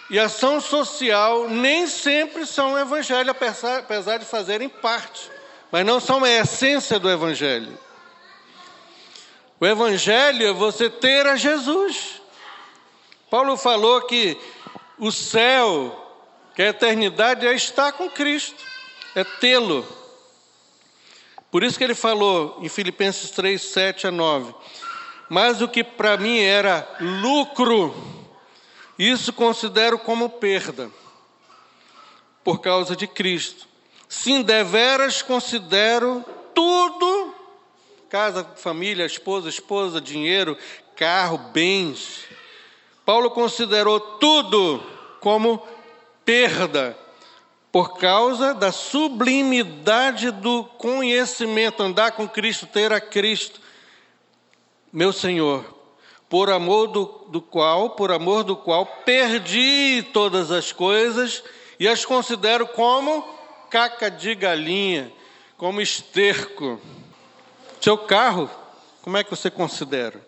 e 0.09 0.17
ação 0.17 0.61
social 0.61 1.49
nem 1.49 1.87
sempre 1.87 2.45
são 2.45 2.77
evangelho, 2.77 3.31
apesar 3.31 4.17
de 4.17 4.25
fazerem 4.25 4.69
parte, 4.69 5.29
mas 5.71 5.85
não 5.85 5.99
são 5.99 6.23
a 6.23 6.29
essência 6.29 6.99
do 6.99 7.09
evangelho. 7.09 7.77
O 9.59 9.65
evangelho 9.65 10.47
é 10.47 10.53
você 10.53 10.89
ter 10.89 11.25
a 11.25 11.35
Jesus. 11.35 12.21
Paulo 13.29 13.57
falou 13.57 14.01
que 14.01 14.37
o 14.97 15.11
céu, 15.11 16.21
que 16.55 16.61
a 16.61 16.69
eternidade 16.69 17.47
é 17.47 17.53
estar 17.53 17.91
com 17.93 18.09
Cristo, 18.09 18.63
é 19.15 19.23
tê-lo. 19.23 19.85
Por 21.49 21.63
isso 21.63 21.77
que 21.77 21.83
ele 21.83 21.95
falou 21.95 22.59
em 22.61 22.69
Filipenses 22.69 23.29
3, 23.31 23.61
7 23.61 24.07
a 24.07 24.11
9: 24.11 24.53
mas 25.33 25.63
o 25.63 25.67
que 25.67 25.83
para 25.83 26.15
mim 26.15 26.37
era 26.37 26.87
lucro, 26.99 27.91
isso 28.99 29.33
considero 29.33 29.97
como 29.97 30.29
perda, 30.29 30.91
por 32.43 32.61
causa 32.61 32.95
de 32.95 33.07
Cristo. 33.07 33.67
Sim, 34.07 34.43
deveras 34.43 35.23
considero 35.23 36.23
tudo 36.53 37.33
casa, 38.09 38.43
família, 38.57 39.07
esposa, 39.07 39.49
esposa, 39.49 39.99
dinheiro, 39.99 40.55
carro, 40.95 41.39
bens. 41.51 42.25
Paulo 43.03 43.31
considerou 43.31 43.99
tudo 43.99 44.83
como 45.19 45.65
perda 46.23 46.95
por 47.71 47.97
causa 47.97 48.53
da 48.53 48.71
sublimidade 48.71 50.29
do 50.29 50.63
conhecimento, 50.63 51.81
andar 51.81 52.11
com 52.11 52.29
Cristo, 52.29 52.67
ter 52.67 52.93
a 52.93 53.01
Cristo, 53.01 53.62
meu 54.93 55.11
Senhor, 55.11 55.65
por 56.29 56.51
amor 56.51 56.85
do, 56.85 57.05
do 57.29 57.41
qual, 57.41 57.89
por 57.89 58.11
amor 58.11 58.43
do 58.43 58.55
qual 58.55 58.85
perdi 58.85 60.03
todas 60.13 60.51
as 60.51 60.71
coisas 60.71 61.43
e 61.79 61.87
as 61.87 62.05
considero 62.05 62.67
como 62.67 63.27
caca 63.71 64.11
de 64.11 64.35
galinha, 64.35 65.11
como 65.57 65.81
esterco. 65.81 66.79
Seu 67.81 67.97
carro, 67.97 68.47
como 69.01 69.17
é 69.17 69.23
que 69.23 69.31
você 69.31 69.49
considera? 69.49 70.23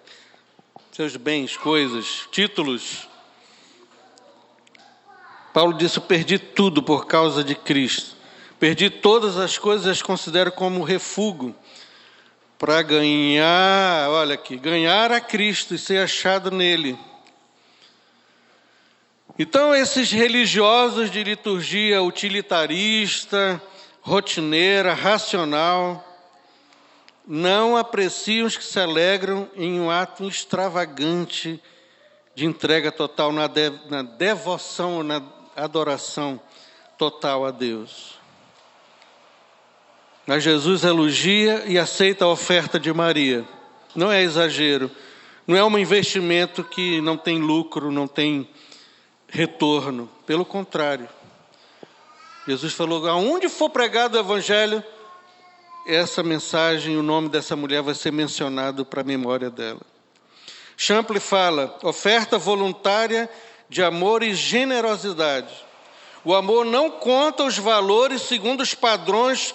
Seus 0.91 1.15
bens, 1.15 1.55
coisas, 1.55 2.27
títulos. 2.31 3.07
Paulo 5.53 5.77
disse: 5.77 6.01
perdi 6.01 6.39
tudo 6.39 6.81
por 6.81 7.05
causa 7.05 7.43
de 7.43 7.53
Cristo. 7.53 8.15
Perdi 8.59 8.89
todas 8.89 9.37
as 9.37 9.59
coisas, 9.59 9.85
as 9.85 10.01
considero 10.01 10.51
como 10.51 10.83
refúgio 10.83 11.53
para 12.57 12.81
ganhar, 12.81 14.09
olha 14.09 14.35
aqui, 14.35 14.57
ganhar 14.57 15.11
a 15.11 15.19
Cristo 15.19 15.75
e 15.75 15.77
ser 15.77 16.03
achado 16.03 16.51
nele. 16.51 16.97
Então, 19.37 19.75
esses 19.75 20.11
religiosos 20.11 21.11
de 21.11 21.21
liturgia 21.23 22.01
utilitarista, 22.01 23.61
rotineira, 24.01 24.93
racional, 24.93 26.03
não 27.27 27.75
apreciam 27.75 28.47
os 28.47 28.55
que 28.55 28.63
se 28.63 28.79
alegram 28.79 29.49
em 29.55 29.79
um 29.79 29.89
ato 29.89 30.25
extravagante 30.27 31.61
de 32.33 32.45
entrega 32.45 32.91
total 32.91 33.31
na, 33.31 33.47
de, 33.47 33.71
na 33.89 34.03
devoção, 34.03 35.03
na 35.03 35.21
adoração 35.55 36.39
total 36.97 37.45
a 37.45 37.51
Deus. 37.51 38.14
Mas 40.25 40.43
Jesus 40.43 40.83
elogia 40.83 41.63
e 41.67 41.77
aceita 41.77 42.25
a 42.25 42.29
oferta 42.29 42.79
de 42.79 42.91
Maria. 42.91 43.45
Não 43.95 44.11
é 44.11 44.21
exagero, 44.21 44.89
não 45.45 45.55
é 45.55 45.63
um 45.63 45.77
investimento 45.77 46.63
que 46.63 46.99
não 47.01 47.15
tem 47.15 47.39
lucro, 47.39 47.91
não 47.91 48.07
tem 48.07 48.49
retorno. 49.27 50.09
Pelo 50.25 50.43
contrário. 50.43 51.07
Jesus 52.47 52.73
falou: 52.73 53.07
aonde 53.07 53.47
for 53.47 53.69
pregado 53.69 54.17
o 54.17 54.19
Evangelho, 54.19 54.83
essa 55.85 56.23
mensagem, 56.23 56.97
o 56.97 57.03
nome 57.03 57.29
dessa 57.29 57.55
mulher 57.55 57.83
vai 57.83 57.93
ser 57.93 58.11
mencionado 58.11 58.83
para 58.83 59.01
a 59.01 59.03
memória 59.03 59.51
dela. 59.51 59.81
Champlin 60.75 61.19
fala: 61.19 61.77
oferta 61.83 62.39
voluntária 62.39 63.29
de 63.69 63.83
amor 63.83 64.23
e 64.23 64.33
generosidade. 64.33 65.53
O 66.23 66.33
amor 66.33 66.65
não 66.65 66.89
conta 66.89 67.43
os 67.43 67.57
valores 67.57 68.23
segundo 68.23 68.61
os 68.61 68.73
padrões 68.73 69.53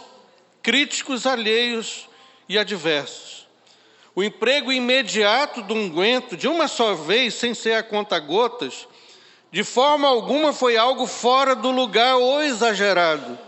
críticos 0.63 1.27
alheios 1.27 2.09
e 2.49 2.59
adversos. 2.59 3.47
O 4.15 4.23
emprego 4.23 4.73
imediato 4.73 5.63
do 5.63 5.75
unguento, 5.75 6.37
de 6.37 6.49
uma 6.49 6.69
só 6.69 6.95
vez, 6.95 7.35
sem 7.35 7.55
ser 7.55 7.75
a 7.75 7.83
conta-gotas, 7.83 8.89
de 9.53 9.65
forma 9.65 10.09
alguma 10.09 10.53
foi 10.53 10.77
algo 10.77 11.07
fora 11.07 11.55
do 11.55 11.71
lugar 11.71 12.17
ou 12.17 12.43
exagerado. 12.43 13.39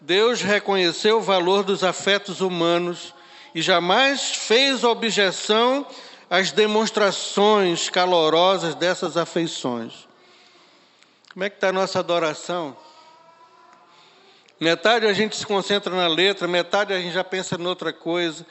Deus 0.00 0.42
reconheceu 0.42 1.18
o 1.18 1.22
valor 1.22 1.62
dos 1.62 1.82
afetos 1.82 2.40
humanos 2.40 3.14
e 3.54 3.62
jamais 3.62 4.34
fez 4.34 4.84
objeção 4.84 5.86
às 6.28 6.50
demonstrações 6.52 7.88
calorosas 7.88 8.74
dessas 8.74 9.16
afeições. 9.16 10.06
Como 11.32 11.44
é 11.44 11.50
que 11.50 11.56
está 11.56 11.68
a 11.68 11.72
nossa 11.72 11.98
adoração? 11.98 12.76
Metade 14.60 15.06
a 15.06 15.12
gente 15.12 15.36
se 15.36 15.46
concentra 15.46 15.94
na 15.94 16.06
letra, 16.06 16.46
metade 16.46 16.92
a 16.92 17.00
gente 17.00 17.12
já 17.12 17.24
pensa 17.24 17.56
em 17.60 17.66
outra 17.66 17.92
coisa. 17.92 18.46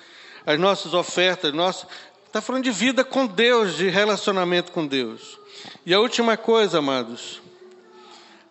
As 0.45 0.59
nossas 0.59 0.93
ofertas, 0.93 1.53
nossa, 1.53 1.87
está 2.27 2.41
falando 2.41 2.63
de 2.63 2.71
vida 2.71 3.03
com 3.03 3.25
Deus, 3.25 3.77
de 3.77 3.89
relacionamento 3.89 4.71
com 4.71 4.85
Deus. 4.85 5.39
E 5.85 5.93
a 5.93 5.99
última 5.99 6.35
coisa, 6.35 6.79
amados, 6.79 7.41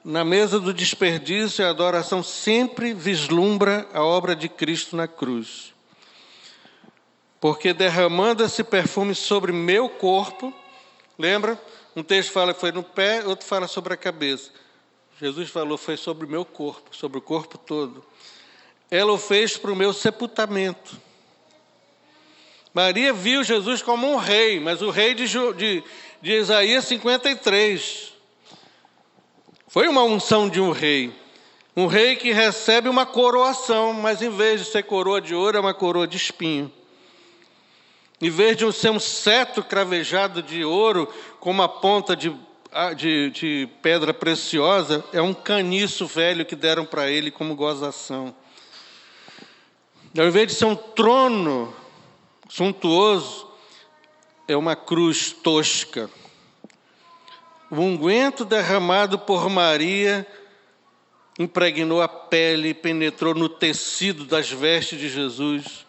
na 0.05 0.25
mesa 0.25 0.59
do 0.59 0.73
desperdício, 0.73 1.65
a 1.65 1.71
adoração 1.71 2.23
sempre 2.23 2.95
vislumbra 2.95 3.87
a 3.93 4.03
obra 4.03 4.35
de 4.35 4.49
Cristo 4.49 4.97
na 4.97 5.07
cruz. 5.07 5.73
Porque 7.41 7.75
derramando 7.75 8.45
esse 8.45 8.65
perfume 8.65 9.15
sobre 9.15 9.53
meu 9.53 9.89
corpo, 9.89 10.53
lembra? 11.19 11.61
Um 11.95 12.03
texto 12.03 12.33
fala 12.33 12.55
que 12.55 12.61
foi 12.61 12.73
no 12.73 12.83
pé, 12.83 13.25
outro 13.27 13.47
fala 13.47 13.69
sobre 13.69 13.93
a 13.93 13.97
cabeça. 13.97 14.51
Jesus 15.23 15.51
falou 15.51 15.79
foi 15.79 15.97
sobre 15.97 16.27
o 16.27 16.29
meu 16.29 16.45
corpo, 16.45 16.97
sobre 16.97 17.17
o 17.17 17.21
corpo 17.21 17.57
todo. 17.57 18.05
Ela 18.91 19.13
o 19.13 19.17
fez 19.17 19.57
para 19.57 19.71
o 19.71 19.77
meu 19.77 19.93
sepultamento. 19.93 21.01
Maria 22.75 23.13
viu 23.13 23.45
Jesus 23.45 23.83
como 23.83 24.13
um 24.13 24.17
rei, 24.17 24.59
mas 24.59 24.83
o 24.83 24.91
rei 24.91 25.15
de, 25.15 25.29
de, 25.29 25.85
de 26.21 26.33
Isaías 26.33 26.87
53. 26.87 28.15
Foi 29.69 29.87
uma 29.87 30.03
unção 30.03 30.49
de 30.49 30.61
um 30.61 30.73
rei. 30.73 31.15
Um 31.77 31.87
rei 31.87 32.17
que 32.17 32.33
recebe 32.33 32.89
uma 32.89 33.07
coroação, 33.07 33.93
mas 33.93 34.23
em 34.23 34.31
vez 34.31 34.65
de 34.65 34.73
ser 34.73 34.83
coroa 34.83 35.21
de 35.21 35.37
ouro, 35.37 35.57
é 35.57 35.61
uma 35.61 35.73
coroa 35.73 36.09
de 36.09 36.17
espinho. 36.17 36.69
Em 38.21 38.29
vez 38.29 38.57
de 38.57 38.73
ser 38.73 38.91
um 38.91 38.99
cetro 38.99 39.63
cravejado 39.63 40.43
de 40.43 40.65
ouro 40.65 41.07
com 41.39 41.53
uma 41.53 41.69
ponta 41.69 42.17
de 42.17 42.37
de, 42.97 43.31
de 43.31 43.69
pedra 43.83 44.15
preciosa 44.15 45.05
é 45.13 45.21
um 45.21 45.35
caniço 45.35 46.07
velho 46.07 46.45
que 46.47 46.57
deram 46.57 46.85
para 46.85 47.11
ele 47.11 47.31
como 47.31 47.55
gozação. 47.55 48.35
Ao 50.19 50.27
invés 50.27 50.49
de 50.49 50.55
ser 50.55 50.65
um 50.65 50.77
trono 50.77 51.75
suntuoso, 52.49 53.49
é 54.49 54.57
uma 54.57 54.77
cruz 54.77 55.33
tosca. 55.33 56.11
O 57.71 57.77
unguento 57.77 58.45
derramado 58.45 59.19
por 59.19 59.49
Maria 59.49 60.27
impregnou 61.39 62.03
a 62.03 62.09
pele, 62.09 62.75
penetrou 62.75 63.35
no 63.35 63.49
tecido 63.49 64.25
das 64.25 64.51
vestes 64.51 64.99
de 64.99 65.09
Jesus. 65.09 65.87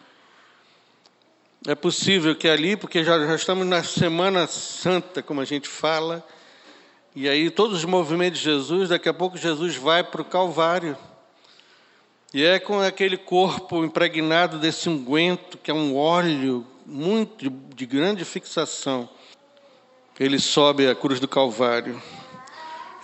É 1.66 1.74
possível 1.74 2.34
que 2.34 2.48
ali, 2.48 2.76
porque 2.76 3.04
já, 3.04 3.26
já 3.26 3.34
estamos 3.34 3.66
na 3.66 3.82
Semana 3.82 4.46
Santa, 4.46 5.22
como 5.22 5.40
a 5.40 5.44
gente 5.44 5.68
fala, 5.68 6.26
e 7.16 7.28
aí, 7.28 7.48
todos 7.48 7.78
os 7.78 7.84
movimentos 7.84 8.40
de 8.40 8.44
Jesus, 8.46 8.88
daqui 8.88 9.08
a 9.08 9.14
pouco 9.14 9.38
Jesus 9.38 9.76
vai 9.76 10.02
para 10.02 10.20
o 10.20 10.24
Calvário. 10.24 10.96
E 12.32 12.42
é 12.42 12.58
com 12.58 12.80
aquele 12.80 13.16
corpo 13.16 13.84
impregnado 13.84 14.58
desse 14.58 14.88
unguento, 14.88 15.56
que 15.56 15.70
é 15.70 15.74
um 15.74 15.96
óleo 15.96 16.66
muito 16.84 17.48
de 17.48 17.86
grande 17.86 18.24
fixação, 18.24 19.08
ele 20.18 20.40
sobe 20.40 20.88
a 20.88 20.94
cruz 20.94 21.20
do 21.20 21.28
Calvário. 21.28 22.02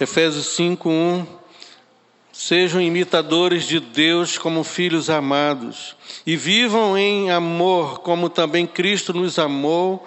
Efésios 0.01 0.47
5, 0.57 0.89
1. 0.91 1.27
Sejam 2.33 2.81
imitadores 2.81 3.63
de 3.63 3.79
Deus 3.79 4.37
como 4.37 4.65
filhos 4.65 5.09
amados, 5.09 5.95
e 6.27 6.37
vivam 6.37 6.99
em 6.99 7.31
amor, 7.31 8.01
como 8.01 8.29
também 8.29 8.67
Cristo 8.67 9.13
nos 9.13 9.39
amou 9.39 10.05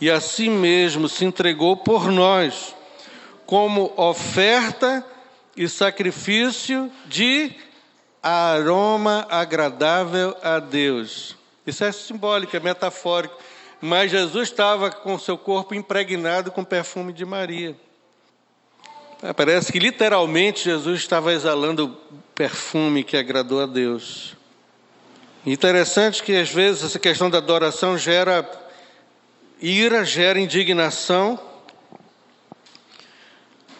e 0.00 0.10
a 0.10 0.20
si 0.20 0.48
mesmo 0.48 1.06
se 1.06 1.26
entregou 1.26 1.76
por 1.76 2.10
nós 2.10 2.74
como 3.52 3.92
oferta 3.98 5.04
e 5.54 5.68
sacrifício 5.68 6.90
de 7.04 7.54
aroma 8.22 9.26
agradável 9.28 10.34
a 10.42 10.58
Deus. 10.58 11.36
Isso 11.66 11.84
é 11.84 11.92
simbólico, 11.92 12.56
é 12.56 12.60
metafórico. 12.60 13.36
Mas 13.78 14.10
Jesus 14.10 14.48
estava 14.48 14.90
com 14.90 15.18
seu 15.18 15.36
corpo 15.36 15.74
impregnado 15.74 16.50
com 16.50 16.64
perfume 16.64 17.12
de 17.12 17.26
Maria. 17.26 17.76
Parece 19.36 19.70
que 19.70 19.78
literalmente 19.78 20.64
Jesus 20.64 21.00
estava 21.00 21.30
exalando 21.30 21.94
perfume 22.34 23.04
que 23.04 23.18
agradou 23.18 23.62
a 23.62 23.66
Deus. 23.66 24.34
Interessante 25.44 26.22
que 26.22 26.34
às 26.34 26.48
vezes 26.48 26.84
essa 26.84 26.98
questão 26.98 27.28
da 27.28 27.36
adoração 27.36 27.98
gera 27.98 28.50
ira, 29.60 30.06
gera 30.06 30.40
indignação 30.40 31.51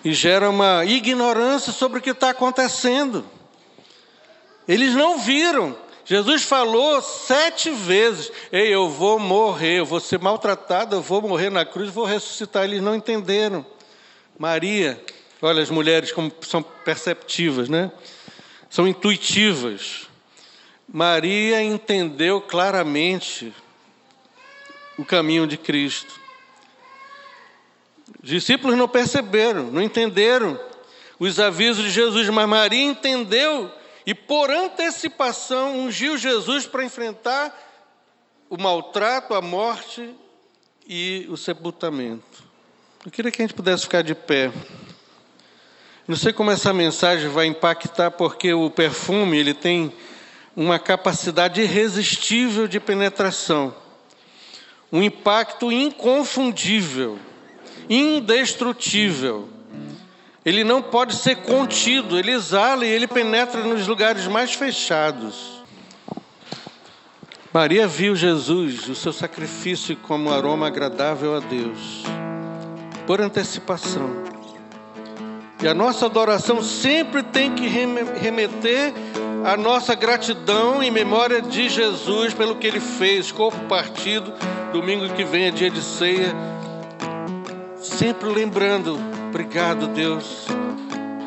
e 0.05 0.13
gera 0.13 0.51
uma 0.51 0.85
ignorância 0.85 1.73
sobre 1.73 1.99
o 1.99 2.03
que 2.03 2.11
está 2.11 2.31
acontecendo. 2.31 3.25
Eles 4.67 4.95
não 4.95 5.19
viram, 5.19 5.77
Jesus 6.05 6.43
falou 6.43 7.01
sete 7.01 7.71
vezes: 7.71 8.31
Ei, 8.51 8.69
eu 8.69 8.89
vou 8.89 9.19
morrer, 9.19 9.79
eu 9.79 9.87
vou 9.87 10.01
ser 10.01 10.19
maltratado, 10.19 10.97
eu 10.97 11.03
vou 11.03 11.23
morrer 11.23 11.51
na 11.51 11.65
cruz, 11.65 11.91
vou 11.91 12.05
ressuscitar. 12.05 12.65
Eles 12.65 12.83
não 12.83 12.95
entenderam. 12.95 13.65
Maria, 14.39 15.03
olha 15.41 15.63
as 15.63 15.71
mulheres 15.71 16.11
como 16.11 16.33
são 16.43 16.63
perceptivas, 16.63 17.69
né? 17.69 17.91
São 18.69 18.89
intuitivas. 18.89 20.09
Maria 20.89 21.63
entendeu 21.63 22.41
claramente 22.41 23.55
o 24.99 25.05
caminho 25.05 25.47
de 25.47 25.57
Cristo. 25.57 26.21
Os 28.23 28.29
discípulos 28.29 28.77
não 28.77 28.87
perceberam, 28.87 29.65
não 29.71 29.83
entenderam 29.83 30.59
os 31.19 31.39
avisos 31.41 31.85
de 31.85 31.91
Jesus, 31.91 32.29
mas 32.29 32.49
Maria 32.49 32.83
entendeu 32.83 33.71
e, 34.07 34.15
por 34.15 34.51
antecipação, 34.51 35.79
ungiu 35.79 36.17
Jesus 36.17 36.67
para 36.67 36.85
enfrentar 36.85 37.57
o 38.49 38.57
maltrato, 38.57 39.35
a 39.35 39.41
morte 39.41 40.15
e 40.87 41.27
o 41.31 41.37
sepultamento. 41.37 42.45
Eu 43.05 43.11
queria 43.11 43.31
que 43.31 43.43
a 43.43 43.45
gente 43.45 43.55
pudesse 43.55 43.85
ficar 43.85 44.03
de 44.03 44.15
pé. 44.15 44.53
Não 46.07 46.17
sei 46.17 46.33
como 46.33 46.51
essa 46.51 46.73
mensagem 46.73 47.29
vai 47.29 47.47
impactar, 47.47 48.11
porque 48.13 48.53
o 48.53 48.71
perfume 48.71 49.39
ele 49.39 49.55
tem 49.55 49.93
uma 50.55 50.79
capacidade 50.79 51.61
irresistível 51.61 52.69
de 52.69 52.79
penetração, 52.79 53.75
um 54.93 55.03
impacto 55.03 55.73
inconfundível, 55.73 57.19
indestrutível. 57.93 59.49
Ele 60.45 60.65
não 60.65 60.83
pode 60.83 61.15
ser 61.15 61.37
contido, 61.37 62.19
ele 62.19 62.33
exala 62.33 62.85
e 62.85 62.89
ele 62.89 63.07
penetra 63.07 63.63
nos 63.63 63.87
lugares 63.87 64.27
mais 64.27 64.55
fechados. 64.55 65.63
Maria 67.53 67.87
viu 67.87 68.17
Jesus, 68.17 68.89
o 68.89 68.95
seu 68.95 69.13
sacrifício, 69.13 69.95
como 69.97 70.33
aroma 70.33 70.67
agradável 70.67 71.37
a 71.37 71.41
Deus, 71.41 72.03
por 73.07 73.21
antecipação. 73.21 74.11
E 75.63 75.69
a 75.69 75.75
nossa 75.75 76.07
adoração 76.07 76.63
sempre 76.63 77.23
tem 77.23 77.55
que 77.55 77.69
remeter 77.69 78.93
a 79.45 79.57
nossa 79.57 79.95
gratidão 79.95 80.83
em 80.83 80.91
memória 80.91 81.43
de 81.43 81.69
Jesus 81.69 82.33
pelo 82.33 82.57
que 82.57 82.67
ele 82.67 82.81
fez, 82.81 83.31
corpo 83.31 83.59
partido, 83.69 84.33
domingo 84.73 85.09
que 85.11 85.23
vem 85.23 85.45
é 85.45 85.51
dia 85.51 85.71
de 85.71 85.83
ceia. 85.83 86.35
Sempre 87.99 88.31
lembrando, 88.31 88.99
obrigado 89.29 89.87
Deus, 89.87 90.47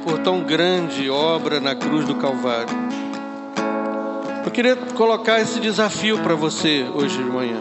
por 0.03 0.17
tão 0.19 0.41
grande 0.41 1.09
obra 1.09 1.59
na 1.59 1.75
cruz 1.75 2.05
do 2.05 2.15
Calvário. 2.15 2.73
Eu 4.43 4.51
queria 4.51 4.75
colocar 4.75 5.39
esse 5.39 5.59
desafio 5.59 6.19
para 6.19 6.33
você 6.33 6.85
hoje 6.93 7.17
de 7.17 7.23
manhã. 7.23 7.59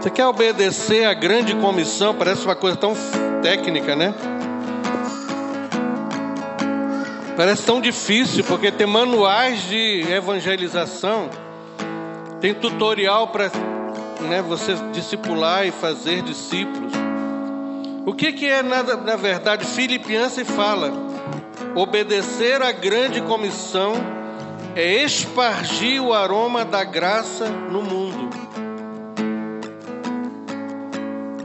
Você 0.00 0.10
quer 0.10 0.26
obedecer 0.26 1.06
à 1.06 1.12
grande 1.12 1.54
comissão? 1.56 2.14
Parece 2.14 2.44
uma 2.44 2.56
coisa 2.56 2.76
tão 2.76 2.94
técnica, 3.42 3.94
né? 3.96 4.14
Parece 7.36 7.64
tão 7.64 7.80
difícil, 7.80 8.44
porque 8.44 8.70
tem 8.70 8.86
manuais 8.86 9.68
de 9.68 10.06
evangelização, 10.10 11.28
tem 12.40 12.54
tutorial 12.54 13.28
para 13.28 13.50
né, 14.28 14.42
você 14.42 14.74
discipular 14.92 15.66
e 15.66 15.70
fazer 15.70 16.22
discípulos. 16.22 16.92
O 18.06 18.14
que, 18.14 18.32
que 18.32 18.46
é, 18.46 18.62
na, 18.62 18.82
na 18.82 19.16
verdade, 19.16 19.64
Filipiança 19.66 20.44
fala? 20.44 20.92
Obedecer 21.74 22.62
à 22.62 22.72
grande 22.72 23.20
comissão 23.20 23.92
é 24.74 25.02
espargir 25.04 26.02
o 26.02 26.12
aroma 26.12 26.64
da 26.64 26.82
graça 26.82 27.48
no 27.48 27.82
mundo. 27.82 28.30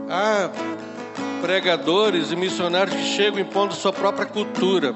Há 0.08 0.50
pregadores 1.40 2.32
e 2.32 2.36
missionários 2.36 2.96
que 2.96 3.04
chegam 3.04 3.38
impondo 3.38 3.74
sua 3.74 3.92
própria 3.92 4.26
cultura. 4.26 4.94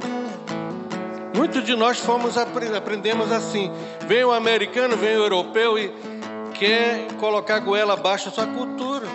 Muitos 1.36 1.64
de 1.64 1.76
nós 1.76 1.98
fomos 1.98 2.36
aprendemos 2.36 3.30
assim. 3.30 3.70
Vem 4.06 4.24
o 4.24 4.32
americano, 4.32 4.96
vem 4.96 5.16
o 5.16 5.22
europeu 5.22 5.78
e 5.78 5.92
quer 6.60 7.06
colocar 7.18 7.56
a 7.56 7.58
goela 7.58 7.94
abaixo 7.94 8.26
da 8.26 8.32
sua 8.32 8.46
cultura. 8.46 9.06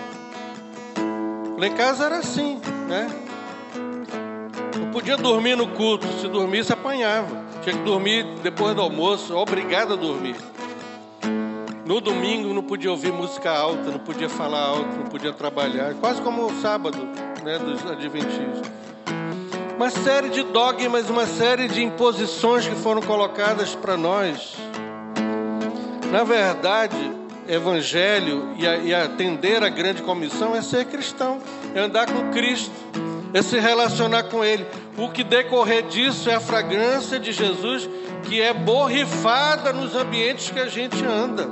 Lá 1.59 1.67
em 1.67 1.73
casa 1.75 2.05
era 2.05 2.17
assim, 2.17 2.59
né? 2.87 3.07
Não 4.79 4.91
podia 4.91 5.15
dormir 5.15 5.55
no 5.55 5.67
culto, 5.67 6.07
se 6.19 6.27
dormisse 6.27 6.73
apanhava. 6.73 7.45
Tinha 7.61 7.77
que 7.77 7.83
dormir 7.83 8.25
depois 8.41 8.73
do 8.75 8.81
almoço, 8.81 9.35
obrigado 9.35 9.93
a 9.93 9.95
dormir. 9.95 10.35
No 11.85 12.01
domingo 12.01 12.51
não 12.51 12.63
podia 12.63 12.89
ouvir 12.89 13.13
música 13.13 13.51
alta, 13.51 13.91
não 13.91 13.99
podia 13.99 14.27
falar 14.27 14.61
alto, 14.61 14.97
não 14.97 15.05
podia 15.05 15.31
trabalhar, 15.31 15.93
quase 16.01 16.19
como 16.23 16.47
o 16.47 16.61
sábado, 16.61 16.97
né, 17.43 17.59
dos 17.59 17.85
adventistas 17.85 18.73
uma 19.75 19.89
série 19.89 20.29
de 20.29 20.41
dogmas, 20.41 21.09
uma 21.09 21.25
série 21.25 21.67
de 21.67 21.83
imposições 21.83 22.65
que 22.65 22.75
foram 22.75 23.01
colocadas 23.01 23.75
para 23.75 23.97
nós. 23.97 24.55
Na 26.13 26.23
verdade, 26.23 27.24
evangelho 27.47 28.53
e, 28.57 28.67
a, 28.67 28.77
e 28.77 28.93
atender 28.93 29.63
a 29.63 29.69
grande 29.69 30.01
comissão 30.01 30.55
é 30.55 30.61
ser 30.61 30.85
cristão, 30.85 31.39
é 31.73 31.79
andar 31.79 32.07
com 32.07 32.31
Cristo, 32.31 32.71
é 33.33 33.41
se 33.41 33.59
relacionar 33.59 34.23
com 34.23 34.43
Ele. 34.43 34.65
O 34.97 35.09
que 35.09 35.23
decorrer 35.23 35.83
disso 35.83 36.29
é 36.29 36.35
a 36.35 36.39
fragrância 36.39 37.19
de 37.19 37.31
Jesus 37.31 37.89
que 38.23 38.41
é 38.41 38.53
borrifada 38.53 39.71
nos 39.71 39.95
ambientes 39.95 40.49
que 40.49 40.59
a 40.59 40.67
gente 40.67 41.03
anda. 41.05 41.47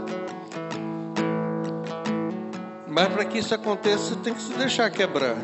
Mas 2.87 3.07
para 3.07 3.25
que 3.25 3.39
isso 3.39 3.53
aconteça, 3.53 4.15
tem 4.17 4.33
que 4.33 4.41
se 4.41 4.53
deixar 4.53 4.89
quebrar. 4.89 5.35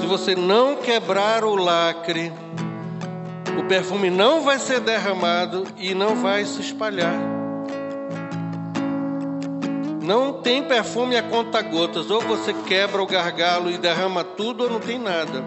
Se 0.00 0.06
você 0.06 0.34
não 0.34 0.76
quebrar 0.76 1.44
o 1.44 1.54
lacre, 1.54 2.32
o 3.58 3.64
perfume 3.66 4.10
não 4.10 4.42
vai 4.42 4.58
ser 4.58 4.80
derramado 4.80 5.64
e 5.78 5.94
não 5.94 6.16
vai 6.16 6.44
se 6.44 6.60
espalhar. 6.60 7.33
Não 10.04 10.34
tem 10.34 10.62
perfume 10.62 11.16
a 11.16 11.22
conta 11.22 11.62
gotas, 11.62 12.10
ou 12.10 12.20
você 12.20 12.52
quebra 12.52 13.02
o 13.02 13.06
gargalo 13.06 13.70
e 13.70 13.78
derrama 13.78 14.22
tudo, 14.22 14.64
ou 14.64 14.70
não 14.70 14.78
tem 14.78 14.98
nada. 14.98 15.42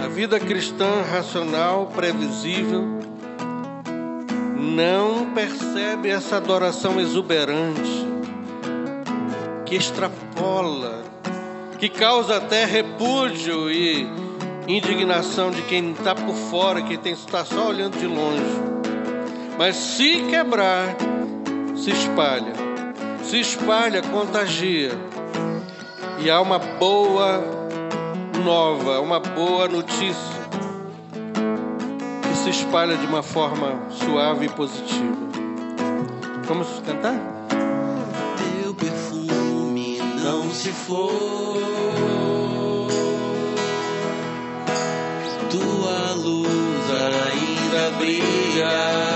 A 0.00 0.06
vida 0.06 0.38
cristã 0.38 1.02
racional, 1.10 1.86
previsível, 1.86 2.84
não 4.56 5.28
percebe 5.34 6.08
essa 6.08 6.36
adoração 6.36 7.00
exuberante 7.00 8.06
que 9.66 9.74
extrapola 9.74 11.02
que 11.80 11.88
causa 11.88 12.36
até 12.36 12.64
repúdio 12.64 13.68
e 13.68 14.06
indignação 14.68 15.50
de 15.50 15.62
quem 15.62 15.90
está 15.90 16.14
por 16.14 16.36
fora, 16.36 16.80
quem 16.80 17.12
está 17.12 17.44
só 17.44 17.70
olhando 17.70 17.98
de 17.98 18.06
longe. 18.06 18.62
Mas 19.58 19.74
se 19.74 20.22
quebrar, 20.30 20.94
se 21.74 21.90
espalha, 21.90 22.61
se 23.32 23.40
espalha, 23.40 24.02
contagia. 24.02 24.90
E 26.18 26.30
há 26.30 26.38
uma 26.38 26.58
boa 26.58 27.42
nova, 28.44 29.00
uma 29.00 29.20
boa 29.20 29.66
notícia 29.68 30.36
que 32.28 32.36
se 32.36 32.50
espalha 32.50 32.94
de 32.94 33.06
uma 33.06 33.22
forma 33.22 33.88
suave 33.88 34.44
e 34.44 34.48
positiva. 34.50 35.16
Vamos 36.44 36.68
cantar? 36.84 37.14
Teu 38.62 38.74
perfume 38.74 39.96
não 40.22 40.50
se 40.50 40.68
for. 40.68 41.32
brilha. 47.98 49.11